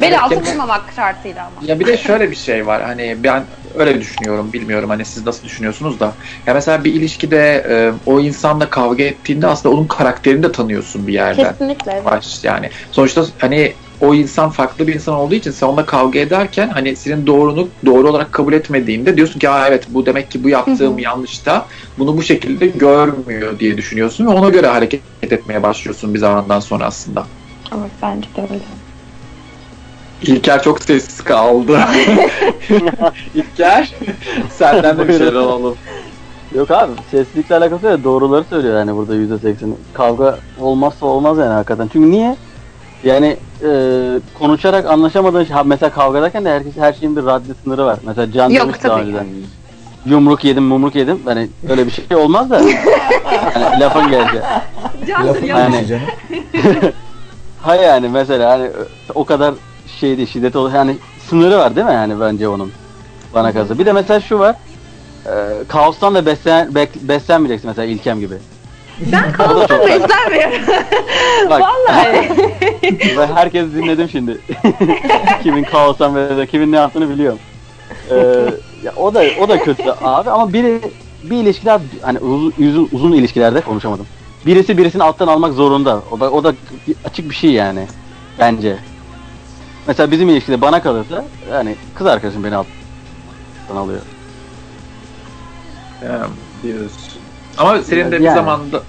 [0.00, 1.60] Bel Evet, altı kendi- vurmamak şartıyla ama.
[1.66, 2.82] Ya bir de şöyle bir şey var.
[2.82, 4.52] Hani ben öyle düşünüyorum.
[4.52, 6.16] Bilmiyorum hani siz nasıl düşünüyorsunuz da.
[6.46, 11.12] Ya mesela bir ilişkide e, o insanla kavga ettiğinde aslında onun karakterini de tanıyorsun bir
[11.12, 11.52] yerden.
[11.52, 11.92] Kesinlikle.
[11.92, 12.04] evet.
[12.04, 12.70] Baş yani.
[12.90, 17.26] Sonuçta hani o insan farklı bir insan olduğu için sen onunla kavga ederken hani senin
[17.26, 21.66] doğrunu doğru olarak kabul etmediğinde diyorsun ki evet bu demek ki bu yaptığım yanlış da
[21.98, 26.86] bunu bu şekilde görmüyor diye düşünüyorsun ve ona göre hareket etmeye başlıyorsun bir zamandan sonra
[26.86, 27.26] aslında.
[27.74, 28.64] Evet bence de öyle.
[30.26, 31.78] İlker çok sessiz kaldı.
[33.34, 33.92] İlker
[34.50, 35.76] senden de bir şeyler alalım.
[36.54, 38.04] Yok abi seslilikle alakası yok.
[38.04, 39.54] Doğruları söylüyor yani burada %80.
[39.94, 41.88] Kavga olmazsa olmaz yani hakikaten.
[41.92, 42.36] Çünkü niye?
[43.04, 43.70] Yani e,
[44.38, 47.98] konuşarak anlaşamadığın şey, ha, mesela kavga ederken de herkes, her şeyin bir raddi sınırı var.
[48.06, 49.26] Mesela Can Yok, demiş daha önceden.
[50.06, 51.20] Yumruk yedim, mumruk yedim.
[51.24, 52.56] Hani öyle bir şey olmaz da.
[53.54, 54.42] hani lafın geldi.
[55.08, 56.92] Lafın Yani- gelişi canım.
[57.62, 58.70] Ha yani mesela hani
[59.14, 59.54] o kadar
[59.94, 60.72] şey değil, şiddet olur.
[60.72, 60.96] Yani
[61.28, 62.72] sınırı var değil mi yani bence onun
[63.34, 63.78] bana kalırsa.
[63.78, 64.56] Bir de mesela şu var.
[65.26, 65.30] E,
[65.68, 68.34] kaostan da beslen, bek- beslenmeyeceksin mesela İlkem gibi.
[69.12, 70.66] Ben kaostan beslenmiyorum.
[71.50, 72.28] Bak Vallahi.
[73.18, 74.38] ben herkes dinledim şimdi.
[75.42, 77.38] kimin kaostan ve kimin ne yaptığını biliyorum.
[78.10, 78.14] Ee,
[78.84, 80.80] ya o da o da kötü abi ama biri
[81.22, 84.06] bir ilişkiler hani uzun, uzun, uzun ilişkilerde konuşamadım.
[84.46, 86.02] Birisi birisini alttan almak zorunda.
[86.10, 86.54] O da o da
[87.04, 87.86] açık bir şey yani
[88.38, 88.76] bence.
[89.86, 94.00] Mesela bizim ilişkide bana kalırsa yani kız arkadaşım beni alttan alıyor.
[96.62, 96.92] Diyoruz.
[97.58, 98.34] Ama senin de bir Yani.
[98.34, 98.82] zamanda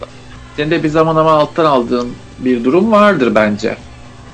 [0.57, 3.77] senin de bir zaman ama alttan aldığın bir durum vardır bence.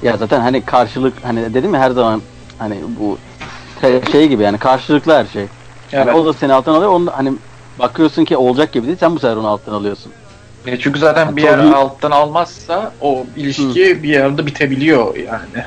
[0.03, 2.21] Ya zaten hani karşılık hani dedim ya her zaman
[2.59, 3.17] hani bu
[3.81, 5.45] te- şey gibi yani karşılıklı her şey.
[5.91, 6.15] Yani Evet.
[6.15, 6.91] o da seni alttan alıyor.
[6.91, 7.33] Onu hani
[7.79, 8.97] bakıyorsun ki olacak gibi değil.
[8.99, 10.11] Sen bu sefer onu alttan alıyorsun.
[10.65, 15.65] E, Çünkü zaten bir yer alttan almazsa o ilişki bir yerde bitebiliyor yani.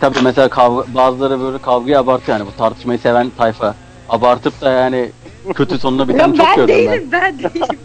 [0.00, 3.74] Tabii mesela kavga, bazıları böyle kavgayı abartıyor yani bu tartışmayı seven tayfa.
[4.08, 5.10] Abartıp da yani
[5.54, 7.78] kötü sonuna biten çok ben gördüm değilim, ben değilim.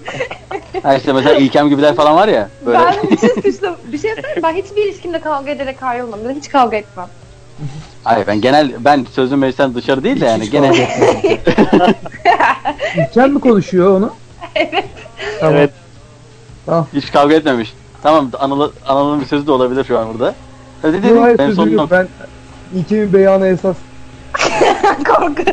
[0.74, 0.82] ben.
[0.82, 2.80] Ha işte mesela İlkem gibiler falan var ya böyle.
[2.80, 3.76] Ben hiç suçlu.
[3.92, 6.20] Bir şey söyleyeyim ben hiçbir ilişkimde kavga ederek ayrılmam.
[6.30, 7.08] Ben hiç kavga etmem.
[8.04, 11.94] Hayır ben genel ben sözüm meclisten dışarı değil de yani Hiç gene kavga
[12.98, 14.14] İlker mi konuşuyor onu?
[14.56, 14.86] Evet.
[15.40, 15.56] Tamam.
[15.56, 15.72] Evet.
[16.66, 16.88] Tamam.
[16.94, 17.74] hiç kavga etmemiş.
[18.04, 20.36] Tamam Anıl, Anıl'ın bir sözü de olabilir şu an burada.
[20.84, 21.92] Öyle Yok, dedim hayır, ben sözüm sonunda yok.
[21.92, 22.08] Ben
[22.80, 23.78] İlker'in beyanı esas.
[25.06, 25.44] Korku.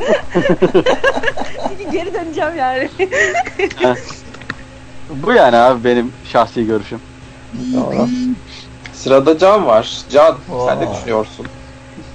[1.69, 2.91] Çünkü geri döneceğim yani.
[5.11, 7.01] bu yani abi benim şahsi görüşüm.
[8.93, 10.05] Sırada Can var.
[10.11, 10.95] Can sen ne Aa.
[10.95, 11.47] düşünüyorsun?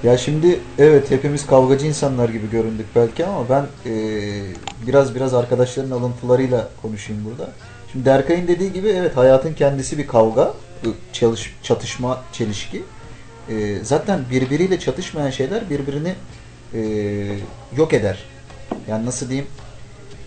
[0.04, 4.44] Ya şimdi evet hepimiz kavgacı insanlar gibi göründük belki ama ben eee,
[4.88, 7.50] biraz biraz arkadaşların alıntılarıyla konuşayım burada.
[7.92, 10.54] Şimdi Derkay'ın dediği gibi evet hayatın kendisi bir kavga,
[11.14, 12.84] çalış, çatışma, çelişki.
[13.50, 16.16] Eee, zaten birbiriyle çatışmayan şeyler birbirini
[16.74, 17.40] eee,
[17.78, 18.24] yok eder.
[18.90, 19.48] Yani nasıl diyeyim?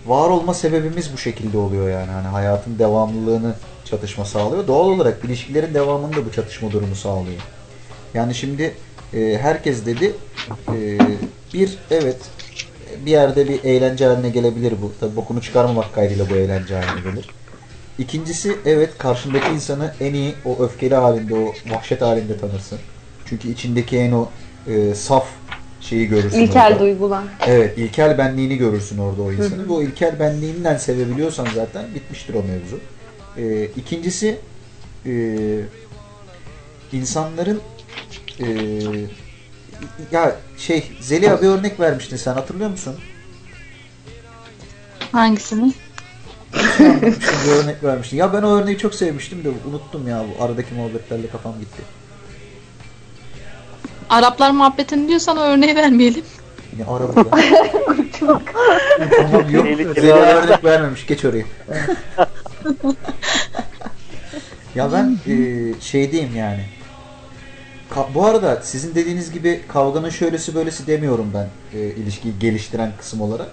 [0.06, 2.10] Var olma sebebimiz bu şekilde oluyor yani.
[2.10, 3.54] Hani hayatın devamlılığını
[3.84, 4.66] çatışma sağlıyor.
[4.66, 7.40] Doğal olarak ilişkilerin devamını da bu çatışma durumu sağlıyor.
[8.14, 8.74] Yani şimdi
[9.14, 10.12] e, herkes dedi
[10.68, 10.98] e,
[11.54, 12.16] bir evet
[13.06, 14.92] bir yerde bir eğlence haline gelebilir bu.
[15.00, 17.28] Tabi bokunu çıkarmamak kaydıyla bu eğlence haline gelir.
[17.98, 22.78] İkincisi evet karşındaki insanı en iyi o öfkeli halinde o vahşet halinde tanırsın.
[23.30, 24.28] Çünkü içindeki en o
[24.66, 25.26] e, saf
[25.80, 26.80] şeyi görürsün İlkel orada.
[26.80, 27.24] duygular.
[27.46, 29.68] Evet, ilkel benliğini görürsün orada o insanın.
[29.68, 32.80] O ilkel benliğinden sevebiliyorsan zaten bitmiştir o mevzu.
[33.36, 34.38] Ee, ikincisi
[35.06, 35.12] e,
[36.92, 37.60] insanların
[38.40, 38.46] e,
[40.12, 42.96] ya şey Zeliha bir örnek vermiştin sen hatırlıyor musun?
[45.12, 45.72] Hangisini?
[47.46, 48.16] Bir örnek vermiştin.
[48.16, 51.82] Ya ben o örneği çok sevmiştim de unuttum ya bu aradaki muhabbetlerle kafam gitti.
[54.10, 56.24] Araplar muhabbetini diyorsan o örneği vermeyelim.
[56.72, 57.30] Yine ara burada.
[59.16, 59.66] tamam yok.
[59.94, 60.64] Zeliha örnek.
[60.64, 61.06] vermemiş.
[61.06, 61.44] Geç oraya.
[64.74, 65.34] ya ben e,
[65.80, 66.64] şeydeyim yani.
[67.94, 71.48] Ka- bu arada sizin dediğiniz gibi kavganın şöylesi böylesi demiyorum ben
[71.78, 73.48] e, ilişkiyi geliştiren kısım olarak.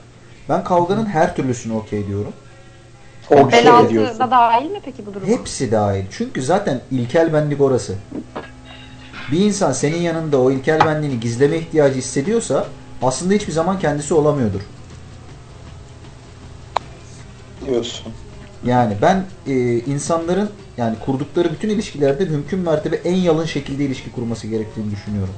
[0.50, 2.34] Ben kavganın her türlüsünü okey diyorum.
[3.32, 4.12] O Şöyle Bel diyorsun.
[4.14, 5.28] altı da dahil mi peki bu duruma?
[5.28, 6.04] Hepsi dahil.
[6.12, 7.96] Çünkü zaten ilkel benlik orası.
[9.32, 12.68] Bir insan senin yanında o ilkel benliğini gizleme ihtiyacı hissediyorsa
[13.02, 14.62] aslında hiçbir zaman kendisi olamıyordur.
[17.66, 18.14] diyorsun.
[18.66, 24.48] Yani ben e, insanların yani kurdukları bütün ilişkilerde mümkün mertebe en yalın şekilde ilişki kurması
[24.48, 25.34] gerektiğini düşünüyorum.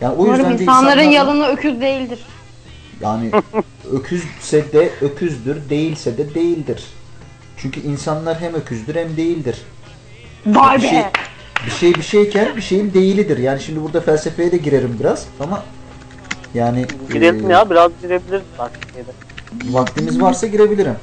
[0.00, 2.18] Yani o Umarım yüzden de insanların insanlarla- yalını öküz değildir.
[3.00, 3.30] yani
[3.92, 6.84] öküzse de öküzdür, değilse de değildir.
[7.56, 9.62] Çünkü insanlar hem öküzdür hem değildir.
[10.46, 10.88] Vay bir be!
[10.88, 11.02] şey,
[11.66, 13.38] bir şey bir şeyken bir şeyin değilidir.
[13.38, 15.62] Yani şimdi burada felsefeye de girerim biraz ama
[16.54, 19.10] yani Girelim e, ya biraz girebiliriz bak şeyde.
[19.74, 20.96] vaktimiz varsa girebilirim.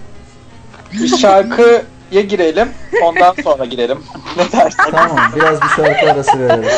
[0.94, 2.70] Bir şarkıya girelim.
[3.04, 3.98] Ondan sonra girelim.
[4.38, 4.84] ne dersin?
[4.92, 6.70] Tamam biraz bir şarkı arası verelim.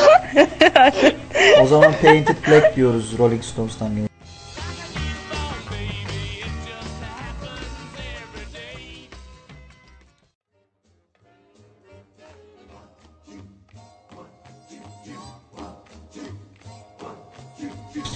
[1.61, 3.95] o zaman Painted Black diyoruz Rolling Stones'tan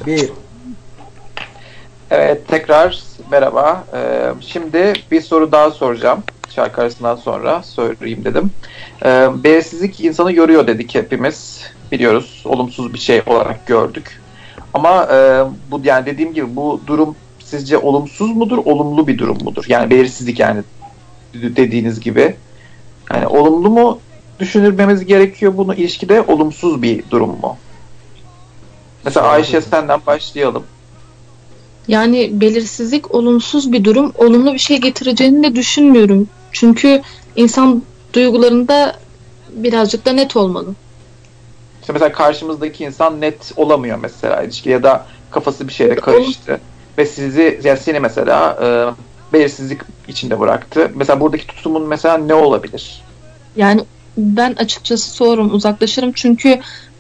[0.06, 0.30] Bir.
[2.12, 3.84] Evet tekrar merhaba.
[3.94, 6.24] Ee, şimdi bir soru daha soracağım.
[6.50, 8.52] Şarkı arasından sonra söyleyeyim dedim.
[9.06, 11.62] Ee, belirsizlik insanı yoruyor dedik hepimiz.
[11.92, 12.44] Biliyoruz.
[12.46, 14.22] Olumsuz bir şey olarak gördük.
[14.74, 19.66] Ama e, bu yani dediğim gibi bu durum sizce olumsuz mudur, olumlu bir durum mudur?
[19.68, 20.62] Yani belirsizlik yani
[21.34, 22.36] dediğiniz gibi.
[23.14, 24.00] Yani olumlu mu
[24.40, 27.58] düşünülmemiz gerekiyor bunu ilişkide olumsuz bir durum mu?
[29.06, 30.64] Mesela Ayşe senden başlayalım.
[31.88, 34.14] Yani belirsizlik olumsuz bir durum.
[34.18, 36.30] Olumlu bir şey getireceğini de düşünmüyorum.
[36.52, 37.02] Çünkü
[37.36, 37.84] insan
[38.14, 38.96] duygularında
[39.50, 40.74] birazcık da net olmalı.
[41.82, 46.60] İşte mesela karşımızdaki insan net olamıyor mesela ilişki ya da kafası bir şeyle karıştı
[46.98, 48.68] ve sizi yani seni mesela e,
[49.34, 50.92] belirsizlik içinde bıraktı.
[50.96, 53.02] Mesela buradaki tutumun mesela ne olabilir?
[53.56, 53.86] Yani
[54.18, 56.60] ben açıkçası sorum uzaklaşırım çünkü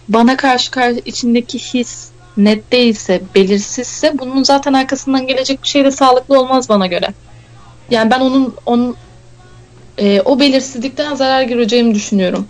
[0.10, 5.92] bana karşı karşı içindeki his net değilse, belirsizse bunun zaten arkasından gelecek bir şey de
[5.92, 7.14] sağlıklı olmaz bana göre.
[7.92, 8.96] Yani ben onun onun
[9.98, 12.48] e, o belirsizlikten zarar göreceğimi düşünüyorum.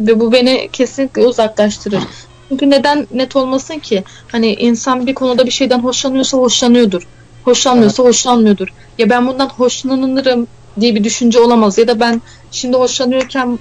[0.00, 2.02] Ve bu beni kesinlikle uzaklaştırır.
[2.48, 4.04] Çünkü neden net olmasın ki?
[4.28, 7.06] Hani insan bir konuda bir şeyden hoşlanıyorsa hoşlanıyordur.
[7.44, 8.68] Hoşlanmıyorsa hoşlanmıyordur.
[8.98, 10.46] Ya ben bundan hoşlanırım
[10.80, 11.78] diye bir düşünce olamaz.
[11.78, 13.58] Ya da ben şimdi hoşlanıyorken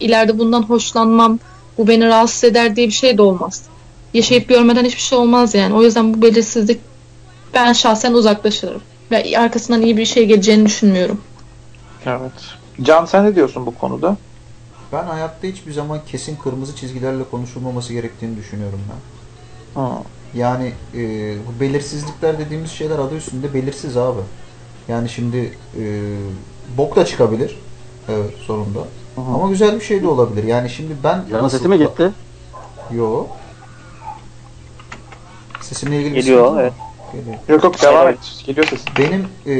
[0.00, 1.38] ileride bundan hoşlanmam,
[1.78, 3.62] bu beni rahatsız eder diye bir şey de olmaz.
[4.14, 5.74] Yaşayıp görmeden hiçbir şey olmaz yani.
[5.74, 6.80] O yüzden bu belirsizlik
[7.54, 8.82] ben şahsen uzaklaşırım.
[9.10, 11.20] Ve arkasından iyi bir şey geleceğini düşünmüyorum.
[12.06, 12.32] Evet.
[12.82, 14.16] Can sen ne diyorsun bu konuda?
[14.92, 19.80] Ben hayatta hiçbir zaman kesin kırmızı çizgilerle konuşulmaması gerektiğini düşünüyorum ben.
[19.80, 19.88] Hı.
[20.34, 21.00] Yani e,
[21.46, 24.20] bu belirsizlikler dediğimiz şeyler adı üstünde belirsiz abi.
[24.88, 26.12] Yani şimdi e,
[26.78, 27.58] bok da çıkabilir.
[28.08, 28.80] Evet sonunda.
[29.16, 30.44] Ama güzel bir şey de olabilir.
[30.44, 32.10] Yani şimdi ben Canın sesi mi gitti?
[32.92, 33.26] Yo.
[35.60, 36.60] Sesimle ilgili bir Geliyor, sıkıntı mı?
[36.62, 36.72] evet.
[37.12, 37.36] Geliyor.
[37.48, 38.18] Yok yok devam Evet.
[38.18, 38.42] et.
[38.46, 38.88] Geliyor sesin.
[38.98, 39.54] Benim e,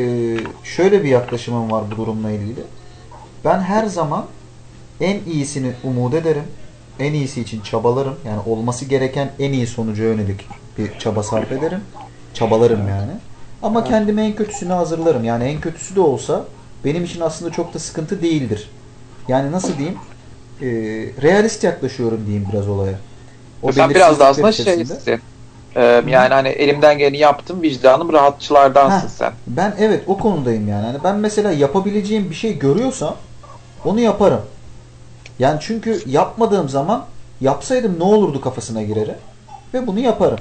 [0.64, 2.60] şöyle bir yaklaşımım var bu durumla ilgili.
[3.44, 4.24] Ben her zaman
[5.00, 6.44] en iyisini umut ederim.
[6.98, 8.14] En iyisi için çabalarım.
[8.26, 10.46] Yani olması gereken en iyi sonuca yönelik
[10.78, 11.80] bir çaba sarf ederim.
[12.34, 13.12] Çabalarım yani.
[13.62, 15.24] Ama kendime en kötüsünü hazırlarım.
[15.24, 16.44] Yani en kötüsü de olsa
[16.84, 18.70] benim için aslında çok da sıkıntı değildir.
[19.28, 19.98] Yani nasıl diyeyim?
[20.60, 20.66] E,
[21.22, 22.98] realist yaklaşıyorum diyeyim biraz olaya.
[23.62, 25.20] O Sen biraz da aslında şeysin.
[25.76, 29.12] Ee, yani hani elimden geleni yaptım vicdanım rahatçılardansın Heh.
[29.12, 29.32] sen.
[29.46, 30.86] Ben evet o konudayım yani.
[30.86, 33.16] Hani ben mesela yapabileceğim bir şey görüyorsam
[33.84, 34.40] onu yaparım.
[35.38, 37.04] Yani çünkü yapmadığım zaman
[37.40, 39.16] yapsaydım ne olurdu kafasına girerim
[39.74, 40.38] ve bunu yaparım.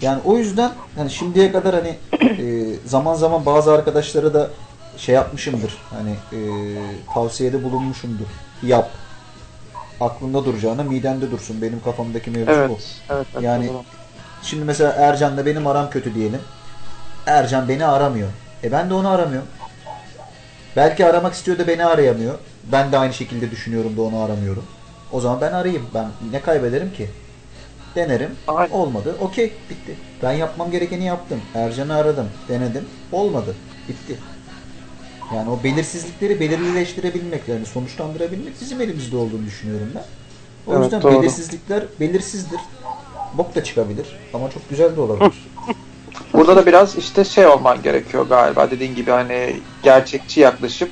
[0.00, 4.50] Yani o yüzden hani şimdiye kadar hani e, zaman zaman bazı arkadaşlara da
[4.96, 5.78] şey yapmışımdır.
[5.90, 6.38] Hani e,
[7.14, 8.26] tavsiyede bulunmuşumdur.
[8.62, 8.90] Yap.
[10.00, 11.62] Aklında duracağına midende dursun.
[11.62, 12.52] Benim kafamdaki mevzu bu.
[12.52, 12.70] Evet.
[13.10, 13.26] Evet.
[13.34, 13.82] evet Yani doğru.
[14.42, 16.40] Şimdi mesela Ercan'la benim aram kötü diyelim.
[17.26, 18.28] Ercan beni aramıyor.
[18.64, 19.48] E ben de onu aramıyorum.
[20.76, 22.38] Belki aramak istiyor da beni arayamıyor.
[22.72, 24.64] Ben de aynı şekilde düşünüyorum da onu aramıyorum.
[25.12, 25.86] O zaman ben arayayım.
[25.94, 27.10] Ben ne kaybederim ki?
[27.94, 28.30] Denerim.
[28.48, 28.72] Aynen.
[28.74, 29.16] Olmadı.
[29.20, 29.52] Okey.
[29.70, 29.96] Bitti.
[30.22, 31.40] Ben yapmam gerekeni yaptım.
[31.54, 32.28] Ercan'ı aradım.
[32.48, 32.84] Denedim.
[33.12, 33.54] Olmadı.
[33.88, 34.18] Bitti.
[35.34, 40.04] Yani o belirsizlikleri belirlileştirebilmek, yani sonuçlandırabilmek bizim elimizde olduğunu düşünüyorum ben.
[40.66, 41.22] O Evet, yüzden doğru.
[41.22, 42.60] belirsizlikler belirsizdir.
[43.38, 45.34] Bok da çıkabilir ama çok güzel de olabilir.
[46.34, 50.90] Burada da biraz işte şey olman gerekiyor galiba dediğin gibi hani gerçekçi yaklaşıp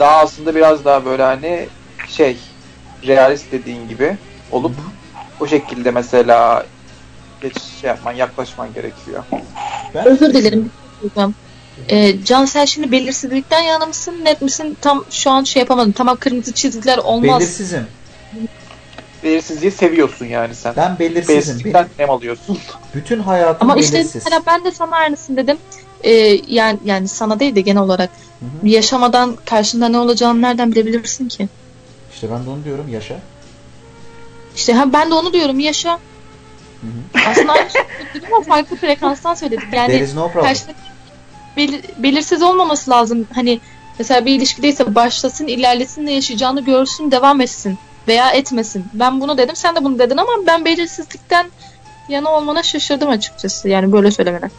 [0.00, 1.68] daha aslında biraz daha böyle hani
[2.08, 2.36] şey
[3.06, 4.16] realist dediğin gibi
[4.52, 4.74] olup
[5.40, 6.66] o şekilde mesela
[7.40, 9.24] geç şey yapman yaklaşman gerekiyor.
[9.94, 10.70] Ben Özür dilerim.
[11.02, 11.34] Hocam.
[11.90, 14.14] Ee, Can sen şimdi belirsizlikten yana mısın?
[14.24, 14.76] Net misin?
[14.80, 15.92] Tam şu an şey yapamadım.
[15.92, 17.40] Tamam kırmızı çizgiler olmaz.
[17.40, 17.86] Belirsizim.
[19.24, 20.74] Belirsizliği seviyorsun yani sen.
[20.76, 21.34] Ben belirsizim.
[21.34, 22.58] Belirsizlikten nem alıyorsun.
[22.94, 24.14] bütün hayatım Ama işte belirsiz.
[24.14, 25.56] mesela ben de sana aynısını dedim.
[26.04, 26.10] Ee,
[26.48, 28.10] yani yani sana değil de genel olarak
[28.40, 28.68] Hı hı.
[28.68, 31.48] yaşamadan karşında ne olacağını nereden bilebilirsin ki?
[32.14, 33.16] İşte ben de onu diyorum yaşa.
[34.56, 35.98] İşte ha, ben de onu diyorum yaşa.
[36.80, 37.28] Hı hı.
[37.30, 39.70] Aslında aynı şey söyledik ama farklı frekanstan söyledik.
[39.70, 40.44] There Yani is no problem.
[40.44, 40.78] karşıdaki
[41.58, 43.26] belir- belirsiz olmaması lazım.
[43.34, 43.60] Hani
[43.98, 47.78] mesela bir ilişkideyse başlasın, ilerlesin, ne yaşayacağını görsün, devam etsin
[48.08, 48.84] veya etmesin.
[48.94, 51.50] Ben bunu dedim, sen de bunu dedin ama ben belirsizlikten
[52.08, 53.68] yana olmana şaşırdım açıkçası.
[53.68, 54.50] Yani böyle söylemene.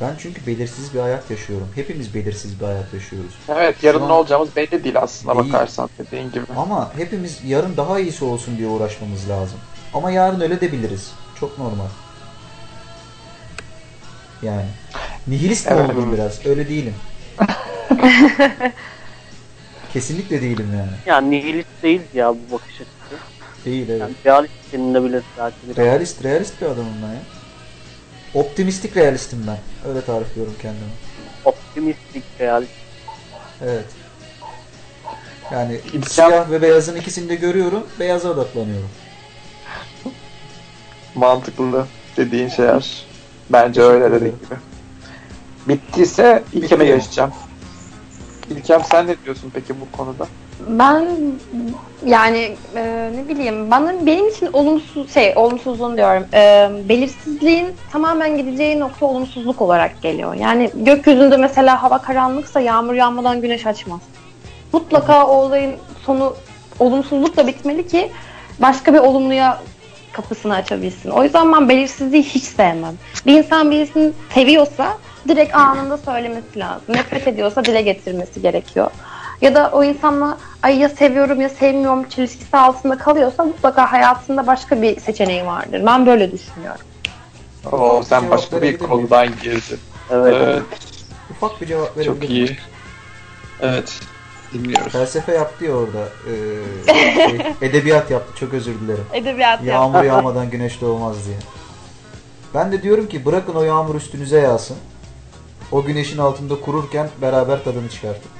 [0.00, 1.68] Ben çünkü belirsiz bir hayat yaşıyorum.
[1.74, 3.32] Hepimiz belirsiz bir hayat yaşıyoruz.
[3.48, 5.52] Evet yarın Şu an- ne olacağımız belli değil aslında Değil.
[5.52, 6.44] bakarsan dediğin gibi.
[6.56, 9.58] Ama hepimiz yarın daha iyisi olsun diye uğraşmamız lazım.
[9.94, 11.10] Ama yarın öyle de biliriz.
[11.40, 11.86] Çok normal.
[14.42, 14.66] Yani.
[15.26, 15.90] Nihilist mi Evet.
[15.90, 16.46] oldum biraz?
[16.46, 16.94] Öyle değilim.
[19.92, 20.90] Kesinlikle değilim yani.
[21.06, 23.22] Yani nihilist değil ya bu bakış açısı.
[23.64, 24.00] Değil evet.
[24.00, 25.56] Yani realist denilebilir belki.
[25.68, 25.76] bir.
[25.76, 27.20] Realist, realist bir adamım ben ya.
[28.34, 29.58] Optimistik realistim ben.
[29.90, 30.90] Öyle tarifliyorum kendimi.
[31.44, 32.72] Optimistik realist.
[33.64, 33.84] Evet.
[35.52, 37.86] Yani İmkan- siyah ve beyazın ikisini de görüyorum.
[38.00, 38.88] Beyaza odaklanıyorum.
[41.14, 41.86] Mantıklı
[42.16, 43.06] dediğin şeyler.
[43.50, 44.54] Bence öyle dediğin gibi.
[45.68, 47.30] Bittiyse İlkem'e geçeceğim.
[48.50, 50.26] İlkem sen ne diyorsun peki bu konuda?
[50.68, 51.06] Ben
[52.06, 58.80] yani e, ne bileyim bana benim için olumsuz şey olumsuzluğun diyorum e, belirsizliğin tamamen gideceği
[58.80, 60.34] nokta olumsuzluk olarak geliyor.
[60.34, 64.00] Yani gökyüzünde mesela hava karanlıksa yağmur yağmadan güneş açmaz.
[64.72, 65.74] Mutlaka o olayın
[66.06, 66.34] sonu
[66.78, 68.10] olumsuzlukla bitmeli ki
[68.58, 69.62] başka bir olumluya
[70.12, 71.10] kapısını açabilsin.
[71.10, 72.94] O yüzden ben belirsizliği hiç sevmem.
[73.26, 74.98] Bir insan birisini seviyorsa
[75.28, 76.84] direkt anında söylemesi lazım.
[76.88, 78.90] Nefret ediyorsa dile getirmesi gerekiyor.
[79.40, 84.82] Ya da o insanla ay ya seviyorum ya sevmiyorum çelişkisi altında kalıyorsa mutlaka hayatında başka
[84.82, 85.82] bir seçeneği vardır.
[85.86, 86.80] Ben böyle düşünüyorum.
[87.72, 89.78] Oo, sen başka bir konudan girdin.
[90.10, 90.34] Evet.
[90.36, 90.62] Evet,
[91.30, 92.56] Ufak bir cevap verebilir çok iyi.
[93.60, 94.00] Evet,
[94.52, 94.92] dinliyoruz.
[94.92, 96.08] Felsefe yaptı ya orada.
[96.86, 98.40] Ee, şey, edebiyat yaptı.
[98.40, 99.04] Çok özür dilerim.
[99.12, 101.36] Edebiyat Yağmur yağmadan güneş doğmaz diye.
[102.54, 104.76] Ben de diyorum ki bırakın o yağmur üstünüze yağsın.
[105.72, 108.30] O güneşin altında kururken beraber tadını çıkartın.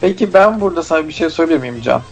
[0.00, 2.02] Peki ben burada sana bir şey söyleyebilir miyim Can?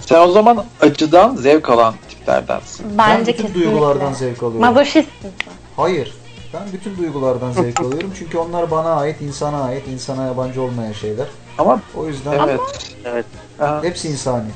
[0.00, 2.86] Sen o zaman acıdan zevk alan tiplerdensin.
[2.88, 3.70] ben Bence bütün kesinlikle.
[3.70, 4.60] duygulardan zevk alıyorum.
[4.60, 5.52] Mazoşistsin sen.
[5.76, 6.14] Hayır.
[6.54, 8.12] Ben bütün duygulardan zevk alıyorum.
[8.18, 11.26] Çünkü onlar bana ait, insana ait, insana yabancı olmayan şeyler.
[11.58, 12.60] Ama O yüzden evet.
[13.04, 13.26] Evet.
[13.82, 14.48] Hepsi insani.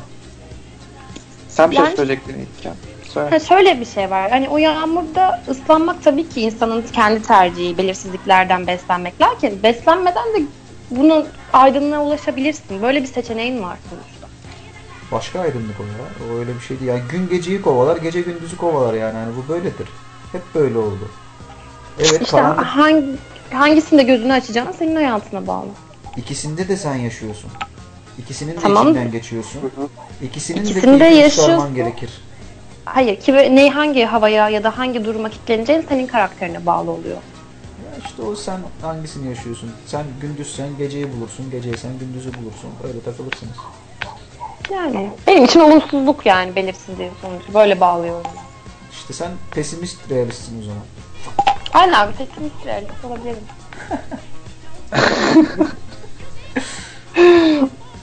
[1.48, 2.74] Sen bir şey Ben- söyleyecektin İlkem.
[3.16, 4.30] Ha, şöyle bir şey var.
[4.30, 9.20] Hani o yağmurda ıslanmak tabii ki insanın kendi tercihi, belirsizliklerden beslenmek.
[9.20, 10.42] Lakin beslenmeden de
[10.90, 12.82] bunun aydınlığa ulaşabilirsin.
[12.82, 14.26] Böyle bir seçeneğin var sonuçta.
[15.12, 16.30] Başka aydınlık o ya.
[16.34, 16.90] O öyle bir şey değil.
[16.90, 19.16] Yani gün geceyi kovalar, gece gündüzü kovalar yani.
[19.16, 19.88] yani bu böyledir.
[20.32, 21.10] Hep böyle oldu.
[21.98, 22.64] Evet İşte karanlık.
[22.66, 23.04] hangi,
[23.52, 25.66] hangisinde gözünü açacağın senin hayatına bağlı.
[26.16, 27.50] İkisinde de sen yaşıyorsun.
[28.18, 28.82] İkisinin de Tamam.
[28.88, 29.60] içinden geçiyorsun.
[30.22, 31.74] İkisinin İkisini de de yaşıyorsun.
[31.74, 32.10] gerekir.
[32.86, 37.16] Hayır, ki ne hangi havaya ya da hangi duruma kilitleneceğin senin karakterine bağlı oluyor.
[37.16, 39.70] Ya işte o sen hangisini yaşıyorsun?
[39.86, 42.70] Sen gündüzsen geceyi bulursun, geceysen gündüzü bulursun.
[42.84, 43.56] Öyle takılırsınız.
[44.72, 47.54] Yani benim için olumsuzluk yani belirsizliğin sonucu.
[47.54, 48.30] Böyle bağlıyorum.
[48.92, 50.82] İşte sen pesimist realistsin o zaman.
[51.72, 53.38] Aynen abi pesimist realist olabilirim.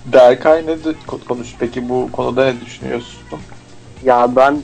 [0.06, 0.96] Berkay ne de-
[1.28, 3.20] konuş peki bu konuda ne düşünüyorsun?
[4.04, 4.64] Ya ben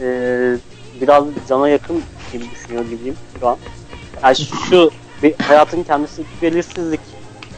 [0.00, 0.56] eee,
[1.00, 3.56] biraz cana yakın gibi düşünüyor gibiyim şu an.
[4.22, 4.90] Yani şu
[5.22, 7.00] bir hayatın kendisi belirsizlik.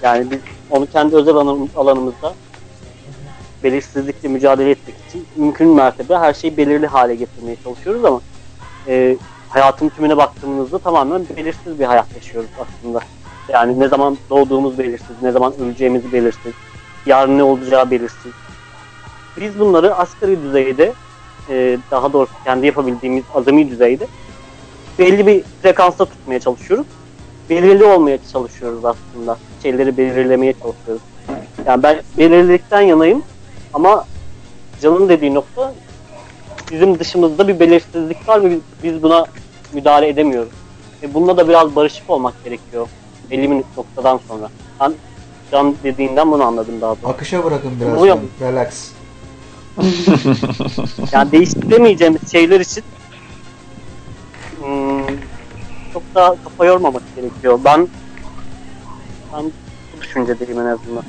[0.02, 0.38] Yani biz
[0.70, 2.34] onu kendi özel alan- alanımızda
[3.64, 8.20] belirsizlikle mücadele etmek için mümkün mertebe her şeyi belirli hale getirmeye çalışıyoruz ama
[8.86, 9.16] eee,
[9.48, 13.00] hayatın tümüne baktığımızda tamamen belirsiz bir hayat yaşıyoruz aslında.
[13.48, 16.52] Yani ne zaman doğduğumuz belirsiz, ne zaman öleceğimiz belirsiz,
[17.06, 18.32] yarın ne olacağı belirsiz.
[19.40, 20.92] Biz bunları asgari düzeyde,
[21.50, 24.06] e, daha doğrusu kendi yapabildiğimiz azami düzeyde
[24.98, 26.86] belli bir frekansta tutmaya çalışıyoruz.
[27.50, 29.36] Belirli olmaya çalışıyoruz aslında.
[29.62, 31.02] Şeyleri belirlemeye çalışıyoruz.
[31.66, 33.22] Yani ben belirlilikten yanayım
[33.74, 34.04] ama
[34.82, 35.74] Can'ın dediği nokta
[36.70, 39.26] bizim dışımızda bir belirsizlik var ve biz- buna
[39.72, 40.52] müdahale edemiyoruz.
[41.02, 42.88] Ve bununla da biraz barışık olmak gerekiyor
[43.30, 44.48] belli bir noktadan sonra.
[44.80, 44.94] Ben
[45.52, 47.08] Can dediğinden bunu anladım daha doğrusu.
[47.08, 48.02] Akışa bırakın biraz.
[48.40, 48.90] Relax.
[51.12, 52.84] Yani değiştiremeyeceğimiz şeyler için
[54.60, 55.06] hmm,
[55.92, 57.58] çok da kafa yormamak gerekiyor.
[57.64, 57.88] Ben
[59.32, 61.04] ben bu düşüncedeyim en azından.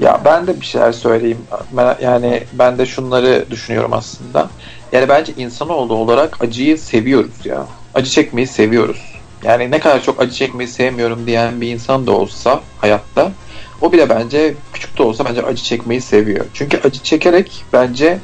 [0.00, 1.38] Ya ben de bir şeyler söyleyeyim.
[1.72, 4.50] Ben, yani ben de şunları düşünüyorum aslında.
[4.92, 7.66] Yani bence insanoğlu olarak acıyı seviyoruz ya.
[7.94, 9.14] Acı çekmeyi seviyoruz.
[9.44, 13.32] Yani ne kadar çok acı çekmeyi sevmiyorum diyen bir insan da olsa hayatta
[13.80, 16.46] o bile bence küçük de olsa bence acı çekmeyi seviyor.
[16.52, 18.18] Çünkü acı çekerek bence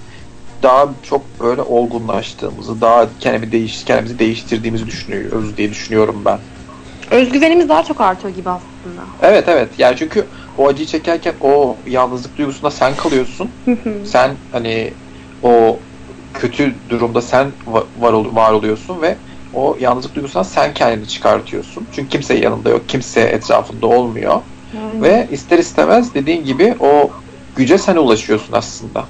[0.62, 6.38] daha çok böyle olgunlaştığımızı, daha kendimizi, değiş, kendimizi değiştirdiğimizi düşünüyoruz diye düşünüyorum ben.
[7.10, 9.02] Özgüvenimiz daha çok artıyor gibi aslında.
[9.22, 10.28] Evet evet yani çünkü
[10.58, 13.50] o acıyı çekerken o yalnızlık duygusunda sen kalıyorsun.
[14.06, 14.94] sen hani
[15.42, 15.80] o
[16.32, 19.18] kötü durumda sen va- var, ol- var oluyorsun ve
[19.52, 21.88] o yalnızlık duygusundan sen kendini çıkartıyorsun.
[21.90, 24.42] Çünkü kimse yanında yok, kimse etrafında olmuyor.
[24.74, 27.10] Ve ister istemez dediğin gibi o
[27.54, 29.04] güce sen ulaşıyorsun aslında.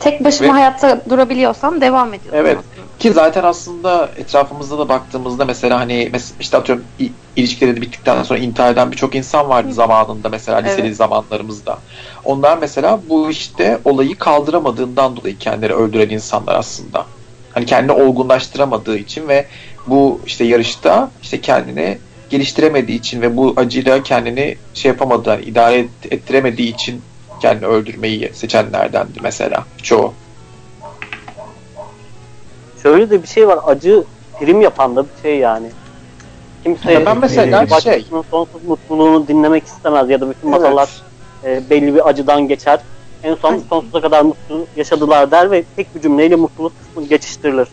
[0.00, 2.40] Tek başıma Ve- hayatta durabiliyorsam devam ediyorum.
[2.42, 2.56] Evet.
[2.58, 2.86] aslında.
[2.98, 6.84] Ki zaten aslında etrafımızda da baktığımızda mesela hani işte atıyorum
[7.36, 10.96] ilişkileri bittikten sonra intihar eden birçok insan vardı zamanında mesela liseli Evet.
[10.96, 11.78] zamanlarımızda.
[12.24, 17.06] Onlar mesela bu işte olayı kaldıramadığından dolayı kendileri öldüren insanlar aslında.
[17.54, 19.46] Hani kendini olgunlaştıramadığı için ve
[19.86, 21.98] bu işte yarışta işte kendini
[22.30, 27.02] geliştiremediği için ve bu acıyla kendini şey yapamadığı, hani idare et- ettiremediği için
[27.40, 30.12] kendini öldürmeyi seçenlerdendi mesela çoğu.
[32.82, 33.58] Şöyle de bir şey var.
[33.66, 34.04] Acı
[34.40, 35.66] prim yapan da bir şey yani.
[36.64, 40.88] Kimse Ya ben mesela bir başkasının şey- sonsuz mutluluğunu dinlemek istemez ya da bütün masallar
[41.44, 42.80] e, belli bir acıdan geçer.
[43.22, 47.68] En son sonsuza kadar mutlu yaşadılar der ve tek bir cümleyle mutluluk kısmı geçiştirilir.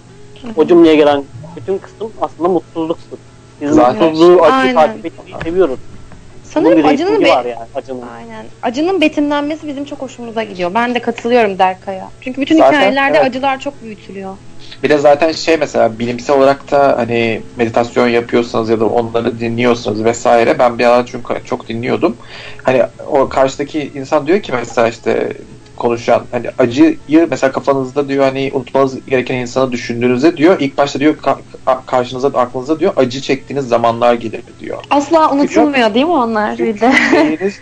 [0.55, 1.23] O cümleye gelen
[1.55, 3.17] bütün kısım aslında mutsuzluktur.
[3.61, 5.79] Zaten mutsuzluğu acıyı takip etmeyi seviyoruz.
[6.55, 8.01] Bunun Sanırım bir acının be- var yani acının.
[8.17, 8.45] Aynen.
[8.61, 10.71] Acının betimlenmesi bizim çok hoşumuza gidiyor.
[10.73, 12.09] Ben de katılıyorum Derkay'a.
[12.21, 13.27] Çünkü bütün Zaten, hikayelerde evet.
[13.27, 14.37] acılar çok büyütülüyor.
[14.83, 20.03] Bir de zaten şey mesela bilimsel olarak da hani meditasyon yapıyorsanız ya da onları dinliyorsanız
[20.03, 22.17] vesaire ben bir ara çünkü çok dinliyordum.
[22.63, 25.33] Hani o karşıdaki insan diyor ki mesela işte
[25.83, 26.97] konuşan hani acıyı
[27.29, 32.79] mesela kafanızda diyor hani unutmanız gereken insanı düşündüğünüzde diyor ilk başta diyor ka- karşınıza aklınıza
[32.79, 34.77] diyor acı çektiğiniz zamanlar gelir diyor.
[34.89, 36.91] Asla unutulmuyor değil mi onlar bir de?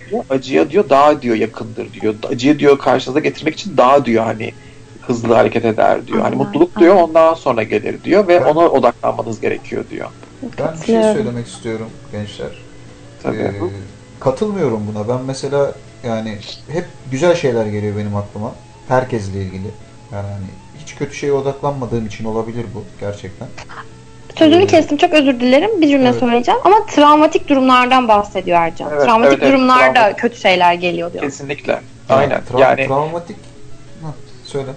[0.09, 2.15] Diyor acıya diyor daha diyor yakındır diyor.
[2.31, 4.51] Acıyı diyor karşınıza getirmek için daha diyor hani
[5.01, 6.21] hızlı hareket eder diyor.
[6.21, 10.07] Hani mutluluk diyor ondan sonra gelir diyor ve ona odaklanmanız gerekiyor diyor.
[10.59, 12.49] Ben bir şey söylemek istiyorum gençler.
[13.23, 13.37] Tabii.
[13.37, 13.53] Ee,
[14.19, 15.07] katılmıyorum buna.
[15.07, 15.73] Ben mesela
[16.03, 16.37] yani
[16.71, 18.51] hep güzel şeyler geliyor benim aklıma.
[18.87, 19.67] Herkesle ilgili.
[20.13, 20.45] Yani hani
[20.81, 23.47] hiç kötü şeye odaklanmadığım için olabilir bu gerçekten.
[24.37, 25.81] Sözünü kestim çok özür dilerim.
[25.81, 26.19] Bir cümle Evet.
[26.19, 26.59] söyleyeceğim.
[26.63, 28.89] Ama travmatik durumlardan bahsediyor Ercan.
[28.93, 30.19] Evet, travmatik evet, evet, durumlarda travmatik.
[30.19, 31.23] kötü şeyler geliyor diyor.
[31.23, 31.81] Kesinlikle.
[32.09, 32.41] Aynen.
[32.51, 33.37] Tra- yani travmatik
[34.03, 34.11] Hah,
[34.45, 34.71] söyle.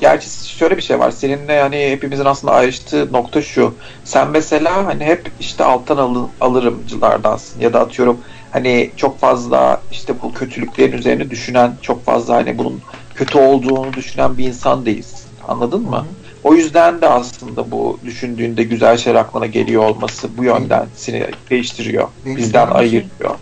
[0.00, 1.10] Gerçi şöyle bir şey var.
[1.10, 3.74] Seninle yani hepimizin aslında ayrıştığı nokta şu.
[4.04, 8.20] Sen mesela hani hep işte alttan alın, alırımcılardansın ya da atıyorum
[8.50, 12.82] hani çok fazla işte bu kötülüklerin üzerine düşünen çok fazla hani bunun
[13.14, 15.30] kötü olduğunu düşünen bir insan değilsin.
[15.48, 15.96] Anladın mı?
[15.96, 16.04] Hı.
[16.42, 22.08] O yüzden de aslında bu düşündüğünde güzel şeyler aklına geliyor olması bu yönden seni değiştiriyor.
[22.24, 23.34] Benim- Bizden için- ayırıyor.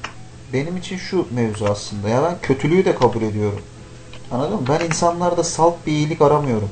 [0.52, 2.08] Benim için şu mevzu aslında.
[2.08, 3.60] Ya ben kötülüğü de kabul ediyorum.
[4.32, 4.66] Anladın mı?
[4.68, 6.70] Ben insanlarda salt bir iyilik aramıyorum.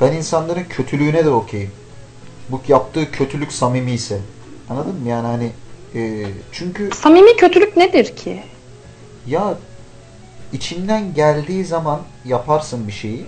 [0.00, 1.70] Ben insanların kötülüğüne de okeyim.
[2.48, 4.20] Bu yaptığı kötülük samimi ise.
[4.70, 5.08] Anladın mı?
[5.08, 5.50] Yani hani
[5.94, 8.42] e, çünkü Samimi kötülük nedir ki?
[9.26, 9.54] ya
[10.52, 13.24] içinden geldiği zaman yaparsın bir şeyi.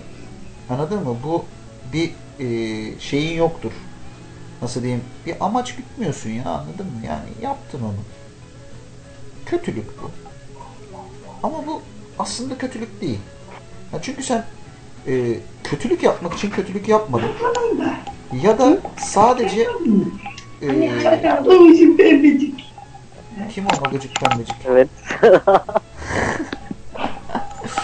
[0.69, 1.15] Anladın mı?
[1.23, 1.45] Bu
[1.93, 3.71] bir e, şeyin yoktur.
[4.61, 5.03] Nasıl diyeyim?
[5.25, 7.05] Bir amaç gütmüyorsun ya anladın mı?
[7.05, 7.97] Yani yaptın onu.
[9.45, 10.11] Kötülük bu.
[11.43, 11.81] Ama bu
[12.19, 13.19] aslında kötülük değil.
[13.93, 14.45] Ya çünkü sen
[15.07, 17.29] e, kötülük yapmak için kötülük yapmadın.
[18.43, 19.67] Ya da sadece
[20.61, 20.67] e,
[23.53, 24.55] kim o magacık pembecik?
[24.67, 24.87] Evet.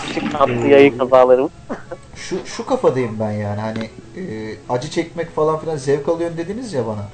[0.07, 1.51] Küçük tatlı yayın kazalarımız.
[2.15, 6.73] Şu şu şu kafadayım ben yani hani e, acı çekmek falan filan zevk alıyorsun dediniz
[6.73, 7.07] ya bana.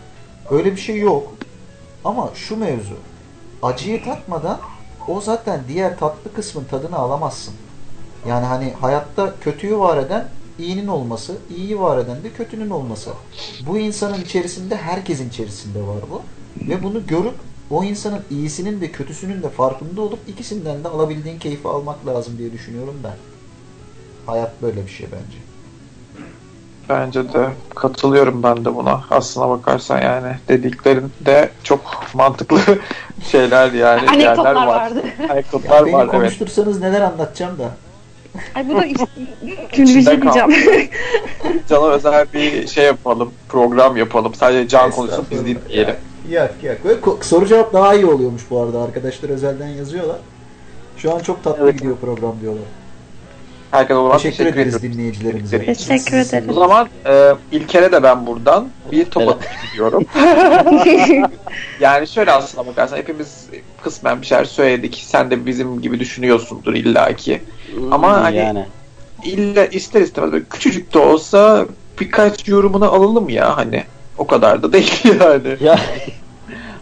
[0.50, 1.34] Öyle bir şey yok.
[2.06, 2.96] Ama şu mevzu.
[3.64, 4.60] Acıyı tatmadan
[5.08, 7.54] o zaten diğer tatlı kısmın tadını alamazsın.
[8.28, 10.28] Yani hani hayatta kötüyü var eden
[10.60, 13.10] iyinin olması, iyiyi var eden de kötünün olması.
[13.68, 16.22] Bu insanın içerisinde herkesin içerisinde var bu.
[16.70, 17.36] Ve bunu görüp
[17.72, 22.52] o insanın iyisinin de kötüsünün de farkında olup ikisinden de alabildiğin keyfi almak lazım diye
[22.52, 23.16] düşünüyorum ben.
[24.26, 25.38] Hayat böyle bir şey bence.
[26.90, 29.04] Bence de katılıyorum ben de buna.
[29.12, 31.82] Aslına bakarsan yani dediklerin de çok
[32.14, 32.60] mantıklı
[33.32, 34.02] şeyler yani.
[34.06, 34.68] yerler Anekdotlar var.
[34.68, 35.04] vardı.
[35.30, 36.12] Anekdotlar Beni var evet.
[36.12, 37.70] konuştursanız neler anlatacağım da.
[38.56, 39.06] Ay bu da işte.
[39.76, 40.50] Şimdi bir İçinde şey diyeceğim.
[41.70, 43.32] Can'a özel bir şey yapalım.
[43.50, 44.34] Program yapalım.
[44.34, 45.96] Sadece Can konuşsun biz dinleyelim.
[46.30, 46.78] Yok yok.
[46.84, 48.82] Böyle soru cevap daha iyi oluyormuş bu arada.
[48.82, 50.18] Arkadaşlar özelden yazıyorlar.
[50.98, 51.78] Şu an çok tatlı Evet.
[51.78, 52.64] gidiyor program diyorlar.
[53.72, 54.98] Herkese o zaman Teşekkür, teşekkür, ederiz ediyorum.
[54.98, 55.66] dinleyicilerimize.
[55.66, 56.50] Teşekkür ederim.
[56.50, 59.34] O zaman e, İlker'e de ben buradan bir top Evet.
[59.34, 60.06] atmak istiyorum.
[61.80, 63.46] Yani şöyle aslına bakarsan hepimiz
[63.84, 65.04] kısmen bir şeyler söyledik.
[65.08, 67.42] Sen de bizim gibi düşünüyorsundur illaki.
[67.92, 68.66] Ama hani- yani
[69.24, 71.66] İlla ister istemez böyle küçücük de olsa
[72.00, 73.84] birkaç yorumunu alalım ya hani.
[74.18, 75.56] O kadar da değil yani.
[75.62, 75.80] ya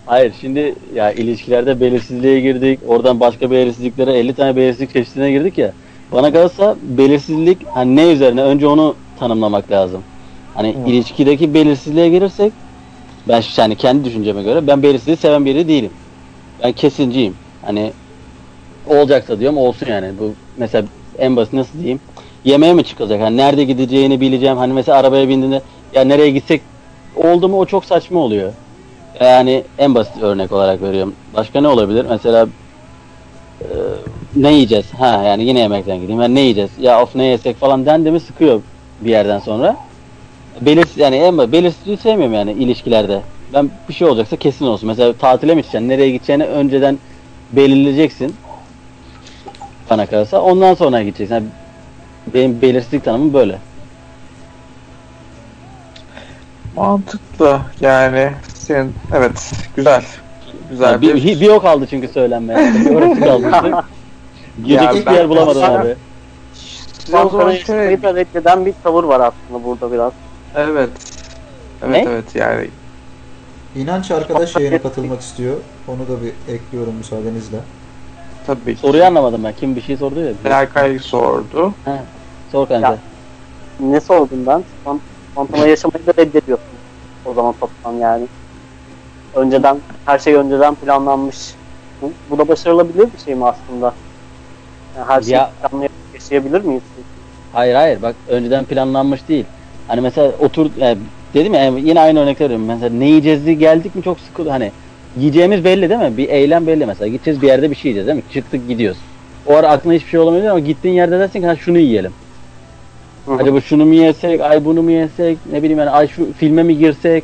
[0.06, 2.80] Hayır şimdi ya ilişkilerde belirsizliğe girdik.
[2.88, 5.74] Oradan başka belirsizliklere 50 tane belirsizlik çeşidine girdik ya.
[6.12, 10.04] Bana kalırsa belirsizlik hani ne üzerine önce onu tanımlamak lazım.
[10.54, 10.90] Hani Hı.
[10.90, 12.54] ilişkideki belirsizliğe girirsek
[13.28, 15.92] ben yani kendi düşünceme göre ben belirsizliği seven biri değilim.
[16.64, 17.34] Ben kesinciyim.
[17.66, 17.94] Hani
[18.86, 20.20] olacaksa diyorum olsun yani.
[20.20, 22.00] Bu mesela en basit nasıl diyeyim?
[22.46, 23.22] Yemeğe mi çıkacak?
[23.22, 24.58] Hani nerede gideceğini bileceğim.
[24.58, 25.62] Hani mesela arabaya bindiğinde
[25.94, 26.62] ya nereye gitsek
[27.16, 28.54] oldu mu o çok saçma oluyor.
[29.22, 31.16] Yani en basit örnek olarak veriyorum.
[31.34, 32.06] Başka ne olabilir?
[32.10, 32.48] Mesela
[33.62, 33.68] e,
[34.36, 34.86] ne yiyeceğiz?
[34.94, 36.22] Ha yani yine yemekten gideyim.
[36.22, 36.72] Yani ne yiyeceğiz?
[36.80, 38.62] Ya of ne yesek falan dendi mi sıkıyor
[39.00, 39.78] bir yerden sonra.
[40.62, 43.22] Belirsiz yani basit belirsizliği sevmiyorum yani ilişkilerde.
[43.54, 44.88] Ben bir şey olacaksa kesin olsun.
[44.88, 45.90] Mesela tatile mi gideceksin?
[45.90, 47.00] Nereye gideceğini önceden
[47.52, 48.36] belirleyeceksin.
[49.90, 50.42] Bana kalırsa.
[50.42, 51.36] Ondan sonra gideceksin.
[51.36, 51.48] Yani
[52.34, 53.60] benim belirsizlik tanımım böyle.
[56.76, 58.32] Mantıklı yani.
[58.54, 60.04] Senin evet güzel.
[60.70, 62.60] Güzel Yani bir, bir, bir o kaldı çünkü söylenmeye.
[62.74, 63.52] Bir orası kaldı.
[64.64, 65.96] Gidecek ben- bir yer bulamadım abi.
[67.08, 70.14] O zaman Spontane şöyle reddeden bir tavır var aslında burada biraz.
[70.56, 70.90] Evet.
[71.82, 72.12] Evet Ne?
[72.12, 72.70] evet yani
[73.76, 75.58] İnanç arkadaş yayına katılmak istiyor.
[75.88, 77.58] Onu da bir ekliyorum müsaadenizle.
[78.48, 78.82] tabii ki.
[78.82, 79.54] Soruyu anlamadım ben.
[79.54, 80.34] Kim bir şey sordu ya.
[80.44, 81.74] Berkay sordu.
[82.52, 82.88] Sor kanka.
[82.88, 82.98] Ya.
[83.80, 84.66] Ne sordum ben?
[84.86, 85.00] Spon-
[85.32, 86.78] Spontane yaşamayı da reddediyorsun.
[87.26, 88.28] O zaman toplam yani.
[89.38, 91.58] Önceden, her şey önceden planlanmış.
[92.02, 93.96] Bu, bu da başarılabilir bir şey mi aslında?
[94.96, 96.84] Yani her şeyi Ya- planlayarak yaşayabilir miyiz?
[97.52, 99.46] Hayır hayır bak önceden planlanmış değil.
[99.88, 100.98] Hani mesela otur yani
[101.34, 102.66] dedim ya yani yine aynı örnek veriyorum.
[102.66, 104.50] Mesela ne yiyeceğiz diye geldik mi çok sıkıldı.
[104.50, 104.72] Hani
[105.16, 106.18] yiyeceğimiz belli değil mi?
[106.18, 107.08] Bir eylem belli mesela.
[107.08, 108.32] Gideceğiz bir yerde bir şey yiyeceğiz değil mi?
[108.34, 109.00] Çıktık gidiyoruz.
[109.46, 112.14] O ara aklına hiçbir şey olamayabilir ama gittiğin yerde dersin ki ha şunu yiyelim.
[113.26, 113.38] Hı hı.
[113.42, 116.78] Acaba şunu mu yesek, ay bunu mu yesek, ne bileyim yani ay şu filme mi
[116.78, 117.24] girsek?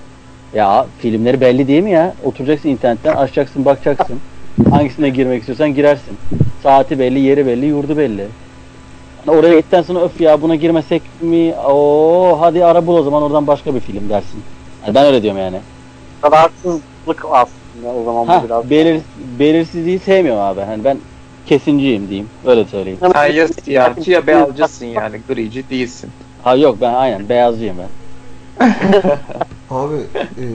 [0.56, 2.14] Ya filmleri belli değil mi ya?
[2.26, 4.20] Oturacaksın internetten, açacaksın, bakacaksın.
[4.70, 6.18] Hangisine girmek istiyorsan girersin.
[6.64, 8.28] Saati belli, yeri belli, yurdu belli.
[9.26, 11.54] Hani oraya gittikten sonra öf ya buna girmesek mi?
[11.68, 14.44] Oo hadi ara bul o zaman oradan başka bir film dersin.
[14.86, 15.58] Yani ben öyle diyorum yani.
[16.22, 18.70] Kararsızlık aslında o zaman Ha bu biraz.
[18.70, 19.02] belir,
[19.40, 20.62] belirsizliği sevmiyorum abi.
[20.62, 20.98] Hani ben
[21.46, 22.28] kesinciyim diyeyim.
[22.46, 23.00] Öyle söyleyeyim.
[23.14, 26.10] Sen ya siyahçı ya beyazcısın yani grici değilsin.
[26.44, 27.88] Ha yok ben aynen beyazcıyım ben.
[29.74, 30.46] Abi e,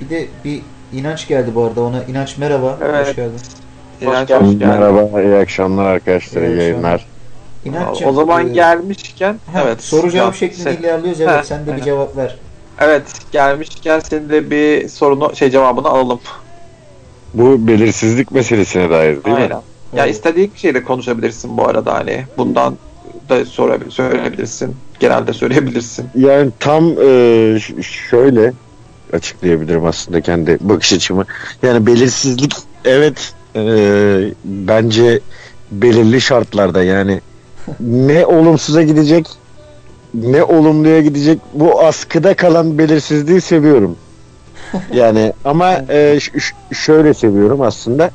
[0.00, 0.62] bir de bir
[0.92, 2.04] inanç geldi bu arada ona.
[2.04, 2.78] İnanç merhaba.
[2.82, 3.08] Evet.
[3.08, 3.40] Hoş geldin.
[4.00, 4.66] İnanç hoş geldin.
[4.68, 7.06] Merhaba, iyi akşamlar arkadaşlar, iyi İyi yayınlar.
[7.64, 9.82] İnanç'cığım, O zaman e, gelmişken ha, evet.
[9.82, 11.20] soru cevap şeklinde sen- ilerliyoruz.
[11.20, 11.84] Evet Ha, sen de bir aynen.
[11.84, 12.36] cevap ver.
[12.80, 13.02] Evet
[13.32, 16.20] gelmişken senin de bir sorunu şey cevabını alalım.
[17.34, 19.48] Bu belirsizlik meselesine dair değil Aynen.
[19.48, 19.62] mi?
[19.96, 20.14] Ya Evet.
[20.14, 22.24] istediğin şeyle konuşabilirsin bu arada hani.
[22.38, 22.78] Bundan
[23.28, 24.76] da sorabil söyleyebilirsin.
[25.00, 26.06] Genelde söyleyebilirsin.
[26.14, 27.58] Yani tam e,
[28.10, 28.52] şöyle
[29.12, 31.24] açıklayabilirim aslında kendi bakış açımı.
[31.62, 33.60] Yani belirsizlik evet e,
[34.44, 35.20] bence
[35.70, 37.20] belirli şartlarda yani
[37.80, 39.26] ne olumsuza gidecek
[40.14, 43.96] ne olumluya gidecek bu askıda kalan belirsizliği seviyorum.
[44.94, 46.18] Yani ama e,
[46.72, 48.10] şöyle seviyorum aslında.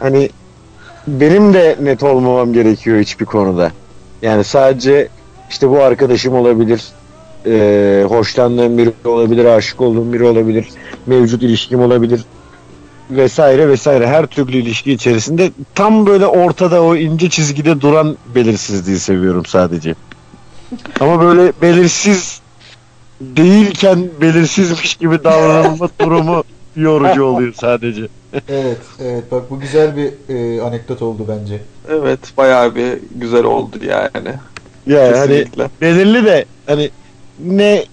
[0.00, 0.30] Hani
[1.06, 3.72] benim de net olmamam gerekiyor hiçbir konuda.
[4.22, 5.08] Yani sadece
[5.50, 6.84] işte bu arkadaşım olabilir,
[7.46, 10.68] e, hoşlandığım biri olabilir, aşık olduğum biri olabilir,
[11.06, 12.20] mevcut ilişkim olabilir
[13.10, 19.46] vesaire vesaire her türlü ilişki içerisinde tam böyle ortada o ince çizgide duran belirsizliği seviyorum
[19.46, 19.94] sadece.
[21.00, 22.40] Ama böyle belirsiz
[23.20, 26.44] değilken belirsizmiş gibi davranılma durumu
[26.76, 28.02] yorucu oluyor sadece.
[28.48, 31.60] Evet, evet bak bu güzel bir e, anekdot oldu bence.
[31.88, 34.34] Evet bayağı bir güzel oldu yani.
[34.86, 35.70] Ya hani Kesinlikle.
[35.80, 36.90] belirli de hani
[37.46, 37.84] ne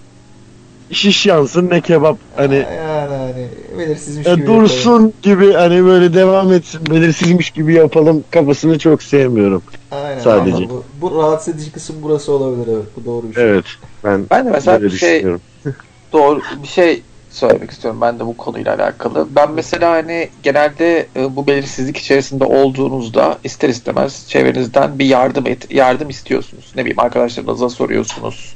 [0.91, 3.47] şiş yansın ne kebap hani Yani hani
[3.79, 4.61] belirsizmiş ya gibi yapalım.
[4.63, 9.63] dursun gibi hani böyle devam etsin belirsizmiş gibi yapalım kafasını çok sevmiyorum.
[9.91, 10.55] Aynen, sadece.
[10.55, 10.69] aynen.
[10.69, 12.85] Bu, bu rahatsız edici kısım burası olabilir evet.
[12.97, 13.43] Bu doğru bir şey.
[13.43, 13.65] Evet
[14.03, 15.25] ben, Ben de mesela bir şey
[16.13, 17.01] doğru bir şey
[17.33, 19.27] söylemek istiyorum ben de bu konuyla alakalı.
[19.35, 25.71] Ben mesela hani genelde e, bu belirsizlik içerisinde olduğunuzda ister istemez çevrenizden bir yardım et,
[25.71, 26.71] yardım istiyorsunuz.
[26.75, 28.55] Ne bileyim arkadaşlarınıza soruyorsunuz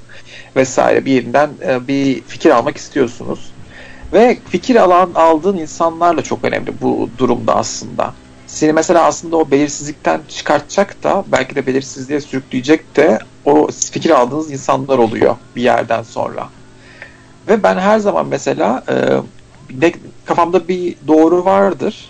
[0.56, 3.52] vesaire bir yerinden e, bir fikir almak istiyorsunuz.
[4.14, 8.14] Ve fikir alan aldığın insanlarla çok önemli bu durumda aslında.
[8.48, 14.52] Seni mesela aslında o belirsizlikten çıkartacak da belki de belirsizliğe sürükleyecek de o fikir aldığınız
[14.52, 16.50] insanlar oluyor bir yerden sonra.
[17.50, 18.96] Ve ben her zaman mesela e,
[19.82, 19.92] ne,
[20.26, 22.10] kafamda bir doğru vardır.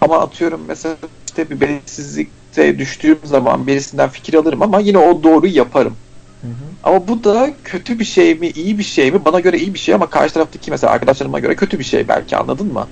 [0.00, 0.96] Ama atıyorum mesela
[1.26, 5.96] işte bir belirsizlikte düştüğüm zaman birisinden fikir alırım ama yine o doğruyu yaparım.
[6.40, 6.70] Hı hı.
[6.82, 9.24] Ama bu da kötü bir şey mi, iyi bir şey mi?
[9.24, 12.36] Bana göre iyi bir şey ama karşı taraftaki mesela arkadaşlarıma göre kötü bir şey belki
[12.36, 12.86] anladın mı?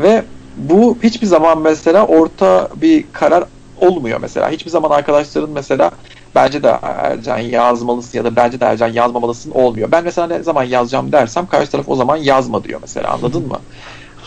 [0.00, 0.24] Ve
[0.56, 3.44] bu hiçbir zaman mesela orta bir karar
[3.82, 4.50] olmuyor mesela.
[4.50, 5.90] Hiçbir zaman arkadaşların mesela
[6.34, 9.92] bence de Ercan yazmalısın ya da bence de Ercan yazmamalısın olmuyor.
[9.92, 13.58] Ben mesela ne zaman yazacağım dersem karşı taraf o zaman yazma diyor mesela anladın mı?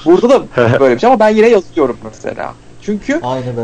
[0.06, 0.44] Burada da
[0.80, 2.54] böyle bir şey ama ben yine yazıyorum mesela.
[2.82, 3.20] Çünkü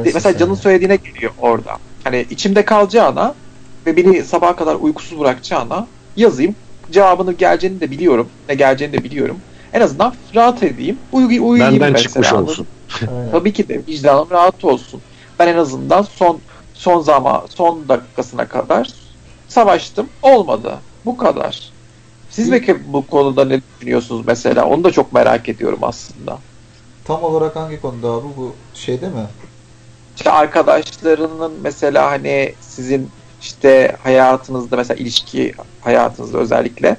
[0.05, 1.77] mesela canın söylediğine geliyor orada.
[2.03, 3.34] Hani içimde kalacağına
[3.85, 6.55] ve beni sabaha kadar uykusuz bırakacağına yazayım.
[6.91, 8.30] Cevabını geleceğini de biliyorum.
[8.49, 9.38] Ne geleceğini de biliyorum.
[9.73, 10.97] En azından rahat edeyim.
[11.11, 12.03] Uyu, uyuyayım Benden mesela.
[12.03, 12.68] çıkmış olsun.
[13.31, 15.01] Tabii ki de vicdanım rahat olsun.
[15.41, 16.39] Ben en azından son
[16.73, 18.93] son zaman son dakikasına kadar
[19.47, 20.09] savaştım.
[20.22, 20.73] Olmadı.
[21.05, 21.72] Bu kadar.
[22.30, 24.65] Siz peki bu konuda ne düşünüyorsunuz mesela?
[24.65, 26.38] Onu da çok merak ediyorum aslında.
[27.05, 29.26] Tam olarak hangi konuda abi bu şeyde mi?
[30.15, 33.09] İşte arkadaşlarının mesela hani sizin
[33.41, 36.97] işte hayatınızda mesela ilişki hayatınızda özellikle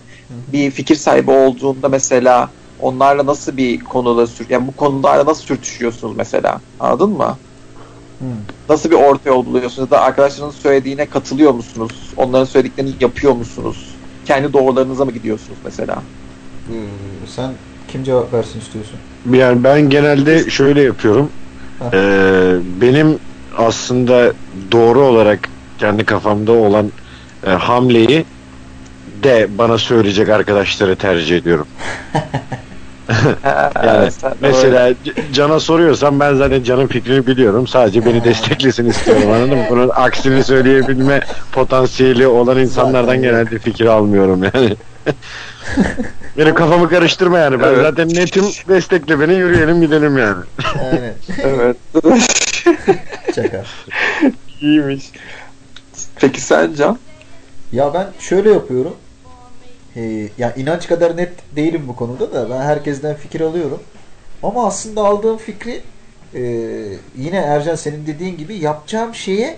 [0.52, 2.50] bir fikir sahibi olduğunda mesela
[2.80, 7.36] onlarla nasıl bir konuda sür yani bu konularla nasıl sürtüşüyorsunuz mesela anladın mı?
[8.22, 8.26] Hı.
[8.68, 11.92] Nasıl bir orta yol buluyorsunuz ya da arkadaşlarınızın söylediğine katılıyor musunuz?
[12.16, 13.94] Onların söylediklerini yapıyor musunuz?
[14.24, 16.02] Kendi doğrularınıza mı gidiyorsunuz mesela?
[16.68, 16.72] Ee,
[17.36, 17.50] sen
[17.88, 18.98] kim cevap versin istiyorsun?
[19.30, 21.30] Yani ben genelde şöyle yapıyorum.
[21.78, 21.86] Heh.
[21.94, 23.18] Ee, benim
[23.56, 24.32] aslında
[24.72, 26.92] doğru olarak kendi kafamda olan
[27.46, 28.24] e, hamleyi
[29.22, 31.66] de bana söyleyecek arkadaşları tercih ediyorum.
[33.84, 34.94] Yani sen Mesela
[35.32, 37.66] Can'a soruyorsam ben zaten Can'ın fikrini biliyorum.
[37.66, 39.64] Sadece beni desteklesin istiyorum anladın mı?
[39.70, 41.20] Bunun aksini söyleyebilme
[41.52, 44.76] potansiyeli olan insanlardan Zaten genelde fikir almıyorum yani.
[46.38, 47.60] Benim kafamı karıştırma yani.
[47.60, 47.82] Ben Evet.
[47.82, 50.44] zaten netim destekle beni yürüyelim gidelim yani.
[50.92, 51.14] Aynen.
[51.42, 51.76] evet.
[53.34, 53.64] Şaka.
[54.60, 55.12] İyiymiş.
[56.16, 56.98] Peki sen Can?
[57.72, 58.94] Ya ben şöyle yapıyorum.
[59.96, 63.82] Ee, ya inanç kadar net değilim bu konuda da ben herkesten fikir alıyorum.
[64.42, 65.80] Ama aslında aldığım fikri
[66.34, 66.40] e,
[67.18, 69.56] yine Ercan senin dediğin gibi yapacağım şeye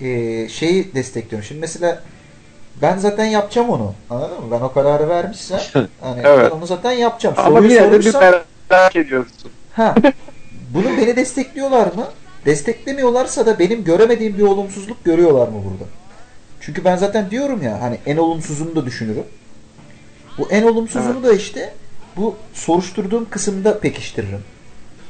[0.00, 1.48] e, şeyi destekliyorum.
[1.48, 2.02] Şimdi mesela
[2.82, 3.94] ben zaten yapacağım onu.
[4.10, 4.50] Anladın mı?
[4.50, 5.60] Ben o kararı vermişsem
[6.00, 6.50] hani Evet.
[6.52, 7.34] ben onu zaten yapacağım.
[7.38, 8.22] Ama Soruyu bir sorursam
[8.70, 9.50] merak ediyorsun.
[9.72, 9.94] ha,
[10.74, 12.06] bunu beni destekliyorlar mı?
[12.46, 15.90] Desteklemiyorlarsa da benim göremediğim bir olumsuzluk görüyorlar mı burada?
[16.60, 19.24] Çünkü ben zaten diyorum ya hani en olumsuzunu da düşünürüm.
[20.40, 21.74] Bu en olumsuzunu da işte
[22.16, 24.40] bu soruşturduğum kısımda pekiştiririm.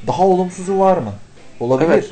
[0.07, 1.13] Daha olumsuzu var mı?
[1.61, 1.89] Olabilir.
[1.91, 2.11] Evet.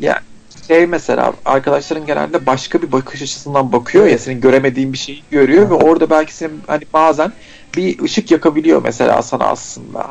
[0.00, 0.20] Ya
[0.68, 5.70] şey mesela arkadaşların genelde başka bir bakış açısından bakıyor ya senin göremediğin bir şeyi görüyor
[5.70, 7.32] ve orada belki senin hani bazen
[7.76, 10.10] bir ışık yakabiliyor mesela sana aslında.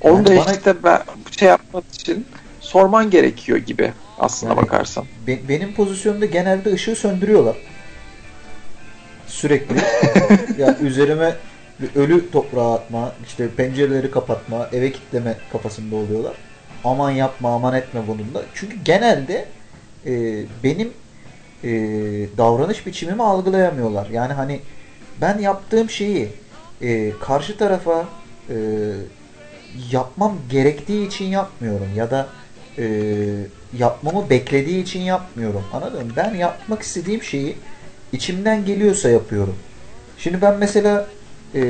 [0.00, 1.02] Onu da Yani bana- işte ben
[1.38, 2.26] şey yapmak için
[2.60, 5.04] sorman gerekiyor gibi aslında Yani- bakarsan.
[5.26, 7.56] Be- benim pozisyonumda genelde ışığı söndürüyorlar.
[9.28, 9.76] Sürekli.
[10.58, 11.36] ya üzerime
[11.80, 16.36] bir ölü toprağa atma, işte pencereleri kapatma, eve kilitleme kafasında oluyorlar.
[16.84, 18.42] Aman yapma, aman etme bununla.
[18.54, 19.46] Çünkü genelde
[20.06, 20.92] e, benim
[21.64, 21.70] e,
[22.38, 24.06] davranış biçimimi algılayamıyorlar.
[24.10, 24.60] Yani hani
[25.20, 26.28] ben yaptığım şeyi
[26.82, 28.08] e, karşı tarafa
[28.50, 28.56] e,
[29.92, 32.26] yapmam gerektiği için yapmıyorum ya da
[32.78, 32.84] e,
[33.78, 35.64] yapmamı beklediği için yapmıyorum.
[35.72, 36.12] Anladın mı?
[36.16, 37.56] Ben yapmak istediğim şeyi
[38.12, 39.56] içimden geliyorsa yapıyorum.
[40.18, 41.06] Şimdi ben mesela
[41.54, 41.60] e,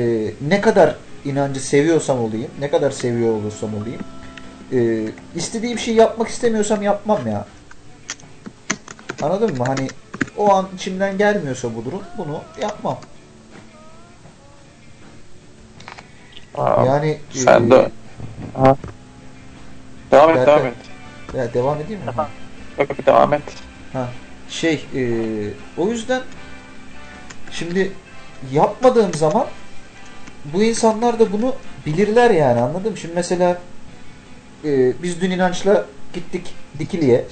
[0.49, 0.95] ne kadar
[1.25, 4.01] inancı seviyorsam olayım, ne kadar seviyor olursam olayım,
[4.73, 7.45] e, istediğim şeyi yapmak istemiyorsam yapmam ya.
[9.21, 9.63] Anladın mı?
[9.63, 9.87] Hani
[10.37, 12.97] o an içimden gelmiyorsa bu durum bunu yapmam.
[16.57, 17.91] Aa, Yani sen e, de.
[18.57, 18.75] Aha.
[20.11, 20.73] Devam et, devam et.
[21.37, 22.11] ya devam edeyim mi?
[22.79, 23.43] Yok, devam et.
[24.49, 25.03] Şey e,
[25.77, 26.21] o yüzden
[27.51, 27.91] şimdi
[28.51, 29.47] yapmadığım zaman
[30.45, 31.55] bu insanlar da bunu
[31.85, 32.97] bilirler yani anladın mı?
[32.97, 33.61] Şimdi mesela
[34.65, 37.25] e, biz dün inançla gittik Dikili'ye.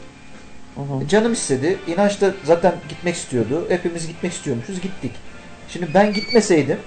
[1.09, 1.77] Canım istedi.
[1.87, 3.65] İnanç da zaten gitmek istiyordu.
[3.69, 4.81] Hepimiz gitmek istiyormuşuz.
[4.81, 5.11] Gittik.
[5.69, 6.77] Şimdi ben gitmeseydim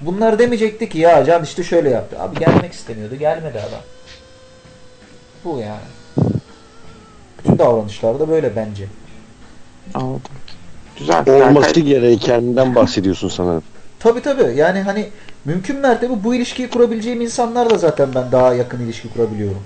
[0.00, 2.20] bunlar demeyecekti ki ya Can işte şöyle yaptı.
[2.20, 3.14] Abi gelmek istemiyordu.
[3.16, 3.80] Gelmedi adam.
[5.44, 6.30] Bu yani.
[7.38, 8.86] Bütün davranışlar da böyle bence.
[9.94, 10.20] Anladım.
[10.98, 11.24] Güzel.
[11.28, 13.62] Olması Berkay- gerekenden bahsediyorsun sanırım.
[13.98, 14.56] Tabii tabii.
[14.56, 15.06] Yani hani
[15.44, 19.62] mümkün mertebe bu ilişkiyi kurabileceğim insanlarla zaten ben daha yakın ilişki kurabiliyorum.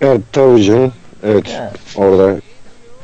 [0.00, 0.92] Evet tabii canım.
[1.22, 2.40] Evet Yani, orada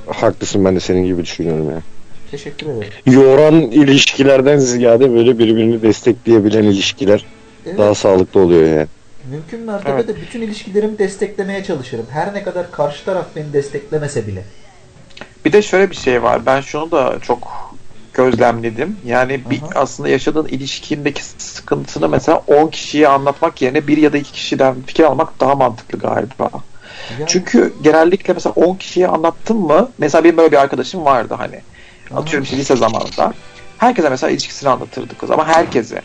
[0.06, 1.82] haklısın ben de senin gibi düşünüyorum ya.
[2.30, 2.88] teşekkür ederim.
[3.06, 7.24] Yoran ilişkilerden ziyade böyle birbirini destekleyebilen ilişkiler
[7.66, 8.86] Evet, daha sağlıklı oluyor yani.
[9.30, 10.08] mümkün mertebe Evet.
[10.08, 12.06] de bütün ilişkilerimi desteklemeye çalışırım.
[12.10, 14.42] Her ne kadar karşı taraf beni desteklemese bile.
[15.48, 16.46] Bir de şöyle bir şey var.
[16.46, 17.74] Ben şunu da çok
[18.12, 18.96] gözlemledim.
[19.04, 19.70] Yani bir Aha.
[19.74, 25.04] aslında yaşadığın ilişkindeki sıkıntını mesela 10 kişiye anlatmak yerine bir ya da iki kişiden fikir
[25.04, 26.50] almak daha mantıklı galiba.
[27.20, 29.90] Ya, Çünkü genellikle mesela 10 kişiye anlattın mı?
[29.98, 31.60] Mesela benim böyle bir arkadaşım vardı hani.
[32.10, 32.20] Aha.
[32.20, 33.32] Atıyorum işte lise zamanında.
[33.78, 36.02] Herkese mesela ilişkisini anlatırdı kız ama herkese.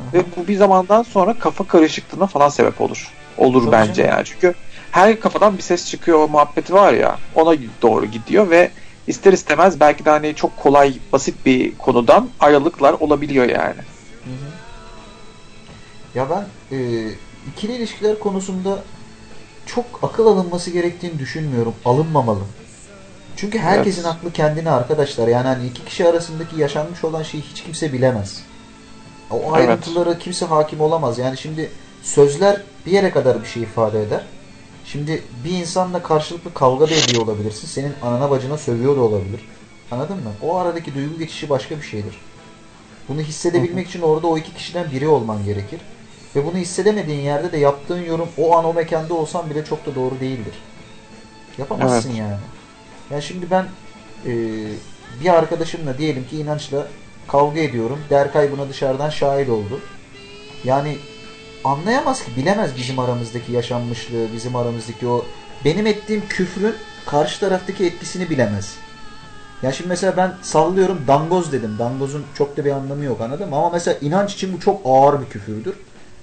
[0.00, 0.12] Aha.
[0.12, 3.08] Ve bu bir zamandan sonra kafa karışıklığına falan sebep olur.
[3.38, 4.24] Olur Tabii bence yani.
[4.24, 4.54] Çünkü
[4.90, 7.18] her kafadan bir ses çıkıyor muhabbeti var ya.
[7.34, 8.70] Ona doğru gidiyor ve
[9.06, 13.80] ister istemez belki de hani çok kolay basit bir konudan ayrılıklar olabiliyor yani.
[14.24, 14.50] Hı hı.
[16.14, 17.08] Ya ben e,
[17.52, 18.78] ikili ilişkiler konusunda
[19.66, 21.74] çok akıl alınması gerektiğini düşünmüyorum.
[21.84, 22.44] Alınmamalı.
[23.36, 24.12] Çünkü herkesin Evet.
[24.12, 25.28] aklı kendine arkadaşlar.
[25.28, 28.42] Yani hani iki kişi arasındaki yaşanmış olan şeyi hiç kimse bilemez.
[29.30, 29.52] O Evet.
[29.52, 31.18] ayrıntılara kimse hakim olamaz.
[31.18, 31.70] Yani şimdi
[32.02, 34.20] sözler bir yere kadar bir şey ifade eder.
[34.92, 37.66] Şimdi bir insanla karşılıklı kavga da ediyor olabilirsin.
[37.66, 39.40] Senin anana bacına sövüyor da olabilir.
[39.90, 40.32] Anladın mı?
[40.42, 42.20] O aradaki duygu geçişi başka bir şeydir.
[43.08, 45.80] Bunu hissedebilmek için orada o iki kişiden biri olman gerekir.
[46.36, 49.94] Ve bunu hissedemediğin yerde de yaptığın yorum o an o mekanda olsan bile çok da
[49.94, 50.54] doğru değildir.
[51.58, 52.38] Yapamazsın yani.
[53.10, 53.66] Ya şimdi ben
[54.26, 54.32] e,
[55.20, 56.88] bir arkadaşımla diyelim ki inançla
[57.28, 57.98] kavga ediyorum.
[58.10, 59.80] Derkay buna dışarıdan şahit oldu.
[60.64, 60.96] Yani
[61.64, 65.24] anlayamaz ki, bilemez bizim aramızdaki yaşanmışlığı, bizim aramızdaki o
[65.64, 66.74] benim ettiğim küfrün
[67.06, 68.76] karşı taraftaki etkisini bilemez.
[69.62, 71.76] Ya şimdi mesela ben sallıyorum dangoz dedim.
[71.78, 73.56] Dangozun çok da bir anlamı yok anladın mı?
[73.56, 75.74] Ama mesela inanç için bu çok ağır bir küfürdür.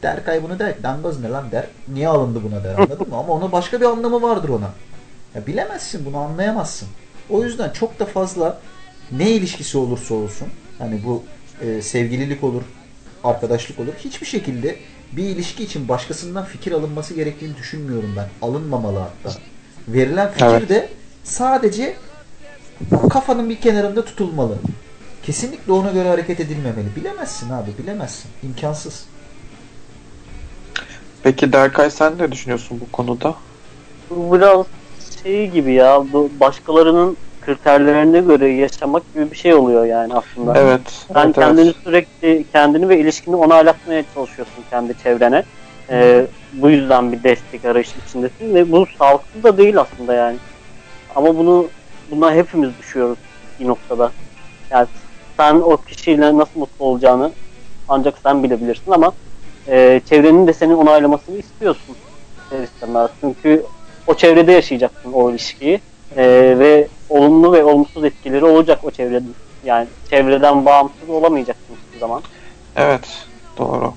[0.04, 1.68] Derkay bunu der dangoz ne lan der.
[1.88, 3.18] Niye alındı buna der anladın mı?
[3.18, 4.70] Ama ona başka bir anlamı vardır ona.
[5.36, 6.88] Ya bilemezsin bunu anlayamazsın.
[7.30, 8.60] O yüzden çok da fazla
[9.12, 10.48] ne ilişkisi olursa olsun
[10.78, 11.24] hani bu
[11.62, 12.62] e, sevgililik olur,
[13.24, 13.94] arkadaşlık olur.
[13.98, 14.76] Hiçbir şekilde
[15.12, 18.28] bir ilişki için başkasından fikir alınması gerektiğini düşünmüyorum ben.
[18.42, 19.40] Alınmamalı hatta.
[19.88, 20.70] Verilen fikir Evet.
[20.70, 20.90] de
[21.24, 21.96] sadece
[23.10, 24.58] kafanın bir kenarında tutulmalı.
[25.24, 26.96] Kesinlikle ona göre hareket edilmemeli.
[26.96, 28.32] Bilemezsin abi, bilemezsin.
[28.44, 29.06] İmkansız.
[31.24, 33.36] Peki Derkay sen ne düşünüyorsun bu konuda?
[34.10, 34.66] Bu biraz
[35.24, 36.04] şey gibi ya.
[36.14, 40.60] Bu başkalarının kriterlerine göre yaşamak gibi bir şey oluyor yani aslında.
[40.60, 40.82] Evet.
[41.14, 41.76] Sen evet, kendini evet.
[41.84, 45.44] sürekli kendini ve ilişkini onaylatmaya çalışıyorsun kendi çevrene.
[45.90, 50.38] Ee, bu yüzden bir destek arayışı içindesin ve bu sağlıklı da değil aslında yani.
[51.16, 51.68] Ama bunu
[52.12, 53.18] buna hepimiz düşüyoruz
[53.60, 54.12] bir noktada.
[54.70, 54.88] Yani
[55.38, 57.32] sen o kişiyle nasıl mutlu olacağını
[57.90, 59.14] ancak sen bilebilirsin ama
[59.68, 61.96] e, çevrenin de senin onaylamasını istiyorsun
[62.44, 63.10] ister istemez.
[63.22, 63.66] Çünkü
[64.08, 65.82] o çevrede yaşayacaksın o ilişkiyi
[66.18, 69.26] E, ve olumlu ve olumsuz etkileri olacak o çevrede.
[69.64, 72.24] Yani çevreden bağımsız olamayacaksın hiçbir zaman.
[72.76, 73.28] Evet,
[73.58, 73.94] doğru.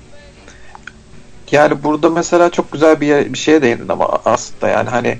[1.51, 5.17] Yani burada mesela çok güzel bir yer- bir şeye değindin ama aslında yani hani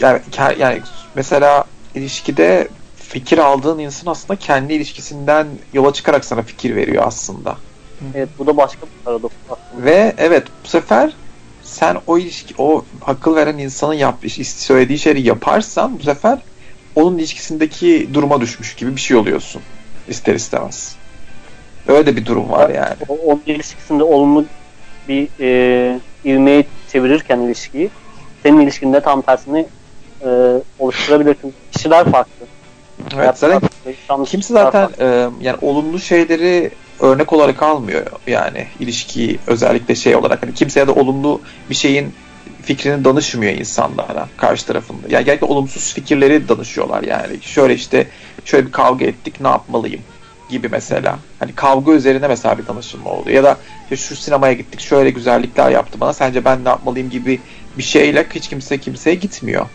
[0.00, 0.20] yani,
[0.58, 0.82] yani
[1.14, 7.56] mesela ilişkide fikir aldığın insan aslında kendi ilişkisinden yola çıkarak sana fikir veriyor aslında.
[8.14, 9.84] Evet bu da başka bir paradoks aslında.
[9.84, 11.16] Ve evet bu sefer
[11.62, 16.38] sen o ilişki o akıl veren insanın yap, söylediği şeyi yaparsan bu sefer
[16.96, 19.62] onun ilişkisindeki duruma düşmüş gibi bir şey oluyorsun
[20.08, 20.96] ister istemez.
[21.88, 22.94] Öyle de bir durum var yani.
[23.08, 24.44] Onun ilişkisinde olumlu
[25.08, 27.90] bir e, ivmeyi çevirirken ilişkiyi
[28.42, 29.66] senin ilişkinde tam tersini
[30.24, 30.28] e,
[30.78, 31.36] oluşturabilir.
[31.40, 32.46] Çünkü kişiler farklı.
[33.16, 33.60] Evet, zaten
[34.08, 35.04] farklı, Kimse zaten farklı.
[35.04, 36.70] e, yani olumlu şeyleri
[37.00, 41.40] örnek olarak almıyor yani ilişkiyi özellikle şey olarak hani kimse ya da olumlu
[41.70, 42.14] bir şeyin
[42.62, 45.06] fikrini danışmıyor insanlara karşı tarafında.
[45.08, 47.42] Yani genellikle olumsuz fikirleri danışıyorlar yani.
[47.42, 48.06] Şöyle işte
[48.44, 50.00] şöyle bir kavga ettik ne yapmalıyım
[50.50, 51.18] gibi mesela.
[51.38, 53.36] Hani kavga üzerine mesela bir danışılma oluyor.
[53.36, 53.58] Ya da
[53.90, 57.40] işte şu sinemaya gittik şöyle güzellikler yaptı bana sence ben ne yapmalıyım gibi
[57.78, 59.66] bir şeyle hiç kimse kimseye gitmiyor.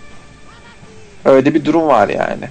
[1.26, 2.46] Öyle bir durum var yani.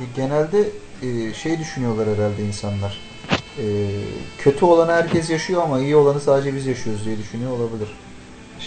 [0.00, 0.58] E, Genelde
[1.02, 2.98] e, şey düşünüyorlar herhalde insanlar.
[3.58, 3.64] E,
[4.38, 7.88] kötü olanı herkes yaşıyor ama iyi olanı sadece biz yaşıyoruz diye düşünüyor olabilir.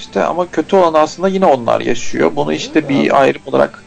[0.04, 2.36] İşte ama kötü olan aslında yine onlar yaşıyor.
[2.36, 3.84] Bunu işte bir ayrım olarak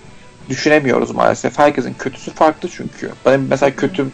[0.48, 1.58] düşünemiyoruz maalesef.
[1.58, 3.12] Herkesin kötüsü farklı çünkü.
[3.26, 4.12] Benim mesela kötüm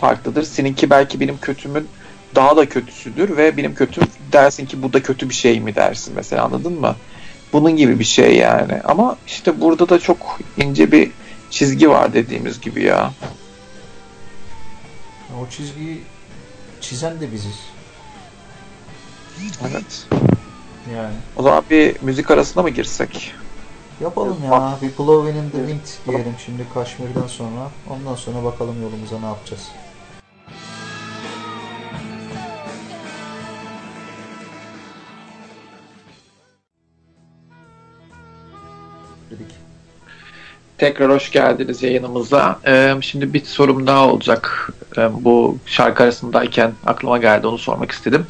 [0.00, 0.42] farklıdır.
[0.42, 1.88] Seninki belki benim kötümün
[2.34, 6.12] daha da kötüsüdür ve benim kötüm dersin ki bu da kötü bir şey mi dersin
[6.16, 6.96] mesela anladın mı?
[7.52, 8.80] Bunun gibi bir şey yani.
[8.84, 11.10] Ama işte burada da çok ince bir
[11.50, 13.12] çizgi var dediğimiz gibi ya.
[15.40, 16.02] O çizgiyi
[16.80, 17.58] çizen de biziz.
[19.70, 20.06] Evet.
[20.92, 21.14] Yani.
[21.36, 23.32] O zaman bir müzik arasına mı girsek?
[24.00, 24.78] Yapalım ya.
[24.82, 27.70] Bir Blowing in the Wind diyelim şimdi Kaşmir'den sonra.
[27.90, 29.68] Ondan sonra bakalım yolumuza ne yapacağız.
[39.30, 39.46] Dedik.
[40.78, 42.60] Tekrar hoş geldiniz yayınımıza.
[42.66, 44.70] Ee, şimdi bir sorum daha olacak.
[44.98, 48.26] Ee, bu şarkı arasındayken aklıma geldi onu sormak istedim.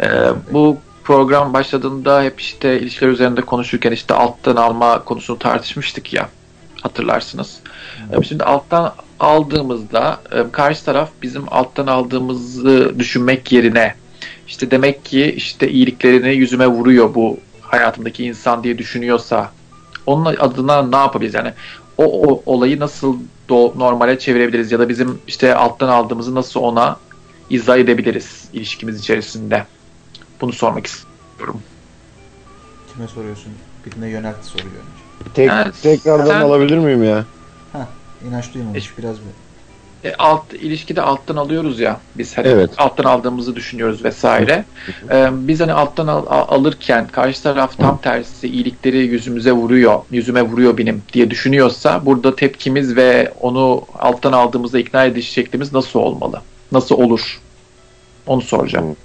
[0.00, 0.08] Ee,
[0.52, 6.28] bu program başladığında hep işte ilişkiler üzerinde konuşurken işte alttan alma konusunu tartışmıştık ya
[6.82, 7.60] hatırlarsınız.
[8.28, 13.94] Şimdi alttan aldığımızda e, karşı taraf bizim alttan aldığımızı düşünmek yerine
[14.48, 19.50] işte demek ki işte iyiliklerini yüzüme vuruyor bu hayatımdaki insan diye düşünüyorsa
[20.06, 21.34] onun adına ne yapabiliriz?
[21.34, 21.52] Yani
[21.98, 23.16] o, o olayı nasıl
[23.48, 26.96] do- normale çevirebiliriz ya da bizim işte alttan aldığımızı nasıl ona
[27.50, 29.64] izah edebiliriz ilişkimiz içerisinde?
[30.40, 31.62] Bunu sormak istiyorum.
[32.94, 33.52] Kime soruyorsun?
[33.86, 35.30] Birine yönelt soruyor önce.
[35.34, 37.24] Tek, Evet, tekrardan sen- alabilir miyim ya?
[38.28, 39.46] İnanç duymamış biraz bir.
[40.08, 42.70] E, alt ilişkide alttan alıyoruz ya biz hani Evet.
[42.78, 44.64] alttan aldığımızı düşünüyoruz vesaire.
[45.10, 50.42] E, biz hani alttan al- al- alırken karşı taraf tam tersi iyilikleri yüzümüze vuruyor, yüzüme
[50.42, 56.40] vuruyor benim diye düşünüyorsa burada tepkimiz ve onu alttan aldığımızda ikna ediş şeklimiz nasıl olmalı?
[56.72, 57.40] Nasıl olur?
[58.26, 58.96] Onu soracağım.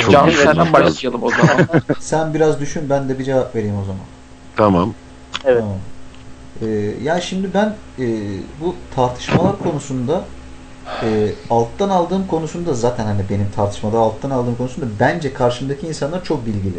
[0.00, 0.10] Evet.
[0.10, 1.68] Can senden başlayalım o zaman.
[2.00, 4.02] Sen biraz düşün ben de bir cevap vereyim o zaman.
[4.56, 4.94] tamam.
[5.44, 5.60] Evet.
[5.60, 5.78] Tamam.
[6.62, 6.66] Ee,
[7.02, 8.06] ya şimdi ben e,
[8.60, 10.24] bu tartışmalar konusunda
[11.02, 16.46] e, alttan aldığım konusunda zaten hani benim tartışmada alttan aldığım konusunda bence karşımdaki insanlar çok
[16.46, 16.78] bilgili.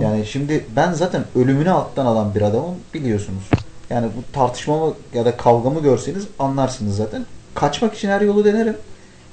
[0.00, 3.42] Yani şimdi ben zaten ölümünü alttan alan bir adamım biliyorsunuz.
[3.90, 7.26] Yani bu tartışmamı ya da kavgamı görseniz anlarsınız zaten.
[7.54, 8.76] Kaçmak için her yolu denerim.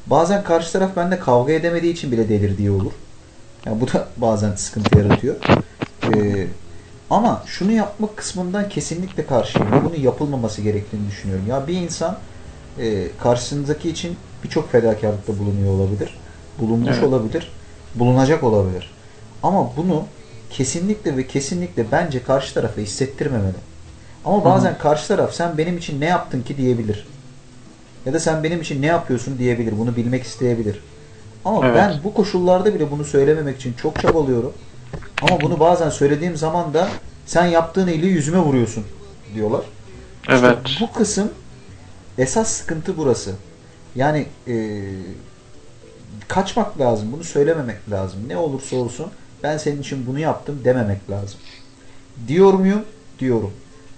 [0.05, 2.91] Bazen karşı taraf bende kavga edemediği için bile delirdiği olur.
[3.65, 5.35] Yani bu da bazen sıkıntı yaratıyor.
[6.13, 6.47] Ee,
[7.09, 9.67] ama şunu yapmak kısmından kesinlikle karşıyım.
[9.85, 11.45] Bunun yapılmaması gerektiğini düşünüyorum.
[11.49, 12.17] Ya bir insan
[12.79, 16.17] e, karşısındaki için birçok fedakarlıkta bulunuyor olabilir.
[16.59, 17.03] Bulunmuş Evet.
[17.03, 17.51] olabilir.
[17.95, 18.91] Bulunacak olabilir.
[19.43, 20.03] Ama bunu
[20.49, 23.55] kesinlikle ve kesinlikle bence karşı tarafa hissettirmemeli.
[24.25, 27.07] Ama bazen karşı taraf sen benim için ne yaptın ki diyebilir.
[28.05, 29.77] Ya da sen benim için ne yapıyorsun diyebilir.
[29.79, 30.83] Bunu bilmek isteyebilir.
[31.45, 31.75] Ama Evet.
[31.75, 34.53] ben bu koşullarda bile bunu söylememek için çok çabalıyorum.
[35.21, 36.89] Ama bunu bazen söylediğim zaman da
[37.25, 38.83] sen yaptığın iyiliği yüzüme vuruyorsun
[39.35, 39.61] diyorlar.
[40.21, 40.57] İşte Evet.
[40.79, 41.29] bu kısım
[42.17, 43.35] esas sıkıntı burası.
[43.95, 44.83] Yani eee,
[46.27, 47.11] kaçmak lazım.
[47.11, 48.19] Bunu söylememek lazım.
[48.27, 49.07] Ne olursa olsun
[49.43, 51.39] ben senin için bunu yaptım dememek lazım.
[52.27, 52.81] Diyor muyum?
[53.19, 53.51] Diyorum.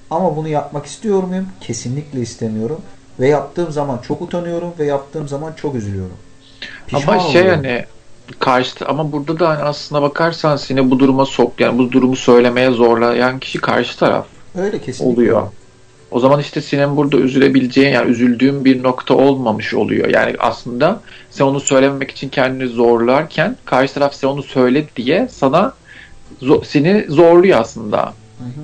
[0.10, 1.48] Ama bunu yapmak istiyor muyum?
[1.62, 2.82] Kesinlikle istemiyorum.
[3.20, 6.18] Ve yaptığım zaman çok utanıyorum ve yaptığım zaman çok üzülüyorum.
[6.88, 7.64] Pişman Ama şey oluyorum.
[7.64, 7.86] hani
[8.40, 12.72] karşı ama burada da hani aslına bakarsan seni bu duruma sok yani bu durumu söylemeye
[12.72, 14.26] zorlayan kişi karşı taraf
[14.58, 15.14] Öyle kesinlikle.
[15.22, 15.48] oluyor.
[16.12, 20.10] O zaman işte senin burada üzülebileceğin yani üzüldüğün bir nokta olmamış oluyor.
[20.10, 25.74] Yani aslında sen onu söylememek için kendini zorlarken karşı taraf sen onu söyle diye sana
[26.64, 28.14] seni zorluyor aslında.
[28.38, 28.64] Hı hı.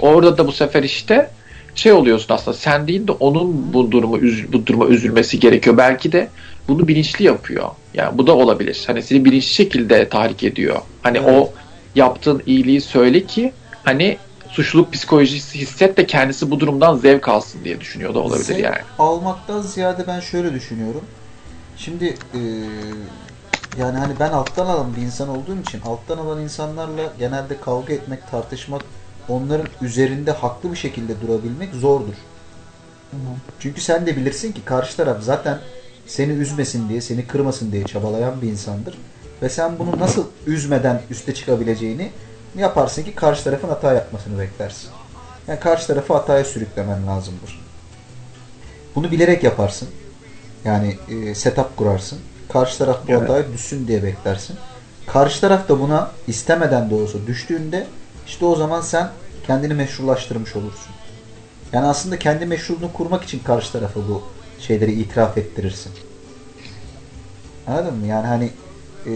[0.00, 1.30] Orada da bu sefer işte
[1.74, 4.20] şey oluyorsun aslında sen değil de onun bu durumu
[4.52, 5.76] bu duruma üzülmesi gerekiyor.
[5.76, 6.28] Belki de
[6.68, 7.68] bunu bilinçli yapıyor.
[7.94, 8.84] Yani bu da olabilir.
[8.86, 10.80] Hani seni bilinçli şekilde tahrik ediyor.
[11.02, 11.28] Hani Evet.
[11.28, 11.52] o
[11.94, 13.52] yaptığın iyiliği söyle ki
[13.84, 14.18] hani
[14.48, 18.76] suçluluk psikolojisi hisset de kendisi bu durumdan zevk alsın diye düşünüyor da olabilir Zevk yani.
[18.98, 21.04] almaktan ziyade ben şöyle düşünüyorum.
[21.76, 22.40] Şimdi eee,
[23.78, 28.30] yani hani ben alttan alan bir insan olduğum için alttan alan insanlarla genelde kavga etmek,
[28.30, 28.82] tartışmak,
[29.28, 32.14] onların üzerinde haklı bir şekilde durabilmek zordur.
[33.60, 35.58] Çünkü sen de bilirsin ki karşı taraf zaten
[36.06, 38.98] seni üzmesin diye, seni kırmasın diye çabalayan bir insandır.
[39.42, 42.10] Ve sen bunu nasıl üzmeden üste çıkabileceğini
[42.58, 44.90] yaparsın ki karşı tarafın hata yapmasını beklersin.
[45.48, 47.60] Yani karşı tarafı hataya sürüklemen lazımdır.
[48.94, 49.88] Bunu bilerek yaparsın.
[50.64, 52.18] Yani e, setup kurarsın.
[52.52, 53.22] Karşı taraf bu Evet.
[53.22, 54.56] hataya düşsün diye beklersin.
[55.06, 57.86] Karşı taraf da buna istemeden de olsa düştüğünde
[58.26, 59.08] işte o zaman sen
[59.46, 60.94] kendini meşrulaştırmış olursun.
[61.72, 64.22] Yani aslında kendi meşruluğunu kurmak için karşı tarafa bu
[64.60, 65.92] şeyleri itiraf ettirirsin.
[67.66, 68.06] Anladın mı?
[68.06, 68.50] Yani hani
[69.06, 69.12] e,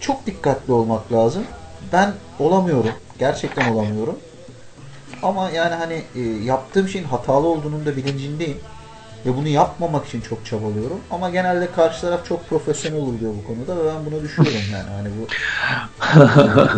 [0.00, 1.44] çok dikkatli olmak lazım.
[1.92, 2.92] Ben olamıyorum.
[3.18, 4.16] Gerçekten olamıyorum.
[5.22, 8.58] Ama yani hani e, yaptığım şeyin hatalı olduğunun da bilincindeyim.
[9.26, 11.00] Ve bunu yapmamak için çok çabalıyorum.
[11.10, 14.90] Ama genelde karşı taraf çok profesyonel oluyor bu konuda ve ben buna düşüyorum yani.
[14.90, 15.26] Hani bu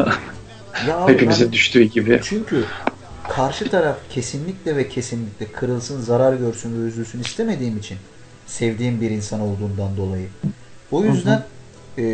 [0.89, 2.21] ya Hepimizin ben- düştüğü gibi.
[2.25, 2.65] çünkü
[3.29, 7.99] karşı taraf kesinlikle ve kesinlikle kırılsın, zarar görsün ve üzülsün istemediğim için
[8.47, 10.29] sevdiğim bir insan olduğundan dolayı.
[10.91, 11.43] O yüzden
[11.99, 12.05] e,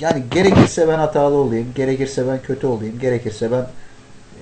[0.00, 3.66] yani gerekirse ben hatalı olayım, gerekirse ben kötü olayım, gerekirse ben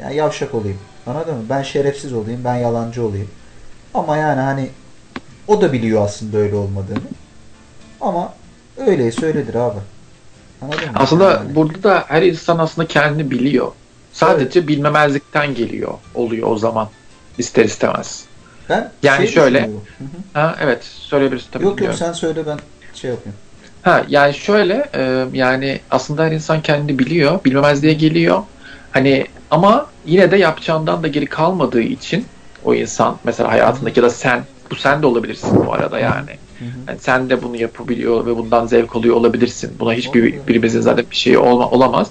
[0.01, 0.79] yani yavşak olayım.
[1.07, 1.45] Anladın mı?
[1.49, 3.29] Ben şerefsiz olayım, ben yalancı olayım.
[3.95, 4.71] Ama yani hani
[5.49, 6.99] o da biliyor aslında öyle olmadığını.
[8.01, 8.35] Ama
[8.77, 9.79] öyleyse öyledir abi.
[10.63, 10.93] Anladın mı?
[10.95, 13.73] Aslında Yani- burada da her insan aslında kendini biliyor.
[14.13, 16.89] Sadece bilmemezlikten geliyor oluyor o zaman
[17.39, 18.25] ister istemez.
[18.69, 19.85] ben Yani şey şöyle- düşünüyorum.
[19.99, 20.41] Hı hı.
[20.43, 21.63] Ha evet söyleyebilirsin tabii.
[21.65, 21.99] Yok yok dinliyorum.
[21.99, 22.59] sen söyle ben
[22.95, 23.35] şey yapayım.
[23.83, 28.43] Ha yani şöyle e, yani aslında her insan kendini biliyor, bilmemezliğe geliyor.
[28.91, 32.27] Hani ama yine de yapacağından da geri kalmadığı için
[32.65, 36.31] o insan mesela hayatındaki ya da sen bu sen de olabilirsin bu arada yani.
[36.89, 39.71] Yani sen de bunu yapabiliyor ve bundan zevk alıyor olabilirsin.
[39.81, 42.11] Buna hiçbir birimizin zaten bir şeyi olma, olamaz.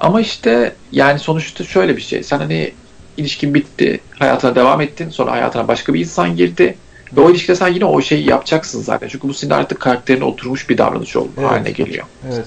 [0.00, 2.22] Ama işte yani sonuçta şöyle bir şey.
[2.22, 2.72] Sen hani
[3.16, 5.08] ilişkin bitti, hayatına devam ettin.
[5.08, 6.78] Sonra hayatına başka bir insan girdi.
[7.16, 9.08] Ve o ilişkide sen yine o şeyi yapacaksın zaten.
[9.08, 11.50] Çünkü bu senin artık karakterine oturmuş bir davranış oldu, Evet.
[11.50, 12.04] haline geliyor.
[12.32, 12.46] Evet.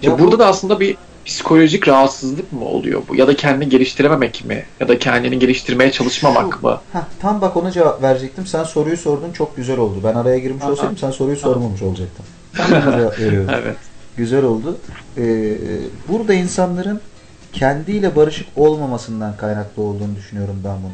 [0.00, 0.96] İşte Ya burada bu- da aslında bir
[1.28, 3.16] psikolojik rahatsızlık mı oluyor bu?
[3.16, 4.64] Ya da kendini geliştirememek mi?
[4.80, 6.80] Ya da kendini geliştirmeye çalışmamak Şu- mı?
[6.92, 8.46] Heh, tam bak ona cevap verecektim.
[8.46, 10.00] Sen soruyu sordun çok güzel oldu.
[10.04, 10.70] Ben araya girmiş Aha.
[10.72, 13.50] olsaydım sen soruyu sormamış ona cevap veriyorum.
[13.62, 13.76] Evet.
[14.16, 14.78] Güzel oldu.
[15.18, 15.56] Ee,
[16.08, 17.00] burada insanların
[17.52, 20.92] kendiyle barışık olmamasından kaynaklı olduğunu düşünüyorum ben bunu.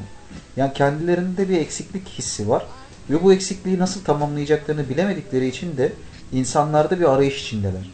[0.57, 2.67] Yani kendilerinde bir eksiklik hissi var.
[3.11, 5.93] Ve bu eksikliği nasıl tamamlayacaklarını bilemedikleri için de
[6.33, 7.91] insanlarda bir arayış içindeler.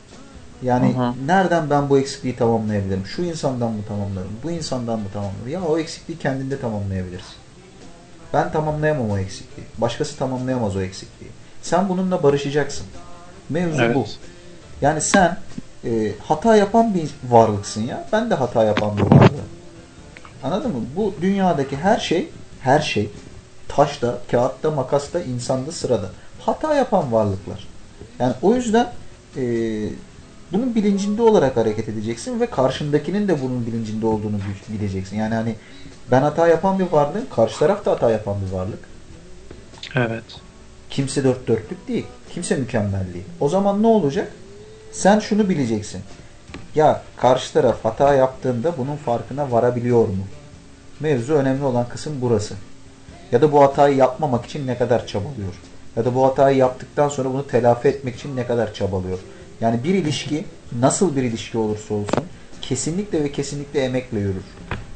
[0.63, 1.27] Yani hı.
[1.27, 3.07] nereden ben bu eksikliği tamamlayabilirim?
[3.07, 4.31] Şu insandan mı tamamlarım?
[4.45, 5.49] Bu insandan mı tamamlarım?
[5.49, 7.35] Ya o eksikliği kendinde tamamlayabilirsin.
[8.35, 9.67] Ben tamamlayamam o eksikliği.
[9.79, 11.31] Başkası tamamlayamaz o eksikliği.
[11.63, 12.87] Sen bununla barışacaksın.
[13.49, 13.97] Mevzu Evet.
[13.97, 14.05] bu.
[14.81, 15.37] Yani sen
[15.85, 18.09] e, hata yapan bir varlıksın ya.
[18.13, 19.51] Ben de hata yapan bir varlığım.
[20.43, 20.85] Anladın mı?
[20.97, 22.29] Bu dünyadaki her şey,
[22.61, 23.11] her şey
[23.69, 26.11] taşta, kağıtta, makasta, insanda, sırada.
[26.41, 27.69] Hata yapan varlıklar.
[28.19, 28.93] Yani o yüzden
[29.37, 29.43] e,
[30.53, 35.17] bunun bilincinde olarak hareket edeceksin ve karşındakinin de bunun bilincinde olduğunu bil- bileceksin.
[35.17, 35.55] Yani hani
[36.11, 38.79] ben hata yapan bir varlığım, karşı taraf da hata yapan bir varlık.
[39.97, 40.25] Evet.
[40.91, 42.07] Kimse dört dörtlük değil.
[42.35, 43.25] Kimse mükemmel değil.
[43.41, 44.33] O zaman ne olacak?
[44.93, 46.01] Sen şunu bileceksin.
[46.75, 50.25] Ya karşı taraf hata yaptığında bunun farkına varabiliyor mu?
[51.01, 52.55] Mevzu önemli olan kısım burası.
[53.33, 55.55] Ya da bu hatayı yapmamak için ne kadar çabalıyor?
[55.97, 59.19] Ya da bu hatayı yaptıktan sonra bunu telafi etmek için ne kadar çabalıyor?
[59.61, 60.45] Yani bir ilişki
[60.81, 62.25] nasıl bir ilişki olursa olsun
[62.63, 64.45] kesinlikle ve kesinlikle emekle yürür.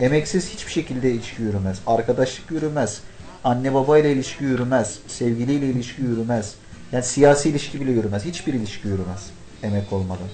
[0.01, 1.79] Emeksiz hiçbir şekilde ilişki yürümez.
[1.87, 3.01] Arkadaşlık yürümez.
[3.45, 4.99] Anne babayla ilişki yürümez.
[5.07, 6.55] Sevgiliyle ilişki yürümez.
[6.93, 8.25] Yani siyasi ilişki bile yürümez.
[8.25, 9.31] Hiçbir ilişki yürümez
[9.63, 10.29] emek olmadan.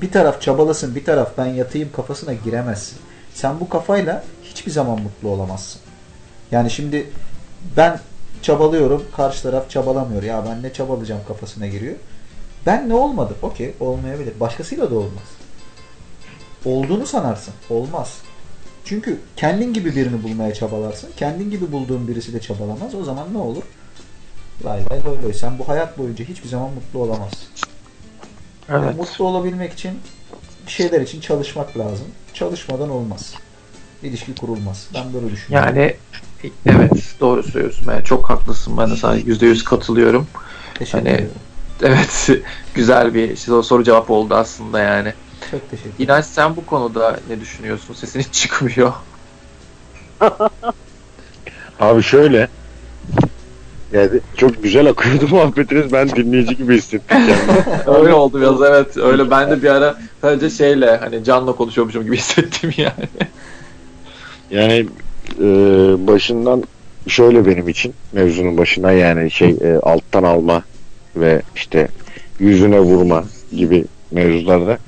[0.00, 2.98] Bir taraf çabalasın, bir taraf ben yatayım kafasına giremezsin.
[3.34, 5.80] Sen bu kafayla hiçbir zaman mutlu olamazsın.
[6.50, 7.10] Yani şimdi
[7.76, 8.00] ben
[8.42, 10.22] çabalıyorum, karşı taraf çabalamıyor.
[10.22, 11.94] Ya ben ne çabalayacağım kafasına giriyor.
[12.66, 13.34] Ben ne olmadı?
[13.42, 14.40] Okey, olmayabilir.
[14.40, 15.22] Başkasıyla da olmaz.
[16.64, 17.54] Olduğunu sanarsın.
[17.70, 18.18] Olmaz.
[18.84, 21.10] Çünkü kendin gibi birini bulmaya çabalarsın.
[21.16, 22.94] Kendin gibi bulduğun birisi de çabalamaz.
[22.94, 23.62] O zaman ne olur?
[24.64, 25.32] Lay lay loy loy.
[25.32, 27.48] Sen bu hayat boyunca hiçbir zaman mutlu olamazsın.
[28.68, 28.96] Yani Evet.
[28.96, 29.98] mutlu olabilmek için
[30.66, 32.06] bir şeyler için çalışmak lazım.
[32.34, 33.34] Çalışmadan olmaz.
[34.02, 34.88] İlişki kurulmaz.
[34.94, 35.68] Ben böyle düşünüyorum.
[35.68, 35.96] Yani
[36.66, 37.90] evet doğru söylüyorsun.
[37.90, 38.78] Yani çok haklısın.
[38.78, 40.26] Ben de sana yüzde yüz katılıyorum.
[40.74, 41.30] Teşekkür hani- ederim.
[41.82, 42.28] Evet
[42.74, 45.12] güzel bir soru cevap oldu aslında yani.
[45.50, 46.04] Çok teşekkür ederim.
[46.04, 47.94] İnanç sen bu konuda ne düşünüyorsun?
[47.94, 48.92] Sesin hiç çıkmıyor.
[51.80, 52.48] Abi şöyle.
[53.92, 55.92] Yani çok güzel akıyordu muhabbetiniz.
[55.92, 57.98] Ben dinleyici gibi hissettim kendimi.
[57.98, 58.96] öyle oldu biraz evet.
[58.96, 63.28] Öyle ben de bir ara sadece şeyle hani canla konuşuyormuşum gibi hissettim yani.
[64.50, 64.86] Yani
[65.40, 65.46] e,
[66.06, 66.62] başından
[67.08, 70.62] şöyle benim için mevzunun başına yani şey e, alttan alma
[71.16, 71.88] ve işte
[72.38, 73.24] yüzüne vurma
[73.56, 74.78] gibi mevzularda.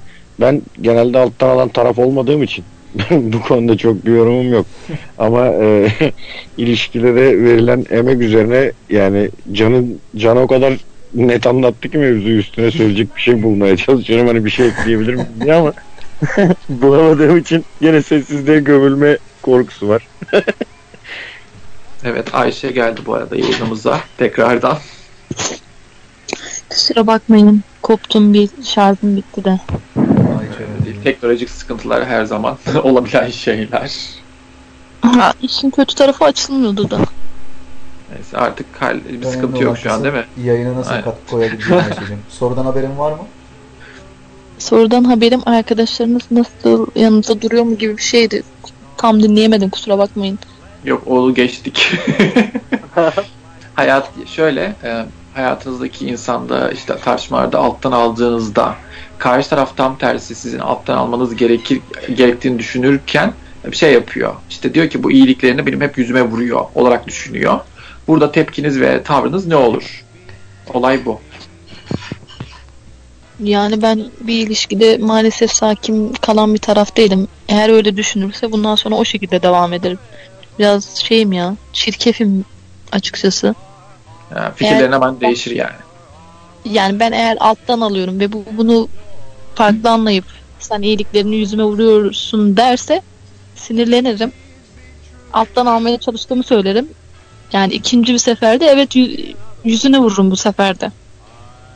[0.41, 2.65] Ben genelde alttan alan taraf olmadığım için
[3.11, 4.67] bu konuda çok bir yorumum yok.
[5.19, 5.89] Ama e,
[6.59, 10.75] ilişkilere verilen emek üzerine yani canın canı o kadar
[11.15, 14.27] net anlattı ki mevzu üstüne söyleyecek bir şey bulmaya çalışıyorum.
[14.27, 15.73] Hani bir şey ekleyebilir miyim diye ama
[16.69, 20.09] bulamadığım için yine sessizliğe gömülme korkusu var.
[22.05, 24.79] Evet Ayşe geldi bu arada yayınımıza tekrardan.
[26.77, 27.63] Kusura bakmayın.
[27.83, 29.61] Koptum bir şarjım bitti de.
[30.85, 33.93] Değil, Teknolojik sıkıntılar her zaman olabilen şeyler.
[35.01, 36.99] Ha, işin kötü tarafı açılmıyordu da.
[38.15, 40.45] Neyse artık hal, bir Önemli sıkıntı olan yok şu an kısım değil mi?
[40.45, 41.05] Yayına nasıl Aynen.
[41.05, 42.19] katkı koyabileceğim Ayşe'cim.
[42.29, 43.27] Sorudan haberin var mı?
[44.59, 48.43] Sorudan haberim arkadaşlarınız nasıl yanınızda duruyor mu gibi bir şeydi.
[48.97, 50.39] Tam dinleyemedim kusura bakmayın.
[50.85, 51.93] Yok onu geçtik.
[53.75, 55.05] Hayat şöyle e,
[55.37, 58.75] hayatınızdaki insanda işte tartışmalarda alttan aldığınızda
[59.19, 61.81] karşı taraf tam tersi sizin alttan almanız gerekir
[62.15, 63.33] gerektiğini düşünürken
[63.67, 64.35] bir şey yapıyor.
[64.51, 67.61] İşte diyor ki bu iyiliklerini benim hep yüzüme vuruyor olarak düşünüyor.
[68.09, 70.05] Burada tepkiniz ve tavrınız ne olur?
[70.75, 71.21] Olay bu.
[73.41, 77.29] Yani ben bir ilişkide maalesef sakin kalan bir taraf değilim.
[77.49, 79.99] Eğer öyle düşünürse bundan sonra o şekilde devam ederim.
[80.59, 82.45] Biraz şeyim ya, çirkefim
[82.93, 83.55] açıkçası.
[84.35, 85.77] Yani fikirlerin hemen değişir yani.
[86.65, 88.89] Yani ben eğer alttan alıyorum ve bu bunu
[89.55, 90.25] farklı anlayıp
[90.59, 93.03] sen iyiliklerini yüzüme vuruyorsun derse
[93.57, 94.33] sinirlenirim.
[95.33, 96.89] Alttan almaya çalıştığımı söylerim.
[97.53, 99.35] Yani ikinci bir seferde evet yü-
[99.65, 100.91] yüzüne vururum bu seferde.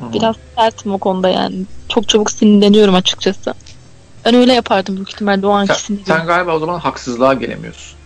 [0.01, 1.57] Biraz sertim o konuda yani.
[1.89, 3.55] Çok çabuk sinirleniyorum açıkçası.
[4.25, 7.99] Ben öyle yapardım büyük ihtimalle o anki Sen, sen galiba o zaman haksızlığa gelemiyorsun.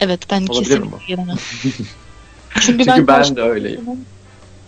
[0.00, 1.36] Evet ben Olabilir kesinlikle gelemem.
[2.60, 3.80] Çünkü, Çünkü ben, ben, de öyleyim.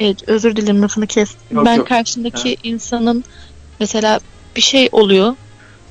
[0.01, 1.31] Evet özür dilerim lafını kes.
[1.51, 1.89] Yok, ben yok.
[1.89, 3.25] karşımdaki insanın
[3.81, 4.21] mesela
[4.57, 5.35] bir şey oluyor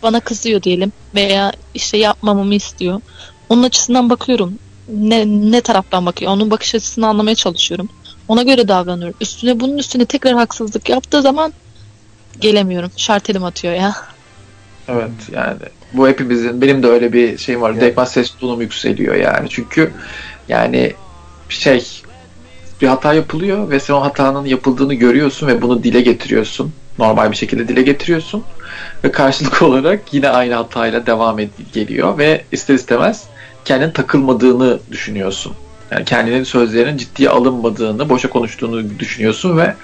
[0.04, 3.02] bana kızıyor diyelim veya işte yapmamamı istiyor.
[3.50, 4.54] Onun açısından bakıyorum.
[4.90, 6.32] Ne, ne taraftan bakıyor?
[6.32, 7.90] Onun bakış açısını anlamaya çalışıyorum.
[8.28, 9.18] Ona göre davranıyorum.
[9.22, 11.54] Üstüne bunun üstüne tekrar haksızlık yaptığı zaman
[12.40, 12.92] gelemiyorum.
[12.98, 13.96] Şartelim atıyor ya.
[14.88, 15.58] Evet yani
[15.94, 17.72] bu hepimizin benim de öyle bir şeyim var.
[17.72, 17.82] Evet.
[17.82, 19.50] Direktman ses tonum yükseliyor yani.
[19.50, 19.92] Çünkü
[20.50, 20.94] yani
[21.50, 21.86] şey
[22.82, 26.74] bir hata yapılıyor ve sen o hatanın yapıldığını görüyorsun ve bunu dile getiriyorsun.
[27.00, 28.44] Normal bir şekilde dile getiriyorsun.
[29.04, 33.24] Ve karşılık olarak yine aynı hatayla devam ed- geliyor ve ister istemez
[33.66, 35.54] kendin takılmadığını düşünüyorsun.
[35.92, 39.76] Yani kendinin sözlerinin ciddiye alınmadığını, boşa konuştuğunu düşünüyorsun ve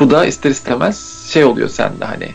[0.00, 2.28] bu da ister istemez şey oluyor sende hani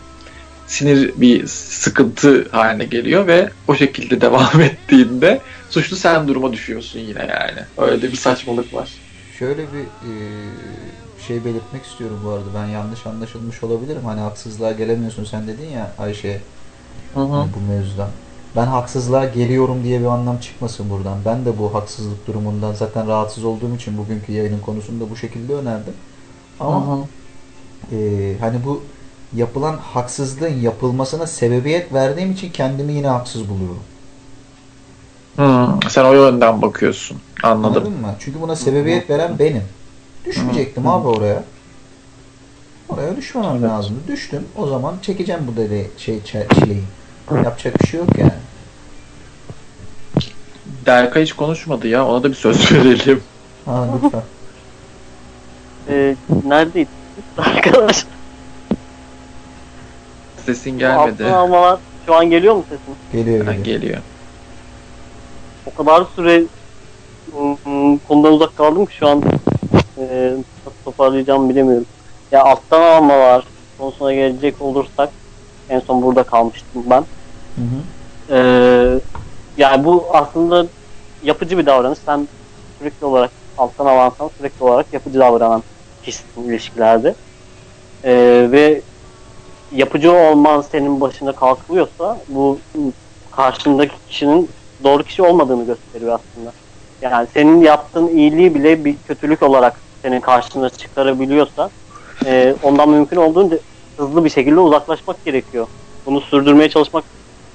[0.67, 5.41] sinir bir sıkıntı haline geliyor ve o şekilde devam ettiğinde
[5.73, 7.67] suçlu sen duruma düşüyorsun yine yani.
[7.77, 9.05] Öyle de bir saçmalık var.
[9.39, 10.11] Şöyle bir e,
[11.17, 12.53] şey belirtmek istiyorum bu arada.
[12.53, 14.05] Ben yanlış anlaşılmış olabilirim.
[14.05, 16.49] Hani haksızlığa gelemiyorsun sen dedin ya Ayşe
[17.31, 18.19] hani bu mevzudan.
[18.55, 21.25] Ben haksızlığa geliyorum diye bir anlam çıkmasın buradan.
[21.25, 25.53] Ben de bu haksızlık durumundan zaten rahatsız olduğum için bugünkü yayının konusunu da bu şekilde
[25.55, 26.01] önerdim.
[26.59, 26.91] Ama
[27.91, 27.97] e,
[28.39, 28.91] hani bu
[29.31, 33.92] yapılan haksızlığın yapılmasına sebebiyet verdiğim için kendimi yine haksız buluyorum.
[35.35, 37.17] Hmm, sen o yönden bakıyorsun.
[37.43, 37.65] Anladım.
[37.71, 38.15] Anladın mı?
[38.19, 39.63] Çünkü buna sebebiyet veren benim.
[40.25, 41.43] Düşmeyecektim abi oraya.
[42.89, 43.99] Oraya düşmemem lazımdı.
[44.07, 44.45] Düştüm.
[44.57, 46.83] O zaman çekeceğim bu deli şey çileyi.
[47.31, 48.31] Yapacak bir şey yok yani.
[50.85, 52.07] Derka hiç konuşmadı ya.
[52.07, 53.23] Ona da bir söz verelim.
[53.65, 54.21] Ha lütfen.
[55.89, 56.15] Ee,
[56.45, 56.89] neredeydi?
[57.37, 58.05] Arkadaş.
[60.45, 61.25] Sesin gelmedi.
[61.25, 62.95] almalar şu an geliyor mu sesin?
[63.11, 63.65] Geliyor geliyor.
[63.65, 64.01] geliyor.
[65.65, 66.43] O kadar süre
[67.65, 69.23] ım, konudan uzak kaldım ki şu an
[69.97, 70.33] e,
[70.65, 71.85] nasıl toparlayacağımı bilemiyorum.
[72.31, 73.43] Ya alttan almalar
[73.77, 75.09] konusuna gelecek olursak
[75.69, 77.05] en son burada kalmıştım ben.
[77.55, 77.81] Hı hı.
[78.29, 78.99] Ee,
[79.57, 80.65] yani bu aslında
[81.23, 81.99] yapıcı bir davranış.
[82.05, 82.27] Sen
[82.79, 85.63] sürekli olarak alttan avansan sürekli olarak yapıcı davranan
[86.03, 87.15] kişisin ilişkilerde.
[88.03, 88.81] Ee, ve
[89.71, 92.59] yapıcı olman senin başına kalkılıyorsa bu
[93.31, 94.49] karşındaki kişinin
[94.83, 96.53] doğru kişi olmadığını gösteriyor aslında.
[97.01, 101.69] Yani senin yaptığın iyiliği bile bir kötülük olarak senin karşına çıkarabiliyorsa
[102.25, 103.59] e, ondan mümkün olduğunca
[103.97, 105.67] hızlı bir şekilde uzaklaşmak gerekiyor.
[106.05, 107.03] Bunu sürdürmeye çalışmak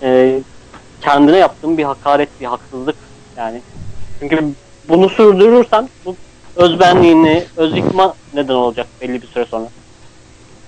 [0.02, 0.40] e,
[1.00, 2.96] kendine yaptığın bir hakaret, bir haksızlık
[3.36, 3.60] yani.
[4.20, 4.44] Çünkü
[4.88, 6.16] bunu sürdürürsen bu
[6.56, 9.68] özbenliğini, öz yıkma neden olacak belli bir süre sonra.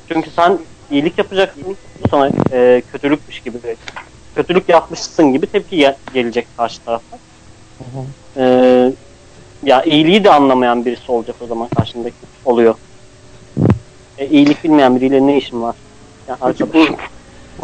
[0.09, 0.59] Çünkü sen
[0.91, 1.77] iyilik yapacaksın,
[2.11, 3.59] sana e, kötülükmüş gibi,
[4.35, 7.19] kötülük yapmışsın gibi tepki gel- gelecek karşı taraftan.
[8.37, 8.45] E,
[9.65, 12.75] ya iyiliği de anlamayan birisi olacak o zaman karşındaki oluyor.
[14.19, 15.75] E, iyilik bilmeyen biriyle ne işin var?
[16.29, 16.97] Yani Peki bu,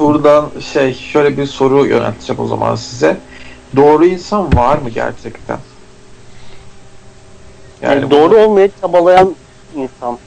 [0.02, 3.16] buradan şey şöyle bir soru yönelteceğim o zaman size.
[3.76, 5.58] Doğru insan var mı gerçekten?
[7.82, 9.34] yani bu- doğru olmaya çabalayan
[9.76, 10.18] insan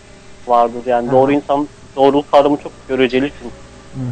[0.47, 0.81] vardır.
[0.85, 3.55] Yani doğru insan doğruluk kavramı çok göreceli çünkü.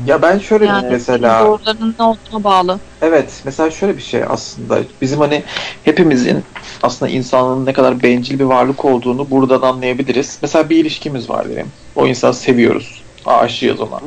[0.06, 2.80] Ya ben şöyle Yani mesela doğrularının ne olduğuna bağlı.
[3.02, 4.80] Evet, mesela şöyle bir şey aslında.
[5.02, 5.44] Bizim hani
[5.84, 6.44] hepimizin
[6.84, 10.40] aslında insanlığın ne kadar bencil bir varlık olduğunu buradan anlayabiliriz.
[10.42, 11.72] Mesela bir ilişkimiz var diyelim.
[11.96, 13.04] O insanı seviyoruz.
[13.26, 14.00] Aşığız ona.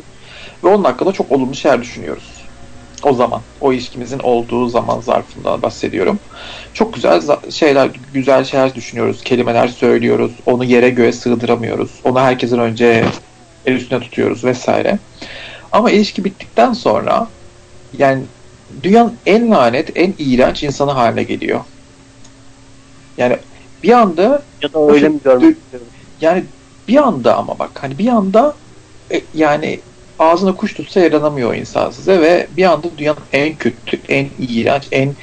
[0.65, 2.41] Ve onun hakkında çok olumlu şeyler düşünüyoruz.
[3.03, 6.19] O zaman, o ilişkimizin olduğu zaman zarfından bahsediyorum.
[6.75, 9.23] Çok güzel şeyler, güzel şeyler düşünüyoruz.
[9.25, 10.33] Kelimeler söylüyoruz.
[10.47, 11.91] Onu yere göğe sığdıramıyoruz.
[12.05, 13.05] Onu herkesin önce
[13.67, 14.99] el üstüne tutuyoruz vesaire.
[15.73, 17.29] Ama ilişki bittikten sonra
[17.99, 18.23] yani
[18.83, 21.61] dünyanın en lanet, en iğrenç insanı haline geliyor.
[23.17, 23.37] Yani
[23.83, 25.57] bir anda Ya da öyle mi görmek
[26.21, 26.45] yani
[26.89, 28.55] bir anda ama bak hani bir anda
[29.13, 29.81] e, yani
[30.19, 35.15] ağzına kuş tutsa yaranamıyor insan size ve bir anda dünyanın en kötü, en iğrenç, en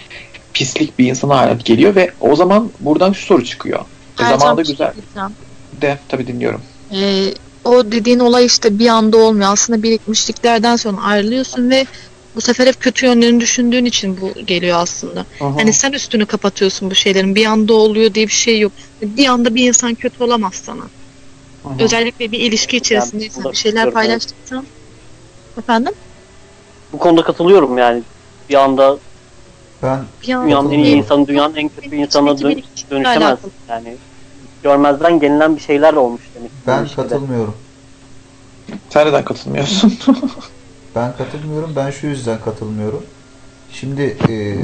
[0.53, 3.79] pislik bir insan haline geliyor ve o zaman buradan şu soru çıkıyor.
[3.79, 5.29] E, Ercan, zamanında bir şey güzel diyeceğim.
[5.81, 6.61] de tabii dinliyorum.
[6.91, 7.33] Ee,
[7.67, 9.49] o dediğin olay işte bir anda olmuyor.
[9.51, 11.85] Aslında birikmişliklerden sonra ayrılıyorsun ve
[12.35, 15.25] bu sefer hep kötü yönlerini düşündüğün için bu geliyor aslında.
[15.39, 17.35] Hani sen üstünü kapatıyorsun bu şeylerin.
[17.35, 18.71] Bir anda oluyor diye bir şey yok.
[19.01, 20.83] Bir anda bir insan kötü olamaz sana.
[21.79, 24.65] Özellikle bir ilişki içerisindeysen, burada bir şeyler paylaştıksan.
[25.57, 25.93] Efendim?
[26.93, 28.03] Bu konuda katılıyorum yani.
[28.49, 28.97] Bir anda
[29.83, 33.39] Ben Bir anda dünyanın en iyi insanı, dünyanın en kötü birikmişlikle dönüşemez.
[33.69, 33.97] Yani
[34.63, 36.51] görmezden gelinen bir şeyler olmuş demek.
[36.67, 37.01] ben ilişkide.
[37.03, 37.55] katılmıyorum.
[38.89, 39.99] Sen neden katılmıyorsun?
[40.95, 41.75] Ben katılmıyorum.
[41.75, 43.03] Ben şu yüzden katılmıyorum.
[43.69, 44.57] Şimdi e,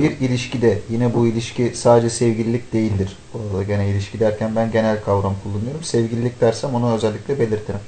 [0.00, 3.16] bir ilişkide yine bu ilişki sadece sevgililik değildir.
[3.34, 5.82] Bu arada gene ilişki derken ben genel kavram kullanıyorum.
[5.84, 7.80] Sevgililik dersem onu özellikle belirtirim.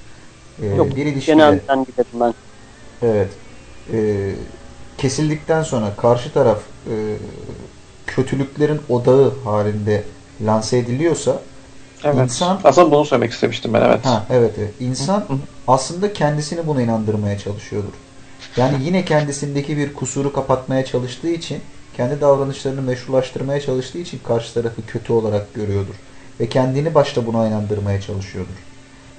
[0.63, 2.35] E, Yok, bir ilişkide Genelden gidelim ben.
[3.03, 3.29] evet
[3.93, 4.31] e,
[4.99, 6.59] kesildikten sonra karşı taraf
[6.91, 6.95] e,
[8.07, 10.05] kötülüklerin odağı halinde
[10.41, 11.43] lanse ediliyorsa
[12.05, 12.17] evet.
[12.17, 14.07] İnsan- Aslında bunu söylemek istemiştim ben evet.
[14.07, 14.75] Ha evet, evet.
[14.81, 15.25] İnsan
[15.69, 17.93] aslında kendisini buna inandırmaya çalışıyordur.
[18.57, 21.61] Yani yine kendisindeki bir kusuru kapatmaya çalıştığı için,
[21.97, 25.95] kendi davranışlarını meşrulaştırmaya çalıştığı için karşı tarafı kötü olarak görüyordur.
[26.41, 28.55] Ve kendini başta buna inandırmaya çalışıyordur.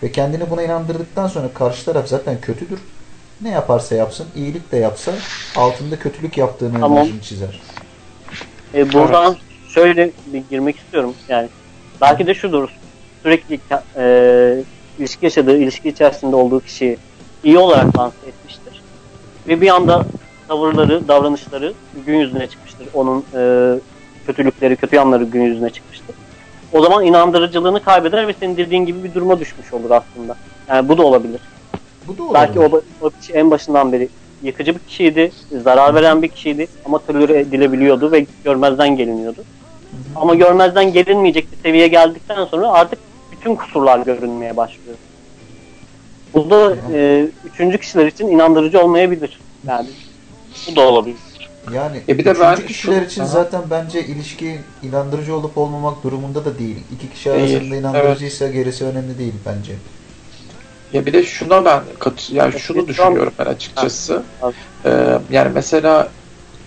[0.04, 2.80] Ve kendini buna inandırdıktan sonra karşı taraf zaten kötüdür.
[3.42, 5.12] Ne yaparsa yapsın, iyilik de yapsa
[5.56, 7.08] altında kötülük yaptığını Tamam.
[7.22, 7.62] çizer.
[8.74, 9.38] E, buradan
[9.74, 11.14] şöyle bir girmek istiyorum.
[11.28, 11.50] Yani
[12.04, 12.70] belki de şudur.
[13.24, 13.60] Sürekli
[13.98, 14.64] e,
[15.00, 16.98] ilişki yaşadığı, ilişki içerisinde olduğu kişiyi
[17.44, 18.82] iyi olarak lanse etmiştir.
[19.48, 20.06] Ve bir anda
[20.48, 21.74] tavırları, davranışları
[22.06, 22.88] gün yüzüne çıkmıştır.
[22.94, 23.74] Onun e,
[24.26, 26.16] kötülükleri, kötü yanları gün yüzüne çıkmıştır.
[26.74, 30.36] O zaman inandırıcılığını kaybeder ve senin dediğin gibi bir duruma düşmüş olur aslında.
[30.70, 31.42] Yani bu da olabilir.
[32.08, 32.34] Bu da olabilir.
[32.34, 34.10] Belki o, o kişi en başından beri
[34.44, 35.32] yıkıcı bir kişiydi,
[35.64, 39.44] zarar veren bir kişiydi ama tolere edilebiliyordu ve görmezden geliniyordu.
[40.16, 43.00] Ama görmezden gelinmeyecek bir seviyeye geldikten sonra artık
[43.32, 44.98] bütün kusurlar görünmeye başlıyor.
[46.34, 49.40] Bu da e, üçüncü kişiler için inandırıcı olmayabilir.
[49.68, 49.90] Yani
[50.72, 51.20] bu da olabilir.
[51.74, 53.28] Yani E bir de üçüncü ben kişiler şu- için Aha.
[53.30, 56.78] zaten bence ilişki inandırıcı olup olmamak durumunda da değil.
[56.92, 59.74] İki kişi Değil, arasında inandırıcıysa gerisi önemli değil bence.
[60.94, 64.24] Ya bir de şuna ben kat yani şunu düşünüyorum ben açıkçası.
[64.86, 66.12] Ee, yani mesela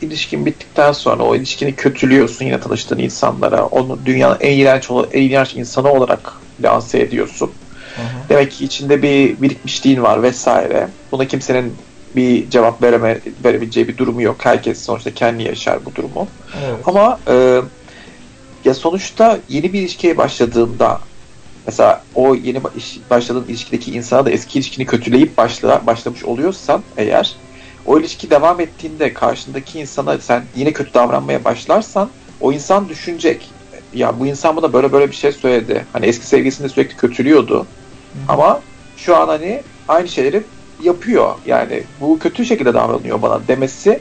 [0.02, 3.66] ilişkin bittikten sonra o ilişkini kötülüyorsun yine tanıştığın insanlara.
[3.66, 6.32] Onu dünyanın en iğrenç, en iğrenç insanı olarak
[6.62, 7.50] lanse ediyorsun.
[7.96, 8.06] Hı hı.
[8.28, 10.88] Demek ki içinde bir birikmişliğin var vesaire.
[11.12, 11.74] Buna kimsenin
[12.16, 14.36] bir cevap vereme, verebileceği bir durumu yok.
[14.38, 16.28] Herkes sonuçta kendi yaşar bu durumu.
[16.66, 16.88] Evet.
[16.88, 17.60] Ama e,
[18.64, 21.00] ya sonuçta yeni bir ilişkiye başladığında
[21.66, 22.60] mesela o yeni
[23.10, 27.36] başladığın ilişkideki insana da eski ilişkini kötüleyip başla, başlamış oluyorsan eğer
[27.86, 32.10] o ilişki devam ettiğinde karşındaki insana sen yine kötü davranmaya başlarsan
[32.40, 33.50] o insan düşünecek.
[33.94, 35.84] Ya bu insan bana böyle böyle bir şey söyledi.
[35.92, 37.66] Hani eski sevgilisini de sürekli kötülüyordu.
[38.28, 38.60] Ama
[38.96, 40.42] şu an hani aynı şeyleri
[40.82, 41.34] yapıyor.
[41.46, 44.00] Yani bu kötü şekilde davranıyor bana demesi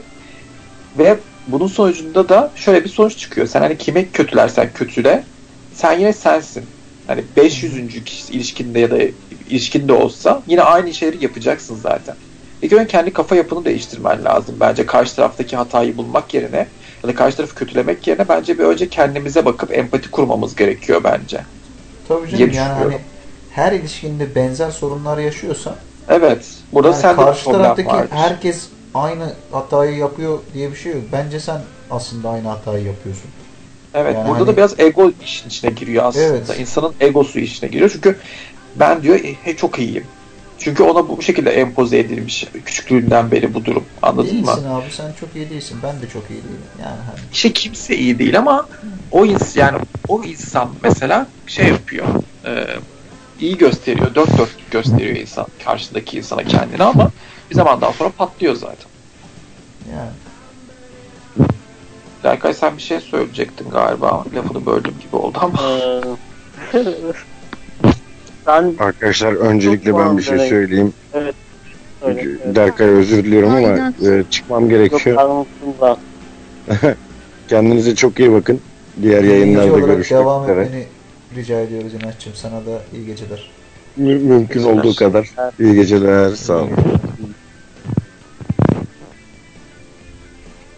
[0.98, 1.16] ve
[1.48, 3.46] bunun sonucunda da şöyle bir sonuç çıkıyor.
[3.46, 5.24] Sen hani kime kötülersen kötüle
[5.74, 6.64] sen yine sensin.
[7.06, 8.04] Hani 500.
[8.04, 8.98] kişi ilişkinde ya da
[9.50, 12.14] ilişkinde olsa yine aynı şeyleri yapacaksın zaten.
[12.66, 14.56] İlk önce kendi kafa yapını değiştirmen lazım.
[14.60, 16.66] Bence karşı taraftaki hatayı bulmak yerine
[17.02, 21.40] ya da karşı tarafı kötülemek yerine bence bir önce kendimize bakıp empati kurmamız gerekiyor bence.
[22.08, 22.98] Tabii canım yani hani
[23.50, 25.74] her ilişkinde benzer sorunlar yaşıyorsan
[26.08, 26.46] Evet.
[26.72, 28.10] Burada yani sende karşı taraftaki vardır.
[28.10, 31.02] herkes aynı hatayı yapıyor diye bir şey yok.
[31.12, 31.60] Bence sen
[31.90, 33.30] aslında aynı hatayı yapıyorsun.
[33.94, 36.24] Evet, Yani burada hani- da biraz ego işin içine giriyor aslında.
[36.26, 36.60] Evet.
[36.60, 37.90] İnsanın egosu işine giriyor.
[37.92, 38.16] Çünkü
[38.76, 40.04] Ben diyor e, he, çok iyiyim.
[40.58, 43.84] Çünkü ona bu şekilde empoze edilmiş küçüklüğünden beri bu durum.
[44.02, 44.46] Anladın mı?
[44.46, 45.78] Değilsin abi sen çok iyi değilsin.
[45.82, 46.60] Ben de çok iyi değilim.
[46.82, 48.68] Yani hani İşte kimse iyi değil ama
[49.10, 49.78] o ins yani
[50.08, 52.06] o insan mesela şey yapıyor.
[52.44, 52.66] E,
[53.40, 54.14] iyi gösteriyor.
[54.14, 57.10] Dört dört gösteriyor insan karşıdaki insana kendini ama
[57.50, 58.90] bir zamandan sonra patlıyor zaten.
[59.92, 60.10] yani
[62.24, 64.24] Berkay sen bir şey söyleyecektin galiba.
[64.34, 65.58] Lafını böldüm gibi oldu ama.
[68.46, 70.92] Ben Arkadaşlar öncelikle ben bir şey söyleyeyim.
[71.14, 71.32] öyle,
[72.02, 72.54] evet.
[72.56, 75.18] Derkay özür diliyorum ama e, çıkmam gerekiyor.
[77.48, 78.60] Kendinize çok iyi bakın.
[79.02, 80.62] Diğer dinleyici yayınlarda görüşmek devam üzere.
[80.62, 80.86] etmeni
[81.36, 82.32] rica ediyoruz İnatçım.
[82.34, 83.50] Sana da iyi geceler.
[83.96, 85.28] Mü- mümkün olduğu kadar.
[85.60, 86.30] İyi geceler.
[86.30, 86.70] Sağ olun.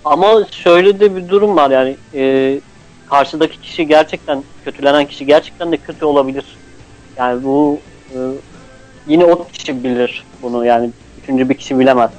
[0.04, 2.60] Ama şöyle de bir durum var yani e,
[3.10, 6.44] karşıdaki kişi gerçekten kötülenen kişi gerçekten de kötü olabilir.
[7.18, 7.78] Yani bu
[8.14, 8.16] e,
[9.06, 10.90] yine o kişi bilir bunu yani
[11.22, 12.10] üçüncü bir kişi bilemez.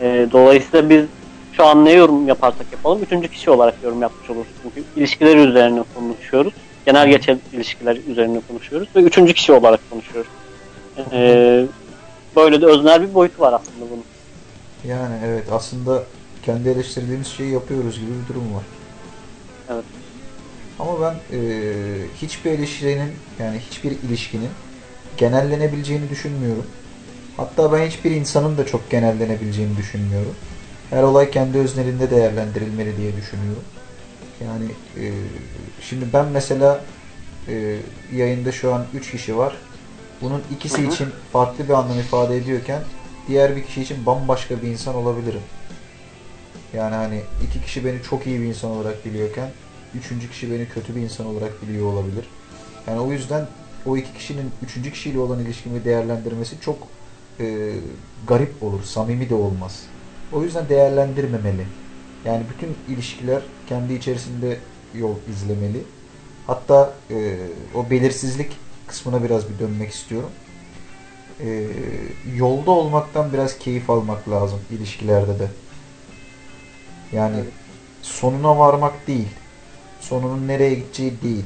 [0.00, 1.04] E, dolayısıyla biz
[1.52, 4.46] şu an ne yorum yaparsak yapalım üçüncü kişi olarak yorum yapmış oluruz.
[4.62, 6.52] Çünkü ilişkiler üzerine konuşuyoruz.
[6.86, 10.30] Genel geçer ilişkiler üzerine konuşuyoruz ve üçüncü kişi olarak konuşuyoruz.
[11.12, 11.64] E,
[12.36, 14.04] böyle de öznel bir boyutu var aslında bunun.
[14.88, 16.02] Yani evet aslında
[16.42, 18.62] kendi eleştirdiğimiz şeyi yapıyoruz gibi bir durum var.
[20.78, 21.40] Ama ben e,
[22.14, 24.50] hiçbir eleştirinin yani hiçbir ilişkinin
[25.16, 26.66] genellenebileceğini düşünmüyorum.
[27.36, 30.34] Hatta ben hiçbir insanın da çok genellenebileceğini düşünmüyorum.
[30.90, 33.64] Her olay kendi öznelinde değerlendirilmeli diye düşünüyorum.
[34.44, 34.64] Yani
[34.96, 35.12] e,
[35.80, 36.80] şimdi ben mesela
[37.48, 37.76] e,
[38.14, 39.56] yayında şu an 3 kişi var.
[40.22, 40.94] Bunun ikisi Hı hı.
[40.94, 42.82] için farklı bir anlam ifade ediyorken
[43.28, 45.42] diğer bir kişi için bambaşka bir insan olabilirim.
[46.74, 49.50] Yani hani iki kişi beni çok iyi bir insan olarak biliyorken
[49.98, 52.24] üçüncü kişi beni kötü bir insan olarak biliyor olabilir.
[52.86, 53.46] Yani o yüzden
[53.86, 56.76] o iki kişinin üçüncü kişiyle olan ilişkimi değerlendirmesi çok
[57.40, 57.74] e,
[58.28, 59.82] garip olur, samimi de olmaz.
[60.32, 61.66] O yüzden değerlendirmemeli.
[62.24, 64.56] Yani bütün ilişkiler kendi içerisinde
[64.94, 65.82] yol izlemeli.
[66.46, 67.36] Hatta e,
[67.74, 68.56] o belirsizlik
[68.86, 70.30] kısmına biraz bir dönmek istiyorum.
[71.40, 71.66] E,
[72.36, 75.48] yolda olmaktan biraz keyif almak lazım ilişkilerde de.
[77.12, 77.44] Yani
[78.02, 79.28] sonuna varmak değil.
[80.00, 81.44] Sonunun nereye gideceği değil.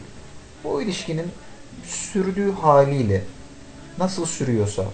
[0.65, 1.27] O ilişkinin
[1.85, 3.23] sürdüğü haliyle
[3.99, 4.85] nasıl sürüyorsa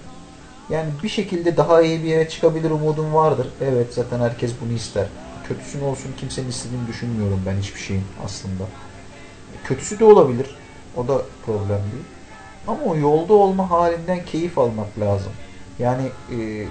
[0.70, 3.48] yani bir şekilde daha iyi bir yere çıkabilir umudum vardır.
[3.60, 5.06] Evet zaten herkes bunu ister.
[5.48, 8.64] Kötüsün olsun kimsenin istediğini düşünmüyorum ben hiçbir şeyin aslında.
[9.64, 10.56] Kötüsü de olabilir.
[10.96, 12.04] O da problem değil.
[12.66, 15.32] Ama o yolda olma halinden keyif almak lazım.
[15.78, 16.02] Yani
[16.32, 16.66] e,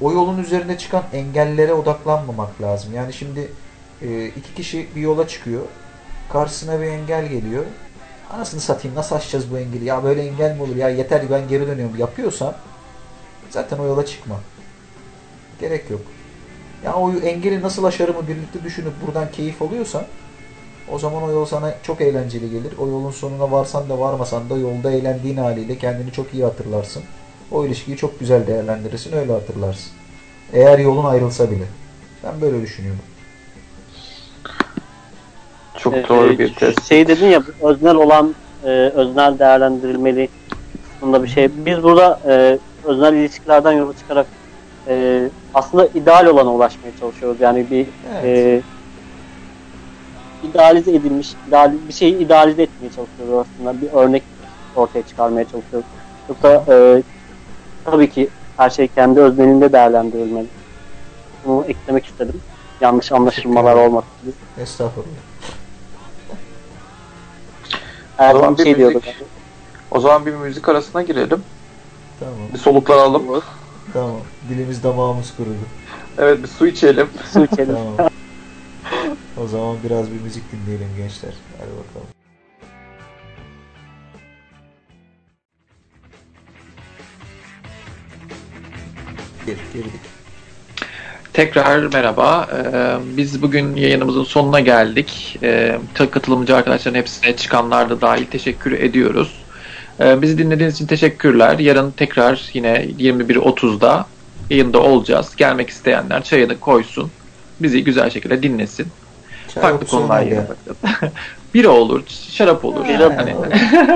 [0.00, 2.94] o yolun üzerinde çıkan engellere odaklanmamak lazım.
[2.94, 3.52] Yani şimdi
[4.02, 5.62] e, iki kişi bir yola çıkıyor.
[6.32, 7.64] Karşısına bir engel geliyor.
[8.30, 9.84] Anasını satayım nasıl aşacağız bu engeli?
[9.84, 10.76] Ya böyle engel mi olur?
[10.76, 11.96] Ya yeter ben geri dönüyorum.
[11.98, 12.54] Yapıyorsan
[13.50, 14.40] zaten o yola çıkma.
[15.60, 16.00] Gerek yok.
[16.84, 20.04] Ya o engeli nasıl aşarımı birlikte düşünüp buradan keyif alıyorsan
[20.92, 22.72] o zaman o yol sana çok eğlenceli gelir.
[22.78, 27.02] O yolun sonuna varsan da varmasan da yolda eğlendiğin haliyle kendini çok iyi hatırlarsın.
[27.50, 29.92] O ilişkiyi çok güzel değerlendirirsin, öyle hatırlarsın.
[30.52, 31.64] Eğer yolun ayrılsa bile.
[32.24, 33.00] Ben böyle düşünüyorum.
[35.82, 36.88] Çok Ee, doğru bir test.
[36.88, 38.34] Şey dedin ya öznel olan
[38.64, 40.28] e, öznel değerlendirilmeli
[40.92, 41.48] kısmında bir şey.
[41.66, 44.26] Biz burada e, öznel ilişkilerden yola çıkarak
[44.88, 45.22] e,
[45.54, 47.40] aslında ideal olana ulaşmaya çalışıyoruz.
[47.40, 48.24] Yani bir Evet.
[48.24, 48.60] e,
[50.48, 53.80] idealize edilmiş, ideal, bir şeyi idealize etmeye çalışıyoruz aslında.
[53.82, 54.22] Bir örnek
[54.76, 55.88] ortaya çıkarmaya çalışıyoruz.
[56.28, 57.02] Yoksa e,
[57.84, 60.46] tabii ki her şey kendi öznelinde değerlendirilmeli.
[61.46, 62.40] Bunu eklemek istedim.
[62.80, 64.34] Yanlış anlaşılmalar olmasın diye.
[68.12, 68.34] Estağfurullah.
[68.34, 68.94] O zaman bir bir şey diyordu.
[68.98, 69.26] müzik-
[69.90, 71.42] O zaman bir müzik arasına girelim.
[72.20, 72.34] Tamam.
[72.52, 73.42] Bir soluklanalım.
[73.92, 74.20] Tamam.
[74.48, 75.68] Dilimiz damağımız kurudu.
[76.18, 77.08] Evet bir su içelim.
[77.32, 77.74] Su içelim.
[77.74, 78.10] Tamam.
[79.36, 81.34] o zaman biraz bir müzik dinleyelim gençler.
[81.58, 82.06] Hadi bakalım.
[89.46, 90.00] Gir, girdik.
[91.32, 92.48] Tekrar merhaba.
[92.52, 95.38] Ee, biz bugün yayınımızın sonuna geldik.
[95.42, 99.32] Ee, katılımcı arkadaşların hepsine çıkanlar da dahil teşekkür ediyoruz.
[100.00, 101.58] Ee, bizi dinlediğiniz için teşekkürler.
[101.58, 104.06] Yarın tekrar yine 21.30'da
[104.50, 105.36] yayında olacağız.
[105.36, 107.10] Gelmek isteyenler çayını koysun.
[107.60, 108.86] Bizi güzel şekilde dinlesin.
[109.54, 110.34] Çay Farklı konular ya.
[110.34, 111.12] yapacağız.
[111.54, 112.84] Bira olur, şarap olur.
[112.86, 113.42] Yani Hani, o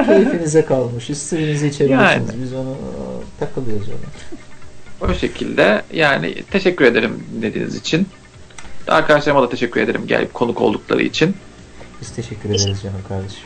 [0.07, 1.11] keyfinize kalmış.
[1.11, 2.29] İstediğinizi içebilirsiniz.
[2.31, 2.43] Yani.
[2.43, 3.97] Biz onu aa, takılıyoruz ona.
[5.01, 8.09] O şekilde yani teşekkür ederim dinlediğiniz için.
[8.89, 11.37] Arkadaşlarıma da teşekkür ederim gelip konuk oldukları için.
[12.01, 13.43] Biz teşekkür ederiz canım kardeşim.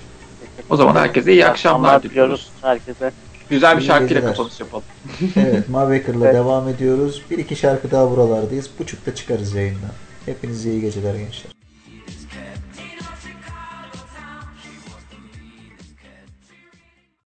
[0.71, 2.51] O zaman herkese iyi akşamlar diliyoruz.
[2.63, 3.13] herkese.
[3.51, 4.85] Güzel bir şarkıyla kapanış yapalım.
[5.37, 6.35] Evet, Mavbaker'la Evet.
[6.35, 7.23] devam ediyoruz.
[7.31, 8.71] Bir iki şarkı daha buralardayız.
[8.79, 9.91] Buçukta çıkarız yayından.
[10.27, 11.53] Hepinize iyi geceler gençler.